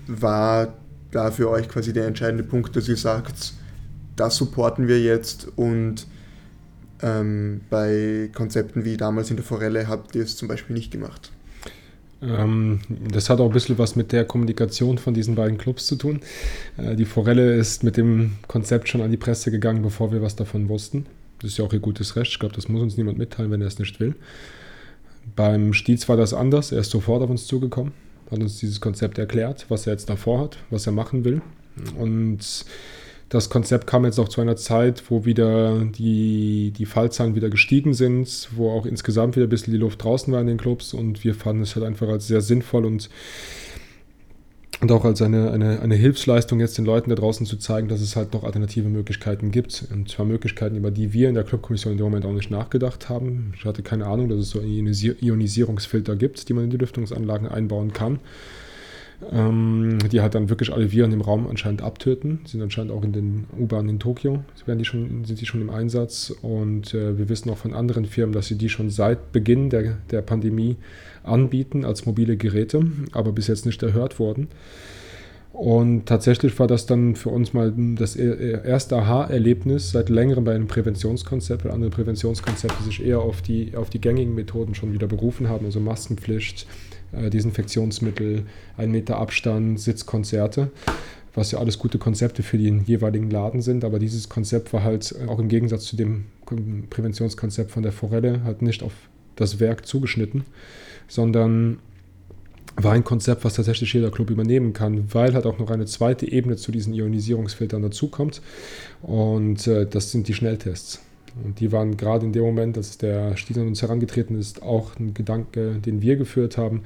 war 0.09 0.75
da 1.17 1.31
für 1.31 1.51
euch 1.51 1.69
quasi 1.69 1.93
der 1.93 2.07
entscheidende 2.07 2.45
Punkt, 2.45 2.77
dass 2.77 2.89
ihr 2.89 2.97
sagt, 2.97 3.55
das 4.17 4.37
supporten 4.37 4.89
wir 4.89 5.01
jetzt 5.01 5.49
und 5.57 6.07
ähm, 7.03 7.61
bei 7.69 8.31
Konzepten 8.35 8.85
wie 8.85 8.97
damals 8.97 9.31
in 9.31 9.37
der 9.37 9.45
Forelle 9.45 9.89
habt 9.89 10.15
ihr 10.15 10.23
es 10.23 10.37
zum 10.37 10.49
Beispiel 10.49 10.75
nicht 10.75 10.91
gemacht? 10.91 11.31
Ähm, 12.23 12.81
das 13.13 13.29
hat 13.29 13.41
auch 13.41 13.47
ein 13.47 13.53
bisschen 13.53 13.79
was 13.79 13.97
mit 13.97 14.13
der 14.13 14.25
Kommunikation 14.25 14.97
von 14.99 15.13
diesen 15.13 15.35
beiden 15.35 15.59
Clubs 15.59 15.87
zu 15.87 15.97
tun. 15.97 16.21
Äh, 16.79 16.97
die 16.97 17.05
Forelle 17.05 17.55
ist 17.55 17.83
mit 17.83 17.97
dem 17.97 18.33
Konzept 18.49 18.89
schon 18.89 19.03
an 19.03 19.11
die 19.11 19.19
Presse 19.19 19.51
gegangen, 19.51 19.83
bevor 19.83 20.13
wir 20.13 20.23
was 20.23 20.37
davon 20.37 20.69
wussten. 20.69 21.07
Das 21.41 21.51
ist 21.51 21.59
ja 21.59 21.65
auch 21.65 21.73
ihr 21.73 21.81
gutes 21.81 22.17
Recht. 22.17 22.33
Ich 22.33 22.39
glaube, 22.39 22.55
das 22.55 22.69
muss 22.69 22.81
uns 22.81 22.97
niemand 22.97 23.19
mitteilen, 23.19 23.51
wenn 23.51 23.61
er 23.61 23.67
es 23.67 23.79
nicht 23.79 24.01
will. 24.01 24.15
Beim 25.35 25.75
Stiez 25.75 26.09
war 26.09 26.17
das 26.17 26.33
anders. 26.33 26.73
Er 26.73 26.79
ist 26.79 26.91
sofort 26.91 27.23
auf 27.23 27.29
uns 27.29 27.47
zugekommen, 27.47 27.93
hat 28.31 28.41
uns 28.41 28.59
dieses 28.59 28.81
Konzept 28.81 29.19
erklärt, 29.19 29.67
was 29.69 29.87
er 29.87 29.93
jetzt 29.93 30.09
davor 30.09 30.41
hat, 30.41 30.59
was 30.71 30.87
er 30.87 30.93
machen 30.93 31.25
will. 31.25 31.43
Und 31.99 32.65
das 33.29 33.51
Konzept 33.51 33.87
kam 33.87 34.05
jetzt 34.05 34.19
auch 34.19 34.29
zu 34.29 34.41
einer 34.41 34.57
Zeit, 34.57 35.03
wo 35.11 35.25
wieder 35.25 35.85
die, 35.85 36.73
die 36.77 36.87
Fallzahlen 36.87 37.35
wieder 37.35 37.51
gestiegen 37.51 37.93
sind, 37.93 38.49
wo 38.55 38.71
auch 38.71 38.87
insgesamt 38.87 39.37
wieder 39.37 39.47
ein 39.47 39.51
bisschen 39.51 39.73
die 39.73 39.79
Luft 39.79 40.03
draußen 40.03 40.33
war 40.33 40.41
in 40.41 40.47
den 40.47 40.59
Clubs 40.59 40.95
und 40.95 41.25
wir 41.25 41.35
fanden 41.35 41.63
es 41.63 41.75
halt 41.75 41.85
einfach 41.85 42.09
als 42.09 42.29
sehr 42.29 42.41
sinnvoll 42.41 42.85
und, 42.85 43.11
und 44.81 44.93
auch 44.93 45.07
als 45.07 45.23
eine, 45.23 45.53
eine, 45.53 45.81
eine 45.81 45.95
Hilfsleistung 45.95 46.61
jetzt 46.61 46.77
den 46.77 46.85
Leuten 46.85 47.09
da 47.09 47.17
draußen 47.17 47.47
zu 47.47 47.57
zeigen, 47.57 47.89
dass 47.89 48.03
es 48.03 48.15
halt 48.15 48.35
noch 48.35 48.45
alternative 48.45 48.89
Möglichkeiten 48.89 49.51
gibt. 49.51 49.87
Und 49.91 50.11
zwar 50.11 50.27
Möglichkeiten, 50.27 50.77
über 50.77 50.91
die 50.91 51.15
wir 51.15 51.31
in 51.31 51.35
der 51.35 51.45
Clubkommission 51.45 51.93
in 51.93 51.99
dem 51.99 52.05
Moment 52.05 52.27
auch 52.27 52.33
nicht 52.33 52.51
nachgedacht 52.51 53.09
haben. 53.09 53.55
Ich 53.57 53.65
hatte 53.65 53.83
keine 53.83 54.07
Ahnung, 54.07 54.29
dass 54.29 54.39
es 54.39 54.51
so 54.51 54.61
Ionisierungsfilter 54.61 56.15
gibt, 56.15 56.49
die 56.49 56.53
man 56.53 56.65
in 56.65 56.71
die 56.71 56.77
Lüftungsanlagen 56.77 57.49
einbauen 57.49 57.95
kann 57.95 58.19
ähm, 59.33 59.99
die 60.11 60.21
halt 60.21 60.35
dann 60.35 60.49
wirklich 60.51 60.73
alle 60.73 60.93
Viren 60.93 61.13
im 61.13 61.21
Raum 61.21 61.47
anscheinend 61.47 61.83
abtöten. 61.83 62.41
Sind 62.45 62.63
anscheinend 62.63 62.93
auch 62.93 63.03
in 63.03 63.13
den 63.13 63.45
U-Bahnen 63.59 63.89
in 63.89 63.99
Tokio, 63.99 64.45
werden 64.67 64.79
die 64.79 64.85
schon, 64.85 65.25
sind 65.25 65.41
die 65.41 65.47
schon 65.47 65.61
im 65.61 65.71
Einsatz. 65.71 66.33
Und 66.43 66.93
äh, 66.95 67.17
wir 67.19 67.29
wissen 67.29 67.51
auch 67.51 67.59
von 67.59 67.73
anderen 67.73 68.05
Firmen, 68.05 68.35
dass 68.35 68.47
sie 68.47 68.57
die 68.57 68.69
schon 68.69 68.91
seit 68.91 69.33
Beginn 69.33 69.71
der, 69.71 69.99
der 70.11 70.23
Pandemie 70.23 70.77
anbieten 71.23 71.85
als 71.85 72.07
mobile 72.07 72.37
Geräte, 72.37 72.85
aber 73.13 73.33
bis 73.33 73.47
jetzt 73.47 73.67
nicht 73.67 73.83
erhört 73.83 74.19
wurden. 74.19 74.49
Und 75.57 76.05
tatsächlich 76.05 76.59
war 76.59 76.67
das 76.67 76.85
dann 76.85 77.17
für 77.17 77.31
uns 77.31 77.55
mal 77.55 77.73
das 77.95 78.15
e-, 78.15 78.23
e-, 78.23 78.61
erste 78.63 78.97
Aha-Erlebnis 78.97 79.91
seit 79.91 80.11
längerem 80.11 80.45
bei 80.45 80.55
einem 80.55 80.67
Präventionskonzept, 80.67 81.65
weil 81.65 81.73
andere 81.73 81.89
Präventionskonzepte 81.89 82.85
sich 82.85 83.03
eher 83.03 83.21
auf 83.21 83.41
die, 83.41 83.75
auf 83.75 83.89
die 83.89 83.99
gängigen 83.99 84.35
Methoden 84.35 84.75
schon 84.75 84.93
wieder 84.93 85.07
berufen 85.07 85.49
haben, 85.49 85.65
also 85.65 85.81
Maskenpflicht, 85.81 86.67
Desinfektionsmittel, 87.13 88.47
ein 88.77 88.91
Meter 88.91 89.19
Abstand, 89.19 89.81
Sitzkonzerte, 89.81 90.71
was 91.35 91.51
ja 91.51 91.59
alles 91.59 91.79
gute 91.79 91.99
Konzepte 91.99 92.43
für 92.43 92.59
den 92.59 92.85
jeweiligen 92.85 93.31
Laden 93.31 93.63
sind. 93.63 93.85
Aber 93.85 93.99
dieses 93.99 94.29
Konzept 94.29 94.73
war 94.73 94.83
halt 94.83 95.15
äh, 95.21 95.29
auch 95.29 95.39
im 95.39 95.49
Gegensatz 95.49 95.85
zu 95.85 95.97
dem 95.97 96.25
Präventionskonzept 96.91 97.71
von 97.71 97.83
der 97.83 97.93
Forelle 97.93 98.43
halt 98.45 98.63
nicht 98.63 98.83
auf 98.83 98.93
das 99.37 99.61
Werk 99.61 99.87
zugeschnitten, 99.87 100.45
sondern 101.09 101.79
war 102.77 102.93
ein 102.93 103.05
Konzept, 103.05 103.45
was 103.45 103.55
tatsächlich 103.55 103.93
jeder 103.93 104.11
Club 104.11 104.31
übernehmen 104.31 104.73
kann, 104.73 105.13
weil 105.15 105.35
halt 105.35 105.47
auch 105.47 105.59
noch 105.59 105.71
eine 105.71 105.87
zweite 105.87 106.31
Ebene 106.31 106.57
zu 106.57 106.73
diesen 106.73 106.93
Ionisierungsfiltern 106.93 107.83
dazukommt. 107.83 108.43
Und 109.03 109.67
äh, 109.67 109.87
das 109.87 110.13
sind 110.13 110.29
die 110.29 110.35
Schnelltests. 110.35 111.01
Und 111.45 111.61
die 111.61 111.71
waren 111.73 111.97
gerade 111.97 112.25
in 112.25 112.33
dem 112.33 112.43
Moment, 112.43 112.77
als 112.77 112.99
der 112.99 113.37
Stiel 113.37 113.59
an 113.59 113.69
uns 113.69 113.83
herangetreten 113.83 114.39
ist, 114.39 114.63
auch 114.63 114.97
ein 114.99 115.15
Gedanke, 115.15 115.75
den 115.85 116.01
wir 116.01 116.17
geführt 116.17 116.57
haben. 116.57 116.83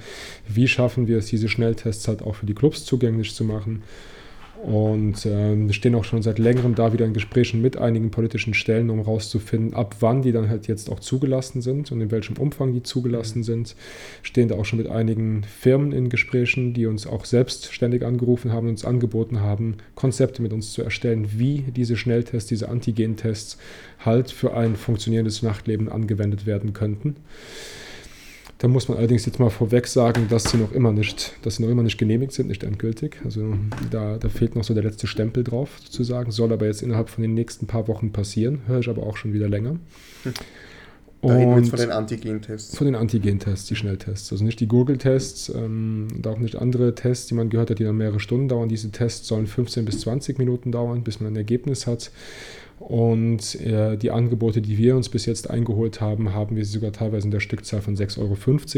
Wie 0.48 0.68
schaffen 0.68 1.06
wir 1.06 1.18
es, 1.18 1.26
diese 1.26 1.48
Schnelltests 1.48 2.08
halt 2.08 2.22
auch 2.22 2.34
für 2.34 2.46
die 2.46 2.54
Clubs 2.54 2.84
zugänglich 2.84 3.34
zu 3.34 3.44
machen? 3.44 3.82
Und 4.62 5.24
äh, 5.24 5.56
wir 5.56 5.72
stehen 5.72 5.94
auch 5.94 6.04
schon 6.04 6.22
seit 6.22 6.38
längerem 6.38 6.74
da 6.74 6.92
wieder 6.92 7.06
in 7.06 7.14
Gesprächen 7.14 7.62
mit 7.62 7.78
einigen 7.78 8.10
politischen 8.10 8.52
Stellen, 8.52 8.90
um 8.90 8.98
herauszufinden, 8.98 9.74
ab 9.74 9.96
wann 10.00 10.20
die 10.20 10.32
dann 10.32 10.50
halt 10.50 10.66
jetzt 10.66 10.90
auch 10.90 11.00
zugelassen 11.00 11.62
sind 11.62 11.90
und 11.90 12.00
in 12.00 12.10
welchem 12.10 12.36
Umfang 12.36 12.74
die 12.74 12.82
zugelassen 12.82 13.42
sind. 13.42 13.74
Stehen 14.22 14.48
da 14.48 14.56
auch 14.56 14.66
schon 14.66 14.78
mit 14.78 14.88
einigen 14.88 15.44
Firmen 15.44 15.92
in 15.92 16.10
Gesprächen, 16.10 16.74
die 16.74 16.86
uns 16.86 17.06
auch 17.06 17.24
selbstständig 17.24 18.04
angerufen 18.04 18.52
haben, 18.52 18.68
uns 18.68 18.84
angeboten 18.84 19.40
haben, 19.40 19.76
Konzepte 19.94 20.42
mit 20.42 20.52
uns 20.52 20.72
zu 20.72 20.82
erstellen, 20.82 21.28
wie 21.36 21.64
diese 21.74 21.96
Schnelltests, 21.96 22.48
diese 22.48 22.68
Antigen-Tests 22.68 23.56
halt 24.04 24.30
für 24.30 24.54
ein 24.54 24.76
funktionierendes 24.76 25.42
Nachtleben 25.42 25.88
angewendet 25.88 26.44
werden 26.44 26.74
könnten. 26.74 27.16
Da 28.60 28.68
muss 28.68 28.88
man 28.88 28.98
allerdings 28.98 29.24
jetzt 29.24 29.38
mal 29.38 29.48
vorweg 29.48 29.86
sagen, 29.86 30.26
dass 30.28 30.44
sie 30.44 30.58
noch 30.58 30.72
immer 30.72 30.92
nicht, 30.92 31.34
dass 31.40 31.56
sie 31.56 31.62
noch 31.62 31.70
immer 31.70 31.82
nicht 31.82 31.96
genehmigt 31.96 32.32
sind, 32.32 32.48
nicht 32.48 32.62
endgültig. 32.62 33.16
Also 33.24 33.54
da, 33.90 34.18
da 34.18 34.28
fehlt 34.28 34.54
noch 34.54 34.64
so 34.64 34.74
der 34.74 34.82
letzte 34.82 35.06
Stempel 35.06 35.44
drauf, 35.44 35.78
sozusagen. 35.82 36.30
Soll 36.30 36.52
aber 36.52 36.66
jetzt 36.66 36.82
innerhalb 36.82 37.08
von 37.08 37.22
den 37.22 37.32
nächsten 37.32 37.66
paar 37.66 37.88
Wochen 37.88 38.12
passieren. 38.12 38.60
Höre 38.66 38.80
ich 38.80 38.90
aber 38.90 39.02
auch 39.02 39.16
schon 39.16 39.32
wieder 39.32 39.48
länger. 39.48 39.78
Hm. 40.24 40.34
Da 41.22 41.34
reden 41.34 41.50
wir 41.50 41.58
jetzt 41.58 41.70
von 41.70 41.78
den 41.78 41.90
Antigen-Tests. 41.90 42.76
Von 42.76 42.86
den 42.86 42.94
Antigen-Tests, 42.96 43.66
die 43.66 43.76
Schnelltests. 43.76 44.30
Also 44.30 44.44
nicht 44.44 44.60
die 44.60 44.68
Google-Tests 44.68 45.50
ähm, 45.54 46.08
und 46.14 46.26
auch 46.26 46.38
nicht 46.38 46.56
andere 46.56 46.94
Tests, 46.94 47.28
die 47.28 47.34
man 47.34 47.48
gehört 47.48 47.70
hat, 47.70 47.78
die 47.78 47.84
dann 47.84 47.96
mehrere 47.96 48.20
Stunden 48.20 48.48
dauern. 48.48 48.68
Diese 48.68 48.90
Tests 48.90 49.26
sollen 49.26 49.46
15 49.46 49.86
bis 49.86 50.00
20 50.00 50.38
Minuten 50.38 50.70
dauern, 50.70 51.02
bis 51.02 51.20
man 51.20 51.32
ein 51.32 51.36
Ergebnis 51.36 51.86
hat. 51.86 52.10
Und 52.80 53.60
äh, 53.60 53.98
die 53.98 54.10
Angebote, 54.10 54.62
die 54.62 54.78
wir 54.78 54.96
uns 54.96 55.10
bis 55.10 55.26
jetzt 55.26 55.50
eingeholt 55.50 56.00
haben, 56.00 56.32
haben 56.32 56.56
wir 56.56 56.64
sogar 56.64 56.92
teilweise 56.92 57.26
in 57.26 57.30
der 57.30 57.40
Stückzahl 57.40 57.82
von 57.82 57.94
6,50 57.94 58.20
Euro 58.22 58.34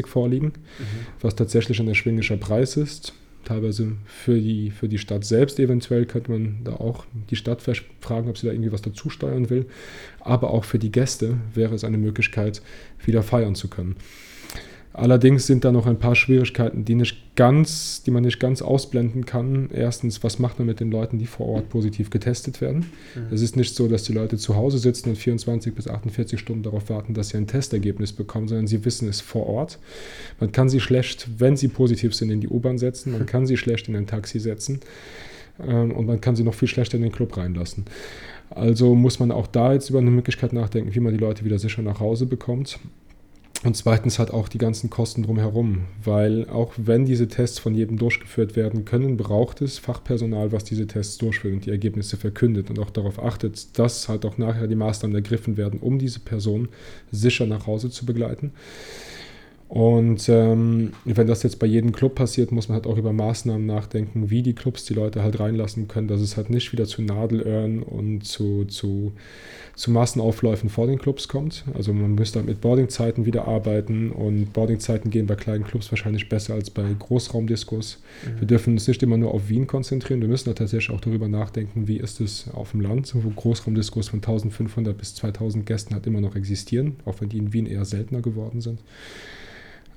vorliegen, 0.09 0.47
mhm. 0.47 1.07
was 1.21 1.37
tatsächlich 1.37 1.79
ein 1.79 1.87
erschwinglicher 1.87 2.37
Preis 2.37 2.77
ist. 2.77 3.15
Teilweise 3.45 3.93
für 4.05 4.41
die, 4.41 4.71
für 4.71 4.89
die 4.89 4.99
Stadt 4.99 5.25
selbst 5.25 5.61
eventuell 5.61 6.05
könnte 6.05 6.33
man 6.33 6.59
da 6.65 6.73
auch 6.73 7.07
die 7.31 7.37
Stadt 7.37 7.63
fragen, 8.01 8.29
ob 8.29 8.39
sie 8.39 8.47
da 8.47 8.53
irgendwie 8.53 8.73
was 8.73 8.83
dazu 8.83 9.09
steuern 9.09 9.51
will. 9.51 9.67
Aber 10.21 10.51
auch 10.51 10.65
für 10.65 10.81
die 10.81 10.93
Gäste 10.93 11.37
wäre 11.55 11.75
es 11.75 11.85
eine 11.85 11.99
Möglichkeit, 11.99 12.61
wieder 13.05 13.23
feiern 13.23 13.55
zu 13.55 13.69
können. 13.69 13.97
Allerdings 14.95 15.47
sind 15.47 15.65
da 15.65 15.73
noch 15.73 15.87
ein 15.87 15.99
paar 15.99 16.15
Schwierigkeiten, 16.15 16.85
die, 16.85 16.95
nicht 16.95 17.35
ganz, 17.35 18.03
die 18.03 18.11
man 18.11 18.23
nicht 18.23 18.39
ganz 18.39 18.61
ausblenden 18.61 19.25
kann. 19.25 19.71
Erstens, 19.73 20.23
was 20.23 20.39
macht 20.39 20.59
man 20.59 20.67
mit 20.67 20.81
den 20.81 20.91
Leuten, 20.91 21.19
die 21.19 21.27
vor 21.27 21.47
Ort 21.49 21.71
positiv 21.71 22.11
getestet 22.11 22.61
werden? 22.61 22.91
Mhm. 23.15 23.33
Es 23.33 23.41
ist 23.41 23.57
nicht 23.57 23.75
so, 23.75 23.89
dass 23.89 24.03
die 24.03 24.13
Leute 24.13 24.37
zu 24.37 24.55
Hause 24.55 24.79
sitzen 24.79 25.09
und 25.09 25.17
24 25.17 25.75
bis 25.75 25.89
48 25.89 26.39
Stunden 26.39 26.63
darauf 26.63 26.91
warten, 26.91 27.15
dass 27.15 27.31
sie 27.31 27.39
ein 27.39 27.47
Testergebnis 27.47 28.13
bekommen, 28.13 28.49
sondern 28.49 28.67
sie 28.67 28.85
wissen 28.85 29.09
es 29.09 29.23
vor 29.23 29.47
Ort. 29.47 29.79
Man 30.41 30.53
kann 30.53 30.69
sie 30.69 30.81
schlecht, 30.81 31.27
wenn 31.39 31.57
sie 31.57 31.69
positiv 31.69 32.15
sind, 32.15 32.31
in 32.31 32.41
die 32.41 32.49
U-Bahn 32.49 32.77
setzen, 32.77 33.13
man 33.13 33.27
kann 33.27 33.47
sie 33.47 33.57
schlecht 33.57 33.89
in 33.89 33.97
ein 33.97 34.07
Taxi 34.07 34.41
setzen 34.41 34.81
ähm, 35.67 35.93
und 35.93 36.07
man 36.07 36.21
kann 36.21 36.37
sie 36.37 36.45
noch 36.45 36.55
viel 36.55 36.69
schlechter 36.69 36.97
in 36.97 37.03
den 37.03 37.13
Club 37.13 37.37
reinlassen. 37.37 37.87
Also 38.51 38.95
muss 38.95 39.19
man 39.19 39.31
auch 39.31 39.47
da 39.47 39.73
jetzt 39.73 39.89
über 39.89 40.01
eine 40.01 40.11
Möglichkeit 40.11 40.53
nachdenken, 40.53 40.95
wie 40.95 41.01
man 41.01 41.13
die 41.13 41.19
Leute 41.19 41.45
wieder 41.45 41.59
sicher 41.59 41.81
nach 41.81 42.01
Hause 42.01 42.27
bekommt. 42.27 42.79
Und 43.65 43.77
zweitens 43.77 44.19
hat 44.19 44.33
auch 44.33 44.49
die 44.49 44.59
ganzen 44.59 44.91
Kosten 44.91 45.23
drumherum, 45.23 45.85
weil 46.03 46.49
auch 46.49 46.73
wenn 46.77 47.05
diese 47.05 47.29
Tests 47.29 47.61
von 47.61 47.77
jedem 47.77 47.97
durchgeführt 47.97 48.57
werden 48.57 48.85
können, 48.85 49.17
braucht 49.17 49.63
es 49.63 49.79
Fachpersonal, 49.79 50.51
was 50.51 50.65
diese 50.65 50.89
Tests 50.89 51.17
durchführt 51.19 51.55
und 51.55 51.67
die 51.67 51.71
Ergebnisse 51.71 52.17
verkündet 52.17 52.71
und 52.71 52.81
auch 52.81 52.91
darauf 52.91 53.23
achtet, 53.23 53.79
dass 53.79 54.09
halt 54.09 54.25
auch 54.27 54.37
nachher 54.37 54.67
die 54.67 54.75
Maßnahmen 54.75 55.15
ergriffen 55.15 55.57
werden, 55.57 55.79
um 55.79 56.01
diese 56.01 56.19
Person 56.19 56.71
sicher 57.13 57.47
nach 57.47 57.69
Hause 57.69 57.91
zu 57.91 58.05
begleiten. 58.05 58.53
Und 59.73 60.29
ähm, 60.29 60.93
wenn 61.07 61.27
das 61.27 61.43
jetzt 61.45 61.59
bei 61.59 61.67
jedem 61.67 61.93
Club 61.93 62.15
passiert, 62.15 62.53
muss 62.53 62.69
man 62.69 62.75
halt 62.75 62.87
auch 62.87 62.99
über 62.99 63.15
Maßnahmen 63.15 63.65
nachdenken, 63.65 64.29
wie 64.29 64.43
die 64.43 64.53
Clubs 64.53 64.85
die 64.85 64.93
Leute 64.93 65.23
halt 65.23 65.41
reinlassen 65.41 65.89
können, 65.89 66.09
dass 66.09 66.21
es 66.21 66.37
halt 66.37 66.51
nicht 66.51 66.73
wieder 66.73 66.85
zu 66.85 67.01
Nadelöhren 67.01 67.83
und 67.83 68.27
zu, 68.27 68.67
zu, 68.67 69.13
zu 69.75 69.91
Massenaufläufen 69.91 70.69
vor 70.69 70.89
den 70.89 70.99
Clubs 70.99 71.27
kommt. 71.27 71.65
Also 71.73 71.95
man 71.95 72.17
müsste 72.17 72.41
halt 72.41 72.49
mit 72.49 72.61
Boardingzeiten 72.61 73.25
wieder 73.25 73.49
arbeiten 73.49 74.11
und 74.11 74.53
Boardingzeiten 74.53 75.11
gehen 75.11 75.27
bei 75.27 75.37
kleinen 75.37 75.65
Clubs 75.65 75.91
wahrscheinlich 75.91 76.29
besser 76.29 76.53
als 76.53 76.69
bei 76.69 76.85
Großraumdiskos. 76.99 78.03
Mhm. 78.27 78.41
Wir 78.41 78.47
dürfen 78.49 78.75
uns 78.75 78.87
nicht 78.87 79.03
immer 79.03 79.17
nur 79.17 79.33
auf 79.33 79.49
Wien 79.49 79.67
konzentrieren, 79.67 80.21
wir 80.21 80.29
müssen 80.29 80.51
da 80.51 80.53
tatsächlich 80.53 80.95
auch 80.95 81.01
darüber 81.01 81.29
nachdenken, 81.29 81.89
wie 81.89 81.97
ist 81.97 82.21
es 82.21 82.45
auf 82.53 82.73
dem 82.73 82.83
Land, 82.83 83.15
wo 83.15 83.31
Großraumdiskos 83.31 84.11
von 84.11 84.19
1500 84.19 84.99
bis 84.99 85.15
2000 85.15 85.65
Gästen 85.65 85.95
halt 85.95 86.07
immer 86.07 86.21
noch 86.21 86.37
existieren, 86.37 86.97
auch 87.07 87.23
wenn 87.23 87.31
die 87.31 87.39
in 87.39 87.55
Wien 87.55 87.65
eher 87.65 87.87
seltener 87.87 88.21
geworden 88.21 88.61
sind. 88.61 88.79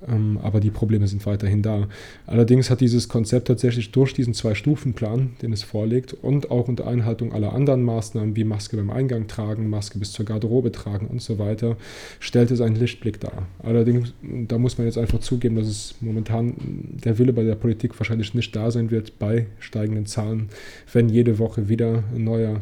Ähm, 0.08 0.40
aber 0.42 0.60
die 0.60 0.72
Probleme 0.72 1.08
sind 1.08 1.26
weiterhin 1.26 1.62
da. 1.62 1.88
Allerdings 2.28 2.70
hat 2.70 2.82
dieses 2.82 3.08
Konzept 3.10 3.48
tatsächlich 3.48 3.92
durch 3.92 4.14
diesen 4.14 4.34
Zwei-Stufen-Plan, 4.34 5.32
den 5.42 5.54
es 5.54 5.64
vorlegt, 5.64 6.14
und 6.14 6.52
auch 6.52 6.68
unter 6.68 6.88
Einhaltung 6.88 7.34
aller 7.34 7.54
anderen 7.54 7.84
Maßnahmen 7.84 8.36
wie 8.36 8.44
Maske 8.44 8.78
beim 8.78 8.90
Eingang 8.90 9.28
tragen, 9.28 9.70
Maske 9.70 10.00
bis 10.00 10.12
zur 10.12 10.26
Garderobe 10.26 10.72
tragen 10.72 11.08
und 11.08 11.22
so 11.22 11.40
weiter, 11.40 11.78
stellt 12.20 12.52
es 12.52 12.62
einen 12.62 12.76
Lichtblick 12.76 13.20
dar. 13.20 13.48
Allerdings, 13.64 14.14
da 14.22 14.58
muss 14.58 14.78
man 14.78 14.88
jetzt 14.88 14.98
einfach 14.98 15.20
zugeben, 15.20 15.56
dass 15.56 15.68
es 15.68 15.96
momentan 16.02 16.56
der 17.04 17.18
Wille 17.18 17.34
bei 17.34 17.44
der 17.44 17.56
Politik 17.56 17.98
wahrscheinlich 18.00 18.34
nicht 18.34 18.56
da 18.56 18.72
sein 18.72 18.92
wird 18.92 19.18
bei 19.20 19.48
steigenden 19.60 20.06
Zahlen, 20.06 20.50
wenn 20.92 21.10
jede 21.10 21.40
Woche 21.40 21.70
wieder 21.70 22.04
ein 22.14 22.24
neuer 22.24 22.62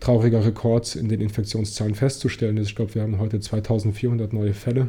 trauriger 0.00 0.44
Rekord 0.44 0.94
in 0.96 1.08
den 1.08 1.20
Infektionszahlen 1.20 1.94
festzustellen 1.94 2.56
ist. 2.58 2.68
Ich 2.68 2.76
glaube, 2.76 2.94
wir 2.94 3.02
haben 3.02 3.18
heute 3.18 3.40
2400 3.40 4.32
neue 4.32 4.54
Fälle. 4.54 4.88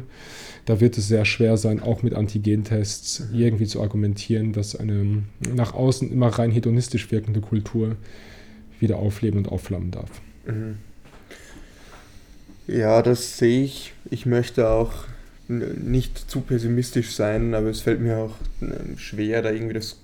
Da 0.66 0.80
wird 0.80 0.98
es 0.98 1.08
sehr 1.08 1.24
schwer 1.24 1.56
sein, 1.56 1.80
auch 1.80 2.02
mit 2.02 2.14
Antigentests 2.14 3.28
irgendwie 3.32 3.66
zu 3.66 3.80
argumentieren, 3.80 4.52
dass 4.52 4.76
eine 4.76 5.22
nach 5.54 5.74
außen 5.74 6.12
immer 6.12 6.28
rein 6.28 6.50
hedonistisch 6.50 7.10
wirkende 7.10 7.40
Kultur 7.40 7.96
wieder 8.80 8.98
aufleben 8.98 9.38
und 9.38 9.48
aufflammen 9.48 9.90
darf. 9.90 10.10
Mhm. 10.46 10.76
Ja, 12.66 13.00
das 13.00 13.38
sehe 13.38 13.64
ich. 13.64 13.94
Ich 14.10 14.26
möchte 14.26 14.68
auch 14.68 14.92
nicht 15.48 16.30
zu 16.30 16.42
pessimistisch 16.42 17.14
sein, 17.14 17.54
aber 17.54 17.68
es 17.70 17.80
fällt 17.80 18.00
mir 18.00 18.18
auch 18.18 18.34
schwer, 18.96 19.40
da 19.40 19.50
irgendwie 19.50 19.72
das, 19.72 19.98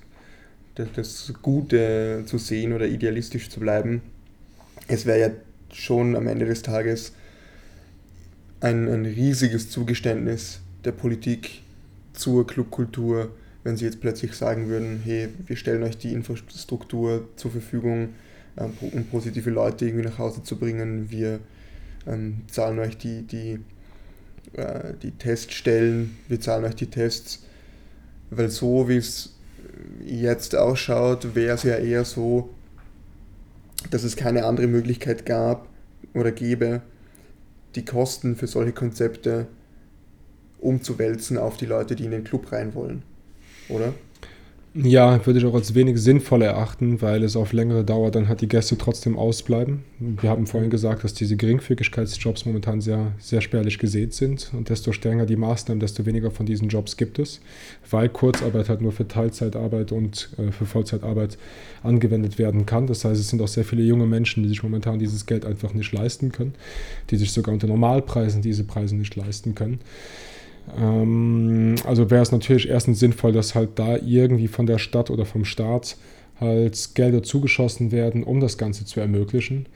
das, 0.74 0.88
das 0.96 1.34
Gute 1.42 2.22
zu 2.24 2.38
sehen 2.38 2.72
oder 2.72 2.86
idealistisch 2.86 3.50
zu 3.50 3.60
bleiben. 3.60 4.00
Es 4.86 5.06
wäre 5.06 5.20
ja 5.20 5.30
schon 5.72 6.16
am 6.16 6.26
Ende 6.26 6.46
des 6.46 6.62
Tages 6.62 7.12
ein, 8.60 8.88
ein 8.88 9.04
riesiges 9.04 9.70
Zugeständnis 9.70 10.60
der 10.84 10.92
Politik 10.92 11.62
zur 12.12 12.46
Clubkultur, 12.46 13.30
wenn 13.62 13.76
sie 13.76 13.84
jetzt 13.84 14.00
plötzlich 14.00 14.34
sagen 14.34 14.68
würden, 14.68 15.00
hey, 15.04 15.28
wir 15.46 15.56
stellen 15.56 15.82
euch 15.82 15.96
die 15.98 16.12
Infrastruktur 16.12 17.28
zur 17.36 17.50
Verfügung, 17.50 18.10
ähm, 18.56 18.72
um 18.80 19.04
positive 19.06 19.50
Leute 19.50 19.86
irgendwie 19.86 20.04
nach 20.04 20.18
Hause 20.18 20.42
zu 20.42 20.56
bringen, 20.56 21.10
wir 21.10 21.40
ähm, 22.06 22.42
zahlen 22.50 22.78
euch 22.78 22.96
die, 22.98 23.22
die, 23.22 23.58
äh, 24.52 24.94
die 25.02 25.12
Teststellen, 25.12 26.16
wir 26.28 26.40
zahlen 26.40 26.64
euch 26.64 26.76
die 26.76 26.90
Tests, 26.90 27.44
weil 28.30 28.50
so 28.50 28.88
wie 28.88 28.96
es 28.96 29.34
jetzt 30.04 30.54
ausschaut, 30.54 31.34
wäre 31.34 31.54
es 31.54 31.62
ja 31.62 31.76
eher 31.76 32.04
so, 32.04 32.50
dass 33.94 34.02
es 34.02 34.16
keine 34.16 34.44
andere 34.44 34.66
Möglichkeit 34.66 35.24
gab 35.24 35.68
oder 36.14 36.32
gäbe, 36.32 36.82
die 37.76 37.84
Kosten 37.84 38.34
für 38.34 38.48
solche 38.48 38.72
Konzepte 38.72 39.46
umzuwälzen 40.58 41.38
auf 41.38 41.56
die 41.56 41.66
Leute, 41.66 41.94
die 41.94 42.04
in 42.04 42.10
den 42.10 42.24
Club 42.24 42.50
rein 42.50 42.74
wollen, 42.74 43.04
oder? 43.68 43.94
Ja, 44.76 45.24
würde 45.24 45.38
ich 45.38 45.44
auch 45.44 45.54
als 45.54 45.76
wenig 45.76 46.02
sinnvoll 46.02 46.42
erachten, 46.42 47.00
weil 47.00 47.22
es 47.22 47.36
auf 47.36 47.52
längere 47.52 47.84
Dauer 47.84 48.10
dann 48.10 48.28
halt 48.28 48.40
die 48.40 48.48
Gäste 48.48 48.76
trotzdem 48.76 49.16
ausbleiben. 49.16 49.84
Wir 50.00 50.30
haben 50.30 50.48
vorhin 50.48 50.68
gesagt, 50.68 51.04
dass 51.04 51.14
diese 51.14 51.36
Geringfügigkeitsjobs 51.36 52.44
momentan 52.44 52.80
sehr, 52.80 53.12
sehr 53.20 53.40
spärlich 53.40 53.78
gesät 53.78 54.14
sind 54.14 54.50
und 54.52 54.70
desto 54.70 54.90
strenger 54.90 55.26
die 55.26 55.36
Maßnahmen, 55.36 55.78
desto 55.78 56.06
weniger 56.06 56.32
von 56.32 56.44
diesen 56.44 56.68
Jobs 56.68 56.96
gibt 56.96 57.20
es, 57.20 57.40
weil 57.88 58.08
Kurzarbeit 58.08 58.68
halt 58.68 58.80
nur 58.80 58.90
für 58.90 59.06
Teilzeitarbeit 59.06 59.92
und 59.92 60.30
äh, 60.38 60.50
für 60.50 60.66
Vollzeitarbeit 60.66 61.38
angewendet 61.84 62.38
werden 62.40 62.66
kann. 62.66 62.88
Das 62.88 63.04
heißt, 63.04 63.20
es 63.20 63.28
sind 63.28 63.40
auch 63.42 63.48
sehr 63.48 63.64
viele 63.64 63.84
junge 63.84 64.06
Menschen, 64.06 64.42
die 64.42 64.48
sich 64.48 64.64
momentan 64.64 64.98
dieses 64.98 65.24
Geld 65.26 65.46
einfach 65.46 65.72
nicht 65.72 65.92
leisten 65.92 66.32
können, 66.32 66.54
die 67.10 67.16
sich 67.16 67.30
sogar 67.30 67.52
unter 67.52 67.68
Normalpreisen 67.68 68.42
diese 68.42 68.64
Preise 68.64 68.96
nicht 68.96 69.14
leisten 69.14 69.54
können. 69.54 69.78
Ähm, 70.78 71.76
also 71.84 72.10
wäre 72.10 72.22
es 72.22 72.32
natürlich 72.32 72.68
erstens 72.68 72.98
sinnvoll, 72.98 73.32
dass 73.32 73.54
halt 73.54 73.70
da 73.76 73.96
irgendwie 73.96 74.48
von 74.48 74.66
der 74.66 74.78
Stadt 74.78 75.10
oder 75.10 75.24
vom 75.24 75.44
Staat 75.44 75.96
halt 76.40 76.94
Gelder 76.94 77.22
zugeschossen 77.22 77.92
werden, 77.92 78.24
um 78.24 78.40
das 78.40 78.58
Ganze 78.58 78.84
zu 78.84 79.00
ermöglichen. 79.00 79.66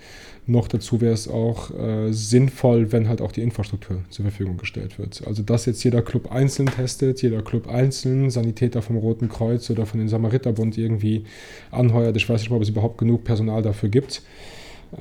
Noch 0.46 0.66
dazu 0.66 1.02
wäre 1.02 1.12
es 1.12 1.28
auch 1.28 1.70
äh, 1.78 2.10
sinnvoll, 2.10 2.90
wenn 2.90 3.08
halt 3.08 3.20
auch 3.20 3.32
die 3.32 3.42
Infrastruktur 3.42 3.98
zur 4.08 4.24
Verfügung 4.24 4.56
gestellt 4.56 4.98
wird. 4.98 5.22
Also 5.26 5.42
dass 5.42 5.66
jetzt 5.66 5.84
jeder 5.84 6.00
Club 6.00 6.32
einzeln 6.32 6.66
testet, 6.66 7.20
jeder 7.20 7.42
Club 7.42 7.68
einzeln, 7.68 8.30
Sanitäter 8.30 8.80
vom 8.80 8.96
Roten 8.96 9.28
Kreuz 9.28 9.68
oder 9.68 9.84
von 9.84 10.00
den 10.00 10.08
Samariterbund 10.08 10.78
irgendwie 10.78 11.24
anheuert. 11.70 12.16
Ich 12.16 12.28
weiß 12.28 12.40
nicht, 12.40 12.50
ob 12.50 12.62
es 12.62 12.70
überhaupt 12.70 12.96
genug 12.96 13.24
Personal 13.24 13.60
dafür 13.60 13.90
gibt. 13.90 14.22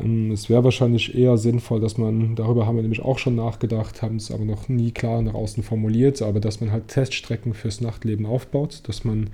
Ähm, 0.02 0.32
es 0.32 0.50
wäre 0.50 0.64
wahrscheinlich 0.64 1.16
eher 1.16 1.38
sinnvoll, 1.38 1.80
dass 1.80 1.98
man, 1.98 2.36
darüber 2.36 2.66
haben 2.66 2.76
wir 2.76 2.82
nämlich 2.82 3.02
auch 3.02 3.20
schon 3.20 3.36
nachgedacht, 3.36 4.02
haben 4.02 4.18
es 4.18 4.32
aber 4.32 4.46
noch 4.46 4.70
nie 4.70 4.92
klar 4.92 5.22
nach 5.22 5.34
außen 5.34 5.64
formuliert, 5.64 6.22
aber 6.22 6.40
dass 6.40 6.62
man 6.62 6.72
halt 6.72 6.88
Teststrecken 6.90 7.54
fürs 7.54 7.82
Nachtleben 7.82 8.26
aufbaut, 8.26 8.82
dass 8.84 9.04
man 9.04 9.30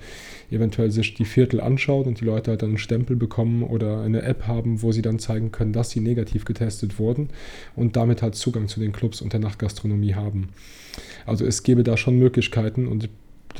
eventuell 0.50 0.90
sich 0.90 1.14
die 1.14 1.24
Viertel 1.24 1.60
anschaut 1.60 2.06
und 2.06 2.20
die 2.20 2.24
Leute 2.24 2.52
halt 2.52 2.62
dann 2.62 2.70
einen 2.70 2.78
Stempel 2.78 3.16
bekommen 3.16 3.62
oder 3.62 4.02
eine 4.02 4.22
App 4.22 4.46
haben, 4.46 4.82
wo 4.82 4.92
sie 4.92 5.02
dann 5.02 5.18
zeigen 5.18 5.52
können, 5.52 5.72
dass 5.72 5.90
sie 5.90 6.00
negativ 6.00 6.44
getestet 6.44 6.98
wurden 6.98 7.30
und 7.76 7.96
damit 7.96 8.22
halt 8.22 8.34
Zugang 8.34 8.68
zu 8.68 8.80
den 8.80 8.92
Clubs 8.92 9.20
und 9.20 9.32
der 9.32 9.40
Nachtgastronomie 9.40 10.14
haben. 10.14 10.48
Also 11.26 11.44
es 11.44 11.62
gäbe 11.62 11.82
da 11.82 11.96
schon 11.96 12.18
Möglichkeiten 12.18 12.86
und 12.86 13.08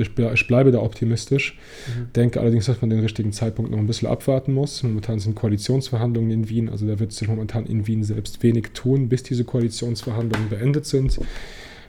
ich 0.01 0.47
bleibe 0.47 0.72
da 0.72 0.80
optimistisch. 0.80 1.59
Mhm. 1.86 2.12
Denke 2.14 2.40
allerdings, 2.40 2.66
dass 2.66 2.80
man 2.80 2.90
den 2.90 3.01
richtigen 3.01 3.32
Zeitpunkt 3.32 3.70
noch 3.70 3.78
ein 3.78 3.86
bisschen 3.86 4.09
abwarten 4.09 4.53
muss. 4.53 4.82
Momentan 4.82 5.18
sind 5.18 5.34
Koalitionsverhandlungen 5.34 6.30
in 6.30 6.49
Wien, 6.49 6.68
also 6.68 6.86
da 6.86 6.99
wird 6.99 7.12
sich 7.12 7.28
momentan 7.28 7.66
in 7.66 7.86
Wien 7.86 8.05
selbst 8.05 8.42
wenig 8.42 8.70
tun, 8.74 9.09
bis 9.09 9.22
diese 9.22 9.45
Koalitionsverhandlungen 9.45 10.49
beendet 10.49 10.86
sind. 10.86 11.18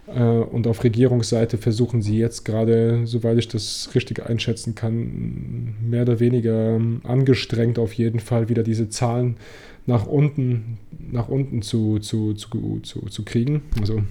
Äh, 0.07 0.21
und 0.21 0.67
auf 0.67 0.83
Regierungsseite 0.83 1.57
versuchen 1.57 2.01
sie 2.01 2.17
jetzt 2.17 2.45
gerade, 2.45 3.01
soweit 3.05 3.37
ich 3.37 3.47
das 3.47 3.89
richtig 3.95 4.25
einschätzen 4.25 4.75
kann, 4.75 5.75
mehr 5.81 6.03
oder 6.03 6.19
weniger 6.19 6.79
angestrengt 7.03 7.79
auf 7.79 7.93
jeden 7.93 8.19
Fall 8.19 8.49
wieder 8.49 8.63
diese 8.63 8.89
Zahlen 8.89 9.37
nach 9.85 10.05
unten, 10.07 10.77
nach 11.11 11.27
unten 11.27 11.61
zu, 11.61 11.99
zu, 11.99 12.33
zu, 12.33 12.79
zu, 12.81 13.01
zu 13.01 13.23
kriegen. 13.23 13.61
Also, 13.79 14.03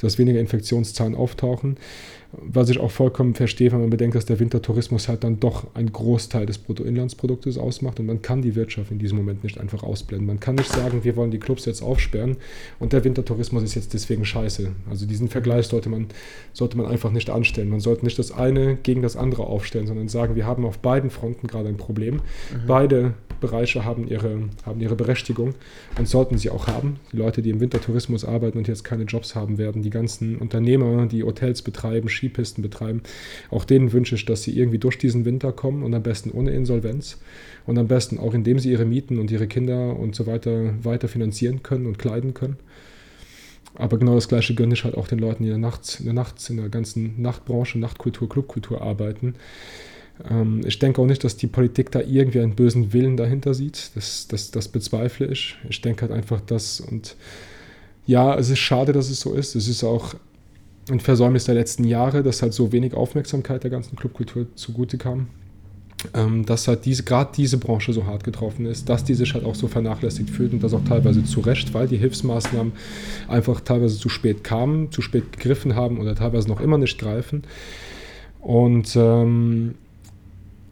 dass 0.00 0.18
weniger 0.18 0.40
Infektionszahlen 0.40 1.14
auftauchen 1.14 1.76
was 2.32 2.70
ich 2.70 2.80
auch 2.80 2.90
vollkommen 2.90 3.34
verstehe, 3.34 3.72
wenn 3.72 3.80
man 3.80 3.90
bedenkt, 3.90 4.16
dass 4.16 4.24
der 4.24 4.40
Wintertourismus 4.40 5.08
halt 5.08 5.22
dann 5.22 5.38
doch 5.38 5.74
einen 5.74 5.92
Großteil 5.92 6.46
des 6.46 6.58
Bruttoinlandsproduktes 6.58 7.58
ausmacht 7.58 8.00
und 8.00 8.06
man 8.06 8.22
kann 8.22 8.40
die 8.40 8.54
Wirtschaft 8.54 8.90
in 8.90 8.98
diesem 8.98 9.18
Moment 9.18 9.44
nicht 9.44 9.60
einfach 9.60 9.82
ausblenden. 9.82 10.26
Man 10.26 10.40
kann 10.40 10.54
nicht 10.54 10.72
sagen, 10.72 11.04
wir 11.04 11.16
wollen 11.16 11.30
die 11.30 11.38
Clubs 11.38 11.66
jetzt 11.66 11.82
aufsperren 11.82 12.36
und 12.78 12.94
der 12.94 13.04
Wintertourismus 13.04 13.62
ist 13.62 13.74
jetzt 13.74 13.92
deswegen 13.92 14.24
scheiße. 14.24 14.70
Also 14.88 15.06
diesen 15.06 15.28
Vergleich 15.28 15.66
sollte 15.66 15.90
man, 15.90 16.06
sollte 16.54 16.78
man 16.78 16.86
einfach 16.86 17.10
nicht 17.10 17.28
anstellen. 17.28 17.68
Man 17.68 17.80
sollte 17.80 18.04
nicht 18.04 18.18
das 18.18 18.32
eine 18.32 18.76
gegen 18.76 19.02
das 19.02 19.16
andere 19.16 19.44
aufstellen, 19.46 19.86
sondern 19.86 20.08
sagen, 20.08 20.34
wir 20.34 20.46
haben 20.46 20.64
auf 20.64 20.78
beiden 20.78 21.10
Fronten 21.10 21.46
gerade 21.46 21.68
ein 21.68 21.76
Problem. 21.76 22.14
Mhm. 22.14 22.20
Beide 22.66 23.14
Bereiche 23.42 23.84
haben 23.84 24.08
ihre, 24.08 24.48
haben 24.64 24.80
ihre 24.80 24.96
Berechtigung 24.96 25.54
und 25.98 26.08
sollten 26.08 26.38
sie 26.38 26.48
auch 26.48 26.66
haben. 26.66 26.98
Die 27.12 27.18
Leute, 27.18 27.42
die 27.42 27.50
im 27.50 27.60
Wintertourismus 27.60 28.24
arbeiten 28.24 28.56
und 28.56 28.68
jetzt 28.68 28.84
keine 28.84 29.04
Jobs 29.04 29.34
haben 29.34 29.58
werden, 29.58 29.82
die 29.82 29.90
ganzen 29.90 30.38
Unternehmer, 30.38 31.04
die 31.04 31.22
Hotels 31.22 31.60
betreiben, 31.60 32.08
Skipisten 32.08 32.62
betreiben, 32.62 33.02
auch 33.50 33.64
denen 33.64 33.92
wünsche 33.92 34.14
ich, 34.14 34.24
dass 34.24 34.42
sie 34.42 34.56
irgendwie 34.58 34.78
durch 34.78 34.96
diesen 34.96 35.26
Winter 35.26 35.52
kommen 35.52 35.82
und 35.82 35.92
am 35.92 36.02
besten 36.02 36.30
ohne 36.30 36.52
Insolvenz 36.52 37.18
und 37.66 37.76
am 37.76 37.88
besten 37.88 38.18
auch 38.18 38.32
indem 38.32 38.58
sie 38.58 38.70
ihre 38.70 38.86
Mieten 38.86 39.18
und 39.18 39.30
ihre 39.30 39.46
Kinder 39.46 39.98
und 39.98 40.14
so 40.14 40.26
weiter 40.26 40.72
weiter 40.82 41.08
finanzieren 41.08 41.62
können 41.62 41.86
und 41.86 41.98
kleiden 41.98 42.32
können. 42.32 42.56
Aber 43.74 43.98
genau 43.98 44.14
das 44.14 44.28
Gleiche 44.28 44.54
gönne 44.54 44.74
ich 44.74 44.84
halt 44.84 44.96
auch 44.96 45.08
den 45.08 45.18
Leuten, 45.18 45.44
die 45.44 45.48
in 45.48 45.60
der, 45.60 45.70
Nacht, 45.70 45.98
in 45.98 46.04
der, 46.04 46.14
Nacht, 46.14 46.48
in 46.50 46.58
der 46.58 46.68
ganzen 46.68 47.20
Nachtbranche, 47.20 47.78
Nachtkultur, 47.78 48.28
Clubkultur 48.28 48.82
arbeiten. 48.82 49.34
Ähm, 50.28 50.62
ich 50.64 50.78
denke 50.78 51.00
auch 51.00 51.06
nicht, 51.06 51.24
dass 51.24 51.36
die 51.36 51.46
Politik 51.46 51.90
da 51.90 52.00
irgendwie 52.00 52.40
einen 52.40 52.54
bösen 52.54 52.92
Willen 52.92 53.16
dahinter 53.16 53.54
sieht. 53.54 53.90
Das, 53.94 54.26
das, 54.28 54.50
das 54.50 54.68
bezweifle 54.68 55.26
ich. 55.26 55.56
Ich 55.68 55.80
denke 55.80 56.02
halt 56.02 56.12
einfach, 56.12 56.40
dass 56.40 56.80
und 56.80 57.16
ja, 58.06 58.34
es 58.36 58.50
ist 58.50 58.58
schade, 58.58 58.92
dass 58.92 59.10
es 59.10 59.20
so 59.20 59.34
ist. 59.34 59.54
Es 59.54 59.68
ist 59.68 59.84
auch 59.84 60.14
ein 60.90 61.00
Versäumnis 61.00 61.44
der 61.44 61.54
letzten 61.54 61.84
Jahre, 61.84 62.22
dass 62.22 62.42
halt 62.42 62.52
so 62.52 62.72
wenig 62.72 62.94
Aufmerksamkeit 62.94 63.62
der 63.62 63.70
ganzen 63.70 63.96
Clubkultur 63.96 64.46
zugute 64.56 64.98
kam. 64.98 65.28
Ähm, 66.14 66.44
dass 66.44 66.66
halt 66.66 66.84
diese, 66.84 67.04
gerade 67.04 67.30
diese 67.36 67.58
Branche 67.58 67.92
so 67.92 68.06
hart 68.06 68.24
getroffen 68.24 68.66
ist, 68.66 68.88
dass 68.88 69.04
die 69.04 69.14
sich 69.14 69.34
halt 69.34 69.44
auch 69.44 69.54
so 69.54 69.68
vernachlässigt 69.68 70.30
fühlt 70.30 70.52
und 70.52 70.60
das 70.60 70.74
auch 70.74 70.82
teilweise 70.82 71.22
zu 71.22 71.38
Recht, 71.38 71.74
weil 71.74 71.86
die 71.86 71.96
Hilfsmaßnahmen 71.96 72.72
einfach 73.28 73.60
teilweise 73.60 73.96
zu 73.96 74.08
spät 74.08 74.42
kamen, 74.42 74.90
zu 74.90 75.00
spät 75.00 75.30
gegriffen 75.30 75.76
haben 75.76 76.00
oder 76.00 76.16
teilweise 76.16 76.48
noch 76.48 76.60
immer 76.60 76.76
nicht 76.76 76.98
greifen. 76.98 77.44
Und 78.40 78.96
ähm, 78.96 79.76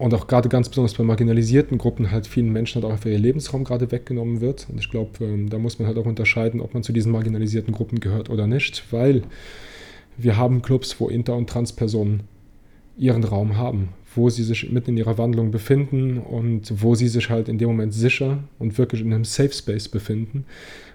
und 0.01 0.14
auch 0.14 0.26
gerade 0.26 0.48
ganz 0.48 0.70
besonders 0.70 0.94
bei 0.94 1.05
marginalisierten 1.05 1.76
Gruppen 1.76 2.11
halt 2.11 2.26
vielen 2.26 2.51
Menschen 2.51 2.82
halt 2.82 2.90
auch 2.90 3.05
ihr 3.05 3.18
Lebensraum 3.18 3.64
gerade 3.64 3.92
weggenommen 3.92 4.40
wird. 4.40 4.66
Und 4.70 4.78
ich 4.78 4.90
glaube, 4.90 5.22
ähm, 5.22 5.51
da 5.51 5.59
muss 5.59 5.78
man 5.78 5.86
halt 5.86 5.98
auch 5.98 6.07
unterscheiden, 6.07 6.62
ob 6.62 6.72
man 6.72 6.82
zu 6.82 6.94
diesen 6.94 7.12
marginalisierten 7.12 7.74
Gruppen 7.74 8.01
gehört 8.01 8.30
oder 8.30 8.46
nicht, 8.46 8.82
weil 8.92 9.22
wir 10.16 10.38
haben 10.38 10.62
Clubs, 10.62 10.98
wo 11.01 11.09
Inter- 11.09 11.36
und 11.36 11.51
Transpersonen 11.51 12.22
ihren 12.96 13.24
Raum 13.24 13.59
haben, 13.59 13.90
wo 14.14 14.30
sie 14.30 14.42
sich 14.42 14.72
mitten 14.72 14.92
in 14.92 14.96
ihrer 14.96 15.18
Wandlung 15.18 15.51
befinden 15.51 16.16
und 16.16 16.82
wo 16.82 16.94
sie 16.94 17.09
sich 17.09 17.28
halt 17.28 17.51
in 17.51 17.59
dem 17.59 17.68
Moment 17.68 17.92
sicher 17.92 18.38
und 18.59 18.78
wirklich 18.78 19.03
in 19.03 19.12
einem 19.12 19.26
Safe 19.26 19.53
Space 19.53 19.88
befinden. 19.90 20.46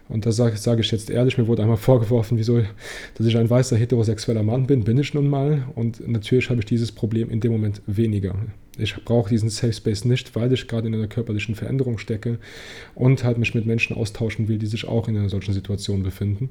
Und 0.08 0.26
da 0.26 0.32
sage 0.32 0.58
sag 0.58 0.80
ich 0.80 0.91
jetzt 0.91 1.10
ehrlich, 1.10 1.38
mir 1.38 1.47
wurde 1.47 1.64
einmal 1.64 1.78
vorgeworfen, 1.78 2.38
wieso, 2.38 2.62
dass 3.16 3.26
ich 3.26 3.38
ein 3.38 3.49
weißer 3.49 3.76
heterosexueller 3.76 4.43
Mann 4.43 4.68
bin, 4.68 4.84
bin 4.84 4.97
ich 4.97 5.14
nun 5.14 5.28
mal. 5.28 5.64
Und 5.76 6.08
natürlich 6.08 6.49
habe 6.49 6.60
ich 6.60 6.66
dieses 6.66 6.91
Problem 6.91 7.30
in 7.30 7.39
dem 7.39 7.51
Moment 7.51 7.82
weniger. 7.88 8.36
Ich 8.78 8.95
brauche 9.06 9.30
diesen 9.30 9.49
Safe 9.49 9.74
Space 9.74 10.06
nicht, 10.06 10.36
weil 10.36 10.51
ich 10.51 10.68
gerade 10.68 10.88
in 10.88 10.93
einer 10.93 11.08
körperlichen 11.08 11.56
Veränderung 11.56 11.97
stecke 11.97 12.39
und 12.93 13.24
halt 13.24 13.38
mich 13.38 13.56
mit 13.56 13.66
Menschen 13.66 13.95
austauschen 13.95 14.47
will, 14.47 14.58
die 14.58 14.68
sich 14.68 14.88
auch 14.88 15.08
in 15.08 15.18
einer 15.18 15.30
solchen 15.30 15.53
Situation 15.53 16.03
befinden. 16.03 16.49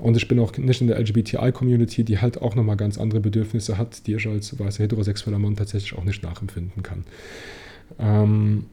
Und 0.00 0.16
ich 0.16 0.28
bin 0.28 0.38
auch 0.38 0.56
nicht 0.56 0.80
in 0.80 0.86
der 0.86 0.98
LGBTI-Community, 0.98 2.04
die 2.04 2.18
halt 2.18 2.40
auch 2.40 2.54
nochmal 2.54 2.76
ganz 2.76 2.98
andere 2.98 3.20
Bedürfnisse 3.20 3.78
hat, 3.78 4.06
die 4.06 4.14
ich 4.14 4.26
als 4.26 4.58
weißer 4.58 4.84
heterosexueller 4.84 5.38
Mann 5.38 5.56
tatsächlich 5.56 5.94
auch 5.94 6.04
nicht 6.04 6.22
nachempfinden 6.22 6.82
kann. 6.82 7.04
Ähm, 7.98 8.66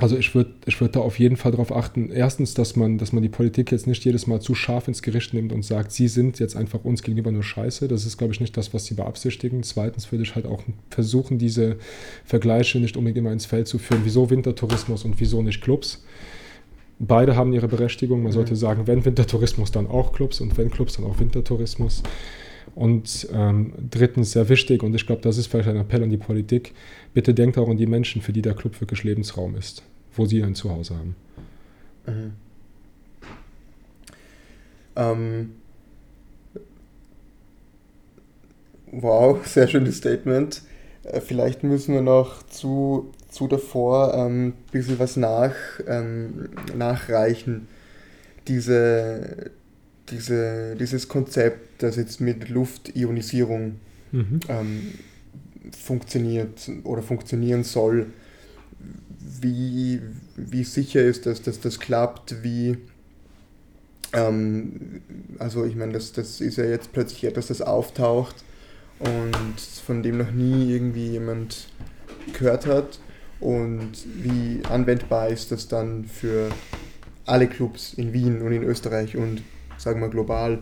Also 0.00 0.16
ich 0.16 0.32
würde 0.32 0.52
ich 0.64 0.80
würd 0.80 0.94
da 0.94 1.00
auf 1.00 1.18
jeden 1.18 1.36
Fall 1.36 1.50
darauf 1.50 1.74
achten, 1.74 2.10
erstens, 2.10 2.54
dass 2.54 2.76
man, 2.76 2.98
dass 2.98 3.12
man 3.12 3.20
die 3.20 3.28
Politik 3.28 3.72
jetzt 3.72 3.88
nicht 3.88 4.04
jedes 4.04 4.28
Mal 4.28 4.40
zu 4.40 4.54
scharf 4.54 4.86
ins 4.86 5.02
Gericht 5.02 5.34
nimmt 5.34 5.52
und 5.52 5.64
sagt, 5.64 5.90
sie 5.90 6.06
sind 6.06 6.38
jetzt 6.38 6.54
einfach 6.54 6.84
uns 6.84 7.02
gegenüber 7.02 7.32
nur 7.32 7.42
scheiße. 7.42 7.88
Das 7.88 8.06
ist, 8.06 8.16
glaube 8.16 8.32
ich, 8.32 8.40
nicht 8.40 8.56
das, 8.56 8.72
was 8.72 8.84
sie 8.84 8.94
beabsichtigen. 8.94 9.64
Zweitens 9.64 10.12
würde 10.12 10.22
ich 10.22 10.36
halt 10.36 10.46
auch 10.46 10.62
versuchen, 10.90 11.38
diese 11.38 11.78
Vergleiche 12.24 12.78
nicht 12.78 12.96
unbedingt 12.96 13.18
immer 13.18 13.32
ins 13.32 13.46
Feld 13.46 13.66
zu 13.66 13.78
führen. 13.78 14.02
Wieso 14.04 14.30
Wintertourismus 14.30 15.04
und 15.04 15.18
wieso 15.18 15.42
nicht 15.42 15.60
Clubs? 15.60 16.04
Beide 17.00 17.34
haben 17.34 17.52
ihre 17.52 17.68
Berechtigung. 17.68 18.22
Man 18.22 18.32
sollte 18.32 18.52
mhm. 18.52 18.58
sagen, 18.58 18.86
wenn 18.86 19.04
Wintertourismus, 19.04 19.72
dann 19.72 19.88
auch 19.88 20.12
Clubs 20.12 20.40
und 20.40 20.56
wenn 20.56 20.70
Clubs, 20.70 20.96
dann 20.96 21.06
auch 21.06 21.18
Wintertourismus. 21.18 22.04
Und 22.74 23.28
ähm, 23.32 23.72
drittens, 23.90 24.32
sehr 24.32 24.48
wichtig, 24.48 24.82
und 24.82 24.94
ich 24.94 25.06
glaube, 25.06 25.22
das 25.22 25.38
ist 25.38 25.46
vielleicht 25.46 25.68
ein 25.68 25.76
Appell 25.76 26.02
an 26.02 26.10
die 26.10 26.16
Politik, 26.16 26.74
bitte 27.14 27.34
denkt 27.34 27.58
auch 27.58 27.68
an 27.68 27.76
die 27.76 27.86
Menschen, 27.86 28.22
für 28.22 28.32
die 28.32 28.42
der 28.42 28.54
Club 28.54 28.80
wirklich 28.80 29.04
Lebensraum 29.04 29.56
ist, 29.56 29.82
wo 30.14 30.26
sie 30.26 30.42
ein 30.42 30.54
Zuhause 30.54 30.96
haben. 30.96 31.16
Mhm. 32.06 32.32
Ähm, 34.96 35.50
wow, 38.90 39.46
sehr 39.46 39.68
schönes 39.68 39.98
Statement. 39.98 40.62
Äh, 41.04 41.20
vielleicht 41.20 41.62
müssen 41.62 41.94
wir 41.94 42.02
noch 42.02 42.42
zu, 42.44 43.12
zu 43.30 43.46
davor 43.46 44.14
ein 44.14 44.30
ähm, 44.30 44.52
bisschen 44.72 44.98
was 44.98 45.16
nach, 45.16 45.54
ähm, 45.86 46.50
nachreichen. 46.74 47.68
Diese, 48.48 49.50
diese, 50.10 50.76
dieses 50.76 51.08
Konzept, 51.08 51.82
das 51.82 51.96
jetzt 51.96 52.20
mit 52.20 52.48
Luftionisierung 52.48 53.76
mhm. 54.12 54.40
ähm, 54.48 54.94
funktioniert 55.72 56.70
oder 56.84 57.02
funktionieren 57.02 57.64
soll, 57.64 58.06
wie, 59.40 60.00
wie 60.36 60.64
sicher 60.64 61.02
ist 61.02 61.26
das, 61.26 61.42
dass 61.42 61.60
das 61.60 61.78
klappt, 61.78 62.42
wie, 62.42 62.78
ähm, 64.12 65.02
also 65.38 65.64
ich 65.64 65.76
meine, 65.76 65.92
das, 65.92 66.12
das 66.12 66.40
ist 66.40 66.56
ja 66.56 66.64
jetzt 66.64 66.92
plötzlich 66.92 67.24
etwas, 67.24 67.48
das 67.48 67.62
auftaucht 67.62 68.36
und 68.98 69.60
von 69.86 70.02
dem 70.02 70.18
noch 70.18 70.30
nie 70.30 70.72
irgendwie 70.72 71.08
jemand 71.08 71.68
gehört 72.32 72.66
hat 72.66 72.98
und 73.40 73.92
wie 74.22 74.60
anwendbar 74.68 75.28
ist 75.28 75.52
das 75.52 75.68
dann 75.68 76.04
für 76.04 76.50
alle 77.26 77.46
Clubs 77.46 77.94
in 77.94 78.12
Wien 78.12 78.42
und 78.42 78.52
in 78.52 78.62
Österreich 78.62 79.16
und 79.16 79.42
sagen 79.78 80.00
wir 80.00 80.08
global. 80.08 80.58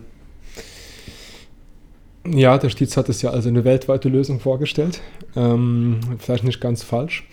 Ja, 2.29 2.59
der 2.59 2.71
Stiez 2.71 2.97
hat 2.97 3.09
es 3.09 3.23
ja 3.23 3.31
als 3.31 3.47
eine 3.47 3.64
weltweite 3.64 4.09
Lösung 4.09 4.41
vorgestellt. 4.41 5.01
Ähm, 5.37 6.01
vielleicht 6.19 6.45
nicht 6.45 6.61
ganz 6.61 6.83
falsch. 6.83 7.29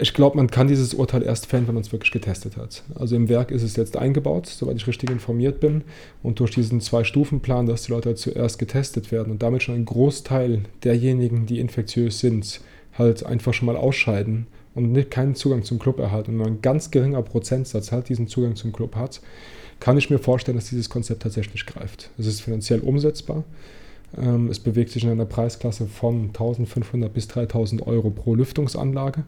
Ich 0.00 0.14
glaube, 0.14 0.36
man 0.36 0.48
kann 0.48 0.68
dieses 0.68 0.94
Urteil 0.94 1.22
erst 1.22 1.46
fällen, 1.46 1.66
wenn 1.66 1.74
man 1.74 1.82
es 1.82 1.90
wirklich 1.90 2.12
getestet 2.12 2.56
hat. 2.56 2.84
Also 2.94 3.16
im 3.16 3.28
Werk 3.28 3.50
ist 3.50 3.62
es 3.62 3.74
jetzt 3.74 3.96
eingebaut, 3.96 4.46
soweit 4.46 4.76
ich 4.76 4.86
richtig 4.86 5.10
informiert 5.10 5.60
bin. 5.60 5.82
Und 6.22 6.38
durch 6.38 6.52
diesen 6.52 6.80
Zwei-Stufen-Plan, 6.80 7.66
dass 7.66 7.84
die 7.84 7.92
Leute 7.92 8.10
halt 8.10 8.18
zuerst 8.18 8.58
getestet 8.58 9.10
werden 9.10 9.32
und 9.32 9.42
damit 9.42 9.62
schon 9.62 9.74
ein 9.74 9.86
Großteil 9.86 10.62
derjenigen, 10.84 11.46
die 11.46 11.58
infektiös 11.58 12.20
sind, 12.20 12.60
halt 12.96 13.24
einfach 13.24 13.54
schon 13.54 13.66
mal 13.66 13.76
ausscheiden 13.76 14.46
und 14.74 15.10
keinen 15.10 15.34
Zugang 15.34 15.64
zum 15.64 15.78
Club 15.78 15.98
erhalten 15.98 16.32
und 16.32 16.36
nur 16.36 16.46
ein 16.46 16.62
ganz 16.62 16.90
geringer 16.90 17.22
Prozentsatz 17.22 17.90
halt 17.90 18.08
diesen 18.08 18.28
Zugang 18.28 18.54
zum 18.54 18.72
Club 18.72 18.94
hat, 18.94 19.20
kann 19.80 19.96
ich 19.96 20.10
mir 20.10 20.18
vorstellen, 20.18 20.56
dass 20.56 20.68
dieses 20.68 20.90
Konzept 20.90 21.22
tatsächlich 21.22 21.66
greift. 21.66 22.10
Es 22.18 22.26
ist 22.26 22.40
finanziell 22.40 22.80
umsetzbar. 22.80 23.44
Ähm, 24.16 24.48
es 24.48 24.58
bewegt 24.58 24.90
sich 24.90 25.04
in 25.04 25.10
einer 25.10 25.26
Preisklasse 25.26 25.86
von 25.86 26.28
1500 26.28 27.12
bis 27.12 27.28
3000 27.28 27.86
Euro 27.86 28.10
pro 28.10 28.34
Lüftungsanlage. 28.34 29.24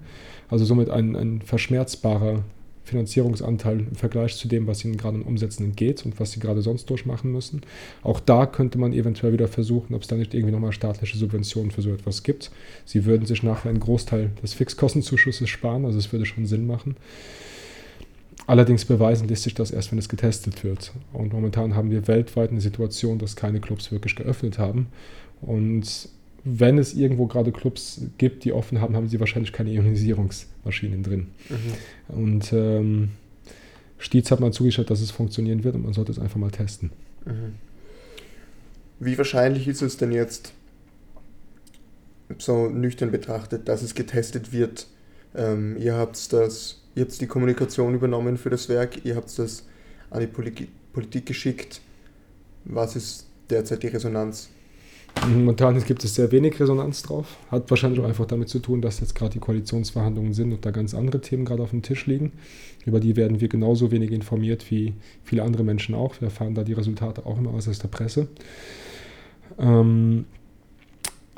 Also 0.48 0.64
somit 0.64 0.90
ein, 0.90 1.16
ein 1.16 1.42
verschmerzbarer 1.42 2.42
Finanzierungsanteil 2.84 3.80
im 3.80 3.94
Vergleich 3.94 4.36
zu 4.36 4.48
dem, 4.48 4.66
was 4.66 4.84
ihnen 4.84 4.96
gerade 4.96 5.18
im 5.18 5.22
Umsetzen 5.22 5.64
entgeht 5.64 6.04
und 6.04 6.18
was 6.18 6.32
sie 6.32 6.40
gerade 6.40 6.60
sonst 6.62 6.90
durchmachen 6.90 7.30
müssen. 7.30 7.60
Auch 8.02 8.18
da 8.18 8.46
könnte 8.46 8.78
man 8.78 8.92
eventuell 8.92 9.32
wieder 9.32 9.48
versuchen, 9.48 9.94
ob 9.94 10.02
es 10.02 10.08
da 10.08 10.16
nicht 10.16 10.34
irgendwie 10.34 10.52
nochmal 10.52 10.72
staatliche 10.72 11.16
Subventionen 11.16 11.70
für 11.70 11.82
so 11.82 11.92
etwas 11.92 12.22
gibt. 12.22 12.50
Sie 12.84 13.04
würden 13.04 13.26
sich 13.26 13.42
nachher 13.42 13.70
einen 13.70 13.80
Großteil 13.80 14.30
des 14.42 14.54
Fixkostenzuschusses 14.54 15.48
sparen, 15.48 15.84
also 15.84 15.98
es 15.98 16.10
würde 16.10 16.26
schon 16.26 16.46
Sinn 16.46 16.66
machen. 16.66 16.96
Allerdings 18.46 18.84
beweisen 18.84 19.28
lässt 19.28 19.44
sich 19.44 19.54
das 19.54 19.70
erst, 19.70 19.92
wenn 19.92 19.98
es 19.98 20.08
getestet 20.08 20.64
wird. 20.64 20.92
Und 21.12 21.32
momentan 21.32 21.74
haben 21.74 21.90
wir 21.90 22.08
weltweit 22.08 22.50
eine 22.50 22.60
Situation, 22.60 23.18
dass 23.18 23.36
keine 23.36 23.60
Clubs 23.60 23.92
wirklich 23.92 24.16
geöffnet 24.16 24.58
haben. 24.58 24.88
Und 25.40 26.08
wenn 26.44 26.78
es 26.78 26.94
irgendwo 26.94 27.26
gerade 27.26 27.52
Clubs 27.52 28.02
gibt, 28.18 28.44
die 28.44 28.52
offen 28.52 28.80
haben, 28.80 28.96
haben 28.96 29.08
sie 29.08 29.20
wahrscheinlich 29.20 29.52
keine 29.52 29.70
Ionisierungsmaschinen 29.70 31.02
drin. 31.02 31.28
Mhm. 31.48 32.14
Und 32.14 32.52
ähm, 32.52 33.10
Stiez 33.98 34.30
hat 34.30 34.40
mal 34.40 34.52
zugeschaut, 34.52 34.90
dass 34.90 35.00
es 35.00 35.10
funktionieren 35.10 35.62
wird 35.62 35.74
und 35.74 35.84
man 35.84 35.92
sollte 35.92 36.12
es 36.12 36.18
einfach 36.18 36.38
mal 36.38 36.50
testen. 36.50 36.90
Mhm. 37.26 37.54
Wie 38.98 39.16
wahrscheinlich 39.16 39.68
ist 39.68 39.82
es 39.82 39.96
denn 39.96 40.12
jetzt, 40.12 40.52
so 42.38 42.68
nüchtern 42.68 43.10
betrachtet, 43.10 43.68
dass 43.68 43.82
es 43.82 43.94
getestet 43.94 44.52
wird? 44.52 44.86
Ähm, 45.34 45.76
ihr 45.78 45.94
habt 45.94 46.32
das 46.32 46.79
habt 47.02 47.20
die 47.20 47.26
Kommunikation 47.26 47.94
übernommen 47.94 48.36
für 48.36 48.50
das 48.50 48.68
Werk, 48.68 49.04
ihr 49.04 49.16
habt 49.16 49.38
das 49.38 49.66
an 50.10 50.20
die 50.20 50.26
Politik 50.26 51.26
geschickt. 51.26 51.80
Was 52.64 52.96
ist 52.96 53.26
derzeit 53.48 53.82
die 53.82 53.88
Resonanz? 53.88 54.48
Momentan 55.28 55.82
gibt 55.84 56.04
es 56.04 56.14
sehr 56.14 56.30
wenig 56.32 56.58
Resonanz 56.60 57.02
drauf. 57.02 57.36
Hat 57.50 57.68
wahrscheinlich 57.68 58.00
auch 58.00 58.04
einfach 58.04 58.26
damit 58.26 58.48
zu 58.48 58.58
tun, 58.58 58.80
dass 58.80 59.00
jetzt 59.00 59.14
gerade 59.14 59.32
die 59.32 59.38
Koalitionsverhandlungen 59.38 60.32
sind 60.32 60.52
und 60.52 60.64
da 60.64 60.70
ganz 60.70 60.94
andere 60.94 61.20
Themen 61.20 61.44
gerade 61.44 61.62
auf 61.62 61.70
dem 61.70 61.82
Tisch 61.82 62.06
liegen. 62.06 62.32
Über 62.86 63.00
die 63.00 63.16
werden 63.16 63.40
wir 63.40 63.48
genauso 63.48 63.90
wenig 63.90 64.12
informiert 64.12 64.70
wie 64.70 64.94
viele 65.24 65.42
andere 65.42 65.64
Menschen 65.64 65.94
auch. 65.94 66.20
Wir 66.20 66.26
erfahren 66.26 66.54
da 66.54 66.64
die 66.64 66.72
Resultate 66.72 67.26
auch 67.26 67.38
immer 67.38 67.52
aus 67.52 67.66
der 67.66 67.88
Presse. 67.88 68.28
Ähm, 69.58 70.24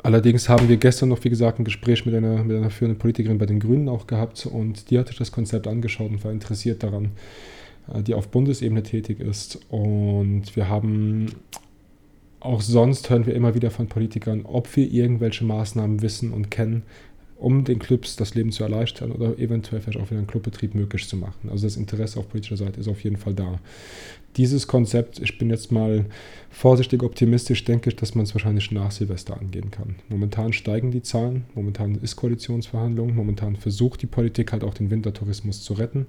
Allerdings 0.03 0.49
haben 0.49 0.67
wir 0.67 0.75
gestern 0.75 1.09
noch, 1.09 1.23
wie 1.23 1.29
gesagt, 1.29 1.59
ein 1.59 1.63
Gespräch 1.63 2.05
mit 2.05 2.13
einer, 2.13 2.43
mit 2.43 2.57
einer 2.57 2.69
führenden 2.69 2.99
Politikerin 2.99 3.37
bei 3.37 3.45
den 3.45 3.61
Grünen 3.61 3.87
auch 3.87 4.05
gehabt 4.05 4.45
und 4.45 4.89
die 4.89 4.99
hat 4.99 5.07
sich 5.07 5.17
das 5.17 5.31
Konzept 5.31 5.65
angeschaut 5.65 6.11
und 6.11 6.23
war 6.25 6.31
interessiert 6.31 6.83
daran, 6.83 7.11
äh, 7.93 8.03
die 8.03 8.13
auf 8.13 8.27
Bundesebene 8.27 8.83
tätig 8.83 9.21
ist. 9.21 9.59
Und 9.69 10.55
wir 10.57 10.67
haben 10.67 11.27
auch 12.41 12.59
sonst 12.59 13.09
hören 13.09 13.25
wir 13.25 13.33
immer 13.33 13.55
wieder 13.55 13.71
von 13.71 13.87
Politikern, 13.87 14.41
ob 14.43 14.75
wir 14.75 14.91
irgendwelche 14.91 15.45
Maßnahmen 15.45 16.01
wissen 16.01 16.33
und 16.33 16.51
kennen, 16.51 16.83
um 17.43 17.65
den 17.65 17.77
Clubs 17.77 18.15
das 18.15 18.35
Leben 18.35 18.53
zu 18.53 18.63
erleichtern 18.63 19.11
oder 19.11 19.37
eventuell 19.37 19.81
vielleicht 19.81 19.99
auch 19.99 20.09
wieder 20.09 20.19
einen 20.19 20.27
Clubbetrieb 20.27 20.75
möglich 20.75 21.07
zu 21.09 21.17
machen. 21.17 21.49
Also 21.49 21.67
das 21.67 21.75
Interesse 21.75 22.17
auf 22.19 22.29
politischer 22.29 22.55
Seite 22.55 22.79
ist 22.79 22.87
auf 22.87 23.03
jeden 23.03 23.17
Fall 23.17 23.33
da. 23.33 23.59
Dieses 24.37 24.65
Konzept, 24.65 25.19
ich 25.19 25.37
bin 25.37 25.49
jetzt 25.49 25.69
mal 25.69 26.05
vorsichtig 26.49 27.03
optimistisch, 27.03 27.65
denke 27.65 27.89
ich, 27.89 27.97
dass 27.97 28.15
man 28.15 28.23
es 28.23 28.33
wahrscheinlich 28.33 28.71
nach 28.71 28.91
Silvester 28.91 29.37
angehen 29.37 29.71
kann. 29.71 29.95
Momentan 30.07 30.53
steigen 30.53 30.91
die 30.91 31.01
Zahlen, 31.01 31.43
momentan 31.53 31.95
ist 31.95 32.15
Koalitionsverhandlung, 32.15 33.13
momentan 33.13 33.57
versucht 33.57 34.01
die 34.01 34.07
Politik 34.07 34.53
halt 34.53 34.63
auch 34.63 34.73
den 34.73 34.89
Wintertourismus 34.89 35.61
zu 35.63 35.73
retten. 35.73 36.05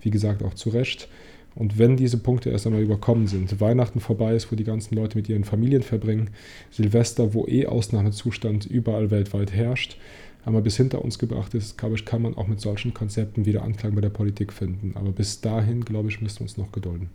Wie 0.00 0.10
gesagt, 0.10 0.42
auch 0.44 0.54
zu 0.54 0.70
Recht. 0.70 1.08
Und 1.56 1.78
wenn 1.78 1.96
diese 1.96 2.16
Punkte 2.16 2.50
erst 2.50 2.66
einmal 2.66 2.80
überkommen 2.80 3.26
sind, 3.26 3.60
Weihnachten 3.60 3.98
vorbei 3.98 4.36
ist, 4.36 4.52
wo 4.52 4.56
die 4.56 4.64
ganzen 4.64 4.94
Leute 4.94 5.18
mit 5.18 5.28
ihren 5.28 5.42
Familien 5.42 5.82
verbringen, 5.82 6.30
Silvester, 6.70 7.34
wo 7.34 7.46
eh 7.48 7.66
Ausnahmezustand 7.66 8.66
überall 8.66 9.10
weltweit 9.10 9.52
herrscht, 9.52 9.96
einmal 10.44 10.62
bis 10.62 10.76
hinter 10.76 11.04
uns 11.04 11.18
gebracht 11.18 11.54
ist, 11.54 11.76
glaube 11.76 11.96
ich, 11.96 12.04
kann 12.04 12.22
man 12.22 12.36
auch 12.36 12.46
mit 12.46 12.60
solchen 12.60 12.94
Konzepten 12.94 13.46
wieder 13.46 13.62
Anklang 13.62 13.94
bei 13.94 14.00
der 14.00 14.10
Politik 14.10 14.52
finden. 14.52 14.92
Aber 14.96 15.12
bis 15.12 15.40
dahin, 15.40 15.84
glaube 15.84 16.08
ich, 16.08 16.20
müssen 16.20 16.40
wir 16.40 16.42
uns 16.42 16.56
noch 16.56 16.72
gedulden. 16.72 17.10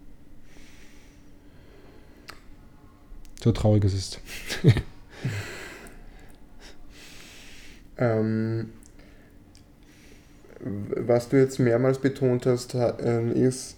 So 3.44 3.52
traurig 3.52 3.84
es 3.84 3.94
ist. 3.94 4.20
ähm, 7.98 8.70
was 10.60 11.30
du 11.30 11.38
jetzt 11.40 11.60
mehrmals 11.60 12.00
betont 12.00 12.46
hast, 12.46 12.76
ähm, 12.76 13.32
ist, 13.32 13.78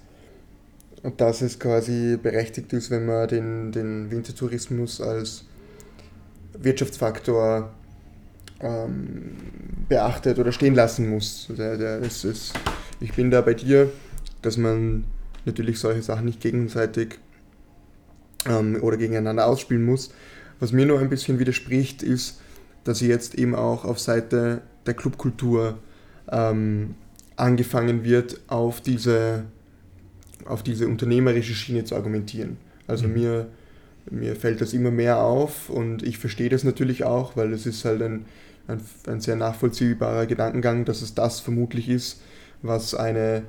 dass 1.18 1.42
es 1.42 1.60
quasi 1.60 2.18
berechtigt 2.22 2.72
ist, 2.74 2.90
wenn 2.92 3.06
man 3.06 3.28
den, 3.28 3.72
den 3.72 4.10
Wintertourismus 4.10 5.02
als 5.02 5.46
Wirtschaftsfaktor 6.54 7.72
ähm, 8.60 9.36
beachtet 9.90 10.40
oder 10.40 10.52
stehen 10.52 10.76
lassen 10.76 11.10
muss. 11.10 11.48
Der, 11.58 11.78
der 11.78 12.00
ist, 12.00 12.24
ist, 12.24 12.54
ich 13.00 13.14
bin 13.14 13.32
da 13.32 13.42
bei 13.42 13.54
dir, 13.54 13.92
dass 14.42 14.58
man 14.58 15.06
natürlich 15.46 15.80
solche 15.80 16.02
Sachen 16.02 16.26
nicht 16.26 16.42
gegenseitig 16.42 17.20
ähm, 18.46 18.78
oder 18.82 18.98
gegeneinander 18.98 19.48
ausspielen 19.48 19.84
muss. 19.84 20.12
Was 20.60 20.72
mir 20.72 20.86
nur 20.86 21.00
ein 21.00 21.10
bisschen 21.10 21.40
widerspricht, 21.40 22.04
ist, 22.04 22.42
dass 22.84 23.02
jetzt 23.02 23.36
eben 23.36 23.56
auch 23.56 23.86
auf 23.86 24.00
Seite 24.00 24.62
der 24.86 24.94
Clubkultur 24.94 25.78
ähm, 26.32 26.96
angefangen 27.36 28.04
wird, 28.04 28.40
auf 28.48 28.82
diese, 28.82 29.46
auf 30.46 30.64
diese 30.64 30.88
unternehmerische 30.88 31.54
Schiene 31.54 31.84
zu 31.84 31.96
argumentieren. 31.96 32.58
Also 32.88 33.08
mhm. 33.08 33.14
mir, 33.14 33.48
mir 34.10 34.36
fällt 34.36 34.62
das 34.62 34.74
immer 34.74 34.92
mehr 34.92 35.22
auf 35.22 35.70
und 35.70 36.02
ich 36.04 36.18
verstehe 36.18 36.50
das 36.50 36.64
natürlich 36.64 37.04
auch, 37.04 37.36
weil 37.36 37.54
es 37.54 37.66
ist 37.66 37.86
halt 37.86 38.02
ein 38.02 38.26
ein, 38.68 38.82
ein 39.08 39.22
sehr 39.22 39.36
nachvollziehbarer 39.36 40.26
Gedankengang, 40.26 40.86
dass 40.86 41.02
es 41.02 41.14
das 41.14 41.40
vermutlich 41.40 41.90
ist, 41.90 42.22
was 42.62 42.94
eine 42.94 43.44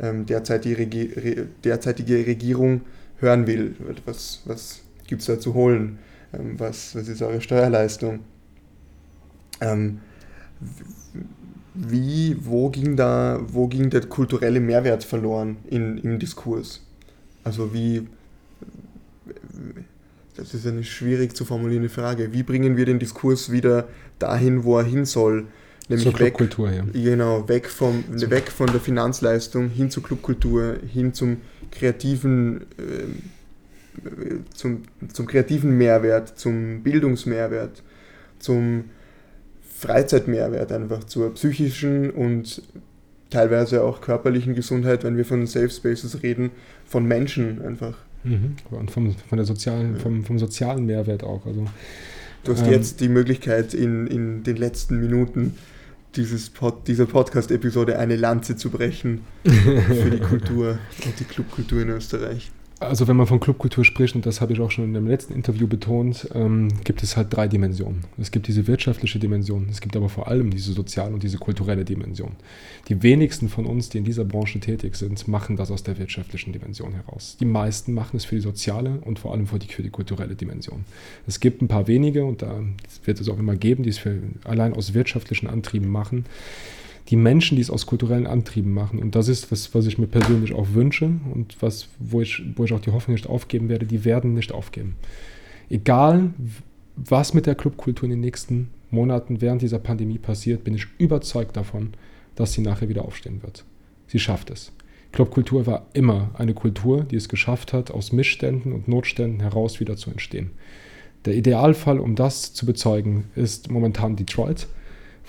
ähm, 0.00 0.26
derzeitige, 0.26 0.78
Regi 0.78 1.12
Re 1.14 1.46
derzeitige 1.64 2.26
Regierung 2.26 2.82
hören 3.18 3.46
will. 3.46 3.76
Was, 4.04 4.42
was 4.44 4.80
gibt 5.06 5.20
es 5.20 5.26
da 5.26 5.38
zu 5.38 5.54
holen? 5.54 5.98
Ähm, 6.32 6.58
was, 6.58 6.94
was 6.94 7.08
ist 7.08 7.22
eure 7.22 7.40
Steuerleistung? 7.40 8.20
Ähm, 9.60 10.00
wie, 11.74 12.36
wo 12.40 12.68
ging 12.68 12.96
da, 12.96 13.40
wo 13.46 13.66
ging 13.66 13.90
der 13.90 14.02
kulturelle 14.02 14.60
Mehrwert 14.60 15.04
verloren 15.04 15.56
in, 15.68 15.98
im 15.98 16.18
Diskurs? 16.18 16.82
Also 17.44 17.72
wie, 17.72 18.06
das 20.36 20.54
ist 20.54 20.66
eine 20.66 20.84
schwierig 20.84 21.36
zu 21.36 21.44
formulierende 21.44 21.88
Frage. 21.88 22.32
Wie 22.32 22.42
bringen 22.42 22.76
wir 22.76 22.86
den 22.86 22.98
Diskurs 22.98 23.52
wieder 23.52 23.88
dahin, 24.18 24.64
wo 24.64 24.78
er 24.78 24.84
hin 24.84 25.04
soll? 25.04 25.46
Nämlich 25.88 26.04
zur 26.04 26.12
weg, 26.14 26.34
Clubkultur, 26.36 26.70
ja. 26.70 26.84
Genau, 26.92 27.48
weg, 27.48 27.68
vom, 27.68 28.04
weg 28.08 28.50
von 28.50 28.68
der 28.68 28.80
Finanzleistung 28.80 29.68
hin 29.68 29.90
zur 29.90 30.02
Clubkultur, 30.02 30.76
hin 30.86 31.12
zum 31.12 31.38
kreativen, 31.70 32.62
äh, 32.78 34.36
zum, 34.54 34.82
zum 35.12 35.26
kreativen 35.26 35.76
Mehrwert, 35.76 36.38
zum 36.38 36.82
Bildungsmehrwert, 36.82 37.82
zum 38.38 38.84
Freizeitmehrwert 39.76 40.70
einfach, 40.72 41.04
zur 41.04 41.34
psychischen 41.34 42.10
und 42.10 42.62
teilweise 43.30 43.82
auch 43.82 44.00
körperlichen 44.00 44.54
Gesundheit, 44.54 45.02
wenn 45.04 45.16
wir 45.16 45.24
von 45.24 45.46
Safe 45.46 45.70
Spaces 45.70 46.22
reden, 46.22 46.52
von 46.86 47.04
Menschen 47.04 47.60
einfach. 47.62 47.96
Mhm. 48.24 48.56
Und 48.70 48.90
vom, 48.90 49.14
von 49.14 49.36
der 49.36 49.44
sozialen, 49.44 49.96
vom, 49.96 50.24
vom 50.24 50.38
sozialen 50.38 50.86
Mehrwert 50.86 51.24
auch. 51.24 51.46
Also, 51.46 51.66
du 52.44 52.52
hast 52.52 52.66
ähm, 52.66 52.72
jetzt 52.72 53.00
die 53.00 53.08
Möglichkeit, 53.08 53.74
in, 53.74 54.06
in 54.06 54.42
den 54.42 54.56
letzten 54.56 55.00
Minuten 55.00 55.56
dieses 56.16 56.50
Pod, 56.50 56.86
dieser 56.88 57.06
Podcast-Episode 57.06 57.98
eine 57.98 58.16
Lanze 58.16 58.56
zu 58.56 58.70
brechen 58.70 59.22
für 59.44 60.10
die 60.10 60.20
Kultur 60.20 60.78
und 61.04 61.18
die 61.18 61.24
Clubkultur 61.24 61.82
in 61.82 61.88
Österreich. 61.88 62.50
Also 62.82 63.06
wenn 63.08 63.16
man 63.16 63.26
von 63.26 63.40
Clubkultur 63.40 63.84
spricht, 63.84 64.14
und 64.14 64.26
das 64.26 64.40
habe 64.40 64.52
ich 64.52 64.60
auch 64.60 64.70
schon 64.70 64.84
in 64.84 64.94
dem 64.94 65.06
letzten 65.06 65.32
Interview 65.34 65.66
betont, 65.66 66.28
ähm, 66.34 66.68
gibt 66.84 67.02
es 67.02 67.16
halt 67.16 67.34
drei 67.34 67.48
Dimensionen. 67.48 68.04
Es 68.18 68.30
gibt 68.30 68.48
diese 68.48 68.66
wirtschaftliche 68.66 69.18
Dimension, 69.18 69.68
es 69.70 69.80
gibt 69.80 69.96
aber 69.96 70.08
vor 70.08 70.28
allem 70.28 70.50
diese 70.50 70.72
soziale 70.72 71.14
und 71.14 71.22
diese 71.22 71.38
kulturelle 71.38 71.84
Dimension. 71.84 72.32
Die 72.88 73.02
wenigsten 73.02 73.48
von 73.48 73.66
uns, 73.66 73.88
die 73.88 73.98
in 73.98 74.04
dieser 74.04 74.24
Branche 74.24 74.60
tätig 74.60 74.96
sind, 74.96 75.28
machen 75.28 75.56
das 75.56 75.70
aus 75.70 75.82
der 75.82 75.98
wirtschaftlichen 75.98 76.52
Dimension 76.52 76.92
heraus. 76.92 77.36
Die 77.38 77.44
meisten 77.44 77.94
machen 77.94 78.16
es 78.16 78.24
für 78.24 78.34
die 78.34 78.40
soziale 78.40 79.00
und 79.04 79.18
vor 79.18 79.32
allem 79.32 79.46
für 79.46 79.58
die, 79.58 79.68
für 79.68 79.82
die 79.82 79.90
kulturelle 79.90 80.34
Dimension. 80.34 80.84
Es 81.26 81.40
gibt 81.40 81.62
ein 81.62 81.68
paar 81.68 81.86
wenige, 81.86 82.24
und 82.24 82.42
da 82.42 82.60
wird 83.04 83.20
es 83.20 83.28
auch 83.28 83.38
immer 83.38 83.56
geben, 83.56 83.84
die 83.84 83.90
es 83.90 83.98
für, 83.98 84.18
allein 84.44 84.74
aus 84.74 84.94
wirtschaftlichen 84.94 85.46
Antrieben 85.46 85.88
machen 85.88 86.24
die 87.08 87.16
Menschen, 87.16 87.56
die 87.56 87.62
es 87.62 87.70
aus 87.70 87.86
kulturellen 87.86 88.26
Antrieben 88.26 88.72
machen. 88.72 88.98
Und 88.98 89.14
das 89.14 89.28
ist 89.28 89.50
was, 89.50 89.74
was 89.74 89.86
ich 89.86 89.98
mir 89.98 90.06
persönlich 90.06 90.54
auch 90.54 90.72
wünsche 90.72 91.06
und 91.32 91.56
was, 91.60 91.88
wo 91.98 92.20
ich, 92.20 92.42
wo 92.56 92.64
ich 92.64 92.72
auch 92.72 92.80
die 92.80 92.92
Hoffnung 92.92 93.14
nicht 93.14 93.26
aufgeben 93.26 93.68
werde, 93.68 93.86
die 93.86 94.04
werden 94.04 94.34
nicht 94.34 94.52
aufgeben. 94.52 94.96
Egal, 95.68 96.32
was 96.96 97.34
mit 97.34 97.46
der 97.46 97.54
Clubkultur 97.54 98.04
in 98.04 98.10
den 98.10 98.20
nächsten 98.20 98.70
Monaten 98.90 99.40
während 99.40 99.62
dieser 99.62 99.78
Pandemie 99.78 100.18
passiert, 100.18 100.64
bin 100.64 100.74
ich 100.74 100.86
überzeugt 100.98 101.56
davon, 101.56 101.94
dass 102.36 102.52
sie 102.52 102.60
nachher 102.60 102.88
wieder 102.88 103.04
aufstehen 103.04 103.42
wird. 103.42 103.64
Sie 104.06 104.18
schafft 104.18 104.50
es. 104.50 104.72
Clubkultur 105.12 105.66
war 105.66 105.86
immer 105.92 106.30
eine 106.34 106.54
Kultur, 106.54 107.04
die 107.04 107.16
es 107.16 107.28
geschafft 107.28 107.72
hat, 107.72 107.90
aus 107.90 108.12
Missständen 108.12 108.72
und 108.72 108.88
Notständen 108.88 109.40
heraus 109.40 109.80
wieder 109.80 109.96
zu 109.96 110.10
entstehen. 110.10 110.50
Der 111.24 111.34
Idealfall, 111.34 112.00
um 112.00 112.16
das 112.16 112.54
zu 112.54 112.66
bezeugen, 112.66 113.24
ist 113.34 113.70
momentan 113.70 114.16
Detroit 114.16 114.66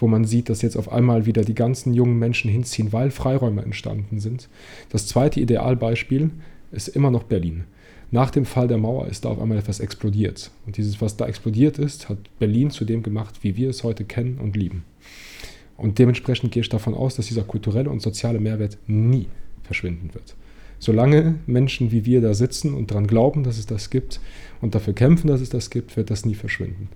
wo 0.04 0.08
man 0.10 0.26
sieht, 0.26 0.50
dass 0.50 0.62
jetzt 0.62 0.76
auf 0.76 0.92
einmal 0.92 1.26
wieder 1.26 1.46
die 1.46 1.56
ganzen 1.56 1.94
jungen 1.94 2.20
Menschen 2.20 2.52
hinziehen, 2.52 2.92
weil 2.92 3.10
Freiräume 3.10 3.62
entstanden 3.62 4.20
sind. 4.20 4.50
Das 4.90 5.08
zweite 5.08 5.40
Idealbeispiel 5.40 6.30
ist 6.74 6.90
immer 6.90 7.10
noch 7.10 7.24
Berlin. 7.24 7.64
Nach 8.12 8.30
dem 8.30 8.44
Fall 8.44 8.68
der 8.68 8.78
Mauer 8.78 9.08
ist 9.08 9.24
da 9.24 9.30
auf 9.30 9.40
einmal 9.40 9.60
etwas 9.60 9.80
explodiert. 9.80 10.52
Und 10.66 10.76
dieses, 10.76 11.00
was 11.00 11.16
da 11.16 11.26
explodiert 11.26 11.80
ist, 11.80 12.10
hat 12.10 12.18
Berlin 12.38 12.70
zu 12.70 12.84
dem 12.84 13.02
gemacht, 13.02 13.36
wie 13.44 13.56
wir 13.56 13.70
es 13.70 13.86
heute 13.86 14.04
kennen 14.04 14.40
und 14.42 14.58
lieben. 14.58 14.84
Und 15.78 16.00
dementsprechend 16.00 16.52
gehe 16.52 16.64
ich 16.64 16.70
davon 16.70 16.96
aus, 16.96 17.16
dass 17.16 17.28
dieser 17.28 17.44
kulturelle 17.44 17.90
und 17.90 18.02
soziale 18.02 18.42
Mehrwert 18.42 18.78
nie 18.88 19.28
verschwinden 19.64 20.14
wird. 20.14 20.36
Solange 20.84 21.36
Menschen 21.46 21.92
wie 21.92 22.06
wir 22.06 22.20
da 22.20 22.34
sitzen 22.34 22.74
und 22.74 22.92
daran 22.92 23.08
glauben, 23.08 23.44
dass 23.44 23.58
es 23.58 23.66
das 23.66 23.90
gibt 23.90 24.20
und 24.62 24.76
dafür 24.76 24.94
kämpfen, 24.94 25.28
dass 25.28 25.40
es 25.42 25.50
das 25.50 25.70
gibt, 25.70 25.96
wird 25.96 26.10
das 26.10 26.26
nie 26.26 26.36
verschwinden 26.36 26.90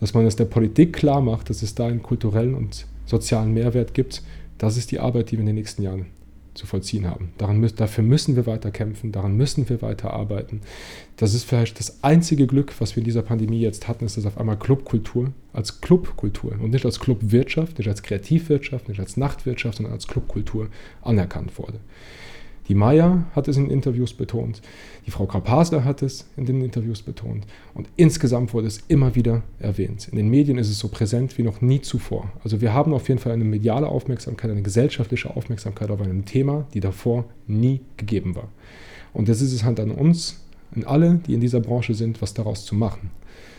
dass 0.00 0.14
man 0.14 0.26
es 0.26 0.36
der 0.36 0.44
Politik 0.44 0.92
klar 0.92 1.20
macht, 1.20 1.50
dass 1.50 1.62
es 1.62 1.74
da 1.74 1.86
einen 1.86 2.02
kulturellen 2.02 2.54
und 2.54 2.86
sozialen 3.06 3.52
Mehrwert 3.54 3.94
gibt, 3.94 4.22
das 4.58 4.76
ist 4.76 4.90
die 4.90 5.00
Arbeit, 5.00 5.30
die 5.30 5.36
wir 5.36 5.40
in 5.40 5.46
den 5.46 5.54
nächsten 5.54 5.82
Jahren 5.82 6.06
zu 6.54 6.66
vollziehen 6.66 7.06
haben. 7.06 7.32
Daran, 7.36 7.68
dafür 7.76 8.02
müssen 8.02 8.34
wir 8.34 8.46
weiter 8.46 8.70
kämpfen, 8.70 9.12
daran 9.12 9.36
müssen 9.36 9.68
wir 9.68 9.82
weiter 9.82 10.14
arbeiten. 10.14 10.62
Das 11.16 11.34
ist 11.34 11.44
vielleicht 11.44 11.78
das 11.78 12.02
einzige 12.02 12.46
Glück, 12.46 12.74
was 12.78 12.96
wir 12.96 13.02
in 13.02 13.04
dieser 13.04 13.20
Pandemie 13.20 13.60
jetzt 13.60 13.88
hatten, 13.88 14.06
ist, 14.06 14.16
dass 14.16 14.24
auf 14.24 14.38
einmal 14.38 14.58
Clubkultur 14.58 15.32
als 15.52 15.82
Clubkultur 15.82 16.52
und 16.52 16.70
nicht 16.70 16.86
als 16.86 16.98
Clubwirtschaft, 16.98 17.78
nicht 17.78 17.88
als 17.88 18.02
Kreativwirtschaft, 18.02 18.88
nicht 18.88 19.00
als 19.00 19.18
Nachtwirtschaft, 19.18 19.76
sondern 19.76 19.92
als 19.92 20.06
Clubkultur 20.06 20.68
anerkannt 21.02 21.58
wurde. 21.58 21.78
Die 22.68 22.74
Maya 22.74 23.24
hat 23.34 23.46
es 23.48 23.56
in 23.56 23.70
Interviews 23.70 24.12
betont, 24.12 24.60
die 25.06 25.10
Frau 25.10 25.26
Karpasler 25.26 25.84
hat 25.84 26.02
es 26.02 26.28
in 26.36 26.46
den 26.46 26.62
Interviews 26.62 27.02
betont 27.02 27.46
und 27.74 27.88
insgesamt 27.96 28.52
wurde 28.54 28.66
es 28.66 28.82
immer 28.88 29.14
wieder 29.14 29.42
erwähnt. 29.58 30.08
In 30.08 30.16
den 30.16 30.28
Medien 30.28 30.58
ist 30.58 30.68
es 30.68 30.78
so 30.78 30.88
präsent 30.88 31.38
wie 31.38 31.42
noch 31.42 31.60
nie 31.60 31.80
zuvor. 31.80 32.30
Also 32.42 32.60
wir 32.60 32.74
haben 32.74 32.92
auf 32.92 33.08
jeden 33.08 33.20
Fall 33.20 33.32
eine 33.32 33.44
mediale 33.44 33.86
Aufmerksamkeit, 33.86 34.50
eine 34.50 34.62
gesellschaftliche 34.62 35.36
Aufmerksamkeit 35.36 35.90
auf 35.90 36.00
einem 36.00 36.24
Thema, 36.24 36.66
die 36.74 36.80
davor 36.80 37.24
nie 37.46 37.80
gegeben 37.96 38.34
war. 38.34 38.48
Und 39.12 39.28
jetzt 39.28 39.40
ist 39.40 39.52
es 39.52 39.64
halt 39.64 39.78
an 39.78 39.92
uns, 39.92 40.44
an 40.74 40.84
alle, 40.84 41.20
die 41.26 41.34
in 41.34 41.40
dieser 41.40 41.60
Branche 41.60 41.94
sind, 41.94 42.20
was 42.20 42.34
daraus 42.34 42.64
zu 42.64 42.74
machen. 42.74 43.10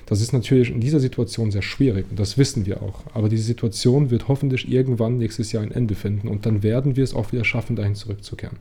Das 0.07 0.21
ist 0.21 0.31
natürlich 0.31 0.71
in 0.71 0.79
dieser 0.79 1.01
Situation 1.01 1.51
sehr 1.51 1.61
schwierig 1.61 2.07
und 2.09 2.17
das 2.17 2.37
wissen 2.37 2.65
wir 2.65 2.81
auch. 2.81 3.03
Aber 3.13 3.27
diese 3.27 3.43
Situation 3.43 4.09
wird 4.09 4.29
hoffentlich 4.29 4.71
irgendwann 4.71 5.17
nächstes 5.17 5.51
Jahr 5.51 5.63
ein 5.63 5.71
Ende 5.71 5.95
finden 5.95 6.29
und 6.29 6.45
dann 6.45 6.63
werden 6.63 6.95
wir 6.95 7.03
es 7.03 7.13
auch 7.13 7.33
wieder 7.33 7.43
schaffen, 7.43 7.75
dahin 7.75 7.93
zurückzukehren. 7.93 8.57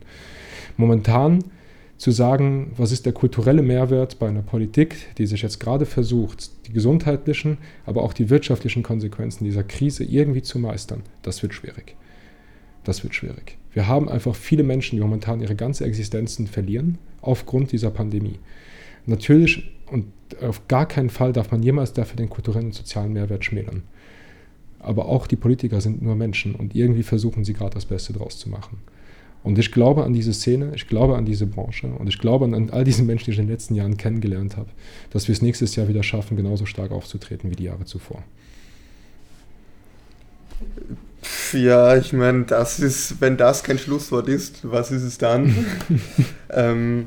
Momentan 0.76 1.44
zu 1.98 2.10
sagen, 2.10 2.72
was 2.76 2.90
ist 2.90 3.06
der 3.06 3.12
kulturelle 3.12 3.62
Mehrwert 3.62 4.18
bei 4.18 4.28
einer 4.28 4.42
Politik, 4.42 4.96
die 5.18 5.26
sich 5.26 5.40
jetzt 5.42 5.60
gerade 5.60 5.86
versucht, 5.86 6.50
die 6.66 6.72
gesundheitlichen, 6.72 7.58
aber 7.86 8.02
auch 8.02 8.12
die 8.12 8.28
wirtschaftlichen 8.28 8.82
Konsequenzen 8.82 9.44
dieser 9.44 9.62
Krise 9.62 10.02
irgendwie 10.02 10.42
zu 10.42 10.58
meistern, 10.58 11.02
das 11.22 11.42
wird 11.44 11.54
schwierig. 11.54 11.94
Das 12.82 13.04
wird 13.04 13.14
schwierig. 13.14 13.56
Wir 13.72 13.86
haben 13.86 14.08
einfach 14.08 14.34
viele 14.34 14.64
Menschen, 14.64 14.96
die 14.96 15.02
momentan 15.02 15.40
ihre 15.40 15.54
ganze 15.54 15.84
Existenzen 15.84 16.48
verlieren 16.48 16.98
aufgrund 17.20 17.70
dieser 17.70 17.90
Pandemie. 17.90 18.38
Natürlich 19.06 19.70
und 19.90 20.06
auf 20.42 20.66
gar 20.68 20.86
keinen 20.86 21.10
Fall 21.10 21.32
darf 21.32 21.50
man 21.52 21.62
jemals 21.62 21.92
dafür 21.92 22.16
den 22.16 22.28
kulturellen 22.28 22.66
und 22.66 22.74
sozialen 22.74 23.12
Mehrwert 23.12 23.44
schmälern. 23.44 23.82
Aber 24.78 25.06
auch 25.06 25.26
die 25.26 25.36
Politiker 25.36 25.80
sind 25.80 26.02
nur 26.02 26.16
Menschen 26.16 26.54
und 26.54 26.74
irgendwie 26.74 27.02
versuchen 27.02 27.44
sie 27.44 27.52
gerade 27.52 27.74
das 27.74 27.86
Beste 27.86 28.12
draus 28.12 28.38
zu 28.38 28.48
machen. 28.48 28.78
Und 29.42 29.58
ich 29.58 29.70
glaube 29.70 30.04
an 30.04 30.12
diese 30.12 30.34
Szene, 30.34 30.72
ich 30.74 30.88
glaube 30.88 31.16
an 31.16 31.24
diese 31.24 31.46
Branche 31.46 31.86
und 31.86 32.08
ich 32.08 32.18
glaube 32.18 32.46
an 32.46 32.70
all 32.70 32.82
diese 32.82 33.04
Menschen, 33.04 33.26
die 33.26 33.30
ich 33.30 33.38
in 33.38 33.46
den 33.46 33.52
letzten 33.52 33.76
Jahren 33.76 33.96
kennengelernt 33.96 34.56
habe, 34.56 34.68
dass 35.10 35.28
wir 35.28 35.32
es 35.34 35.42
nächstes 35.42 35.76
Jahr 35.76 35.86
wieder 35.86 36.02
schaffen, 36.02 36.36
genauso 36.36 36.66
stark 36.66 36.90
aufzutreten 36.90 37.50
wie 37.50 37.54
die 37.56 37.64
Jahre 37.64 37.84
zuvor. 37.84 38.24
Ja, 41.52 41.96
ich 41.96 42.12
meine, 42.12 42.44
das 42.44 42.80
ist, 42.80 43.20
wenn 43.20 43.36
das 43.36 43.62
kein 43.62 43.78
Schlusswort 43.78 44.28
ist, 44.28 44.68
was 44.68 44.90
ist 44.90 45.02
es 45.02 45.18
dann? 45.18 45.54
ähm, 46.50 47.06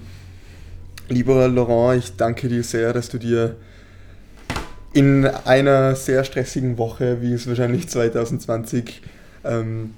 Lieber 1.09 1.47
Laurent, 1.47 2.03
ich 2.03 2.15
danke 2.17 2.47
dir 2.49 2.63
sehr, 2.63 2.93
dass 2.93 3.09
du 3.09 3.17
dir 3.17 3.55
in 4.93 5.25
einer 5.25 5.95
sehr 5.95 6.23
stressigen 6.23 6.77
Woche, 6.77 7.23
wie 7.23 7.33
es 7.33 7.47
wahrscheinlich 7.47 7.89
2020 7.89 9.01
ähm, 9.43 9.95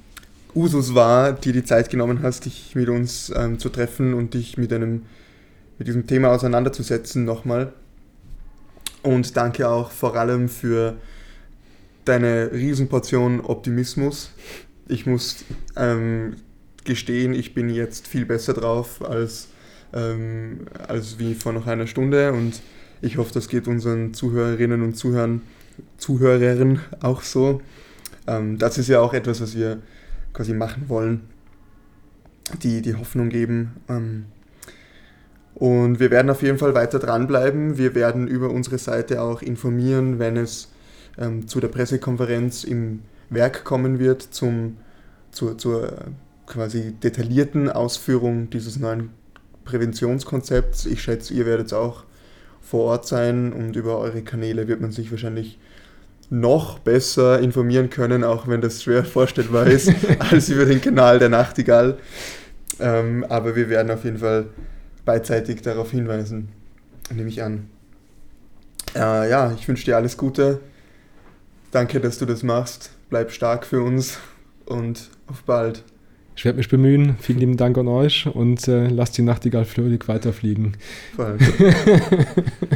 Usus 0.55 0.95
war, 0.95 1.33
dir 1.33 1.51
die 1.51 1.65
Zeit 1.65 1.89
genommen 1.89 2.21
hast, 2.23 2.45
dich 2.45 2.75
mit 2.75 2.87
uns 2.87 3.29
ähm, 3.35 3.59
zu 3.59 3.67
treffen 3.67 4.13
und 4.13 4.33
dich 4.35 4.57
mit, 4.57 4.71
einem, 4.71 5.01
mit 5.77 5.89
diesem 5.89 6.07
Thema 6.07 6.29
auseinanderzusetzen 6.29 7.25
nochmal. 7.25 7.73
Und 9.03 9.35
danke 9.35 9.67
auch 9.67 9.91
vor 9.91 10.15
allem 10.15 10.47
für 10.47 10.95
deine 12.05 12.51
Riesenportion 12.53 13.41
Optimismus. 13.41 14.31
Ich 14.87 15.05
muss 15.05 15.43
ähm, 15.75 16.37
gestehen, 16.85 17.33
ich 17.33 17.53
bin 17.53 17.69
jetzt 17.69 18.07
viel 18.07 18.25
besser 18.25 18.53
drauf 18.53 19.03
als 19.03 19.49
ähm, 19.93 20.61
als 20.87 21.19
wie 21.19 21.33
vor 21.35 21.53
noch 21.53 21.67
einer 21.67 21.87
Stunde 21.87 22.33
und 22.33 22.61
ich 23.01 23.17
hoffe, 23.17 23.33
das 23.33 23.47
geht 23.47 23.67
unseren 23.67 24.13
Zuhörerinnen 24.13 24.83
und 24.83 24.95
Zuhörern, 24.95 25.41
Zuhörern 25.97 26.79
auch 27.01 27.23
so. 27.23 27.61
Ähm, 28.27 28.57
das 28.57 28.77
ist 28.77 28.89
ja 28.89 29.01
auch 29.01 29.13
etwas, 29.13 29.41
was 29.41 29.55
wir 29.55 29.79
quasi 30.33 30.53
machen 30.53 30.87
wollen, 30.87 31.21
die, 32.61 32.81
die 32.81 32.95
Hoffnung 32.95 33.29
geben. 33.29 33.71
Ähm, 33.89 34.25
und 35.55 35.99
wir 35.99 36.11
werden 36.11 36.29
auf 36.29 36.41
jeden 36.41 36.57
Fall 36.57 36.73
weiter 36.73 36.99
dranbleiben. 36.99 37.77
Wir 37.77 37.95
werden 37.95 38.27
über 38.27 38.49
unsere 38.49 38.77
Seite 38.77 39.21
auch 39.21 39.41
informieren, 39.41 40.19
wenn 40.19 40.37
es 40.37 40.71
ähm, 41.17 41.47
zu 41.47 41.59
der 41.59 41.67
Pressekonferenz 41.67 42.63
im 42.63 43.01
Werk 43.29 43.63
kommen 43.63 43.99
wird, 43.99 44.21
zum, 44.21 44.77
zur, 45.31 45.57
zur 45.57 45.93
quasi 46.45 46.93
detaillierten 46.93 47.69
Ausführung 47.69 48.49
dieses 48.49 48.79
neuen 48.79 49.09
Präventionskonzepts. 49.71 50.85
Ich 50.85 51.01
schätze, 51.01 51.33
ihr 51.33 51.45
werdet 51.45 51.73
auch 51.73 52.03
vor 52.61 52.85
Ort 52.85 53.07
sein 53.07 53.53
und 53.53 53.75
über 53.75 53.97
eure 53.97 54.21
Kanäle 54.21 54.67
wird 54.67 54.81
man 54.81 54.91
sich 54.91 55.11
wahrscheinlich 55.11 55.57
noch 56.29 56.79
besser 56.79 57.39
informieren 57.39 57.89
können, 57.89 58.23
auch 58.23 58.47
wenn 58.47 58.61
das 58.61 58.83
schwer 58.83 59.03
vorstellbar 59.03 59.67
ist, 59.67 59.91
als 60.19 60.49
über 60.49 60.65
den 60.65 60.81
Kanal 60.81 61.19
der 61.19 61.29
Nachtigall. 61.29 61.97
Ähm, 62.79 63.25
aber 63.27 63.55
wir 63.55 63.69
werden 63.69 63.91
auf 63.91 64.03
jeden 64.03 64.19
Fall 64.19 64.45
beidseitig 65.03 65.61
darauf 65.61 65.91
hinweisen, 65.91 66.49
nehme 67.13 67.29
ich 67.29 67.43
an. 67.43 67.67
Äh, 68.95 69.29
ja, 69.29 69.51
ich 69.53 69.67
wünsche 69.67 69.85
dir 69.85 69.97
alles 69.97 70.17
Gute. 70.17 70.59
Danke, 71.71 71.99
dass 71.99 72.17
du 72.17 72.25
das 72.25 72.43
machst. 72.43 72.91
Bleib 73.09 73.31
stark 73.31 73.65
für 73.65 73.81
uns 73.81 74.17
und 74.65 75.09
auf 75.27 75.43
bald. 75.43 75.83
Ich 76.35 76.45
werde 76.45 76.57
mich 76.57 76.69
bemühen. 76.69 77.17
Vielen 77.19 77.39
lieben 77.39 77.57
Dank 77.57 77.77
an 77.77 77.87
euch 77.87 78.25
und 78.25 78.67
äh, 78.67 78.87
lasst 78.87 79.17
die 79.17 79.21
Nachtigall 79.21 79.65
fröhlich 79.65 80.07
weiterfliegen. 80.07 80.77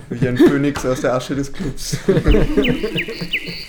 Wie 0.09 0.27
ein 0.27 0.37
Phönix 0.37 0.85
aus 0.85 1.01
der 1.01 1.13
Asche 1.13 1.35
des 1.35 1.51
Clubs. 1.51 1.97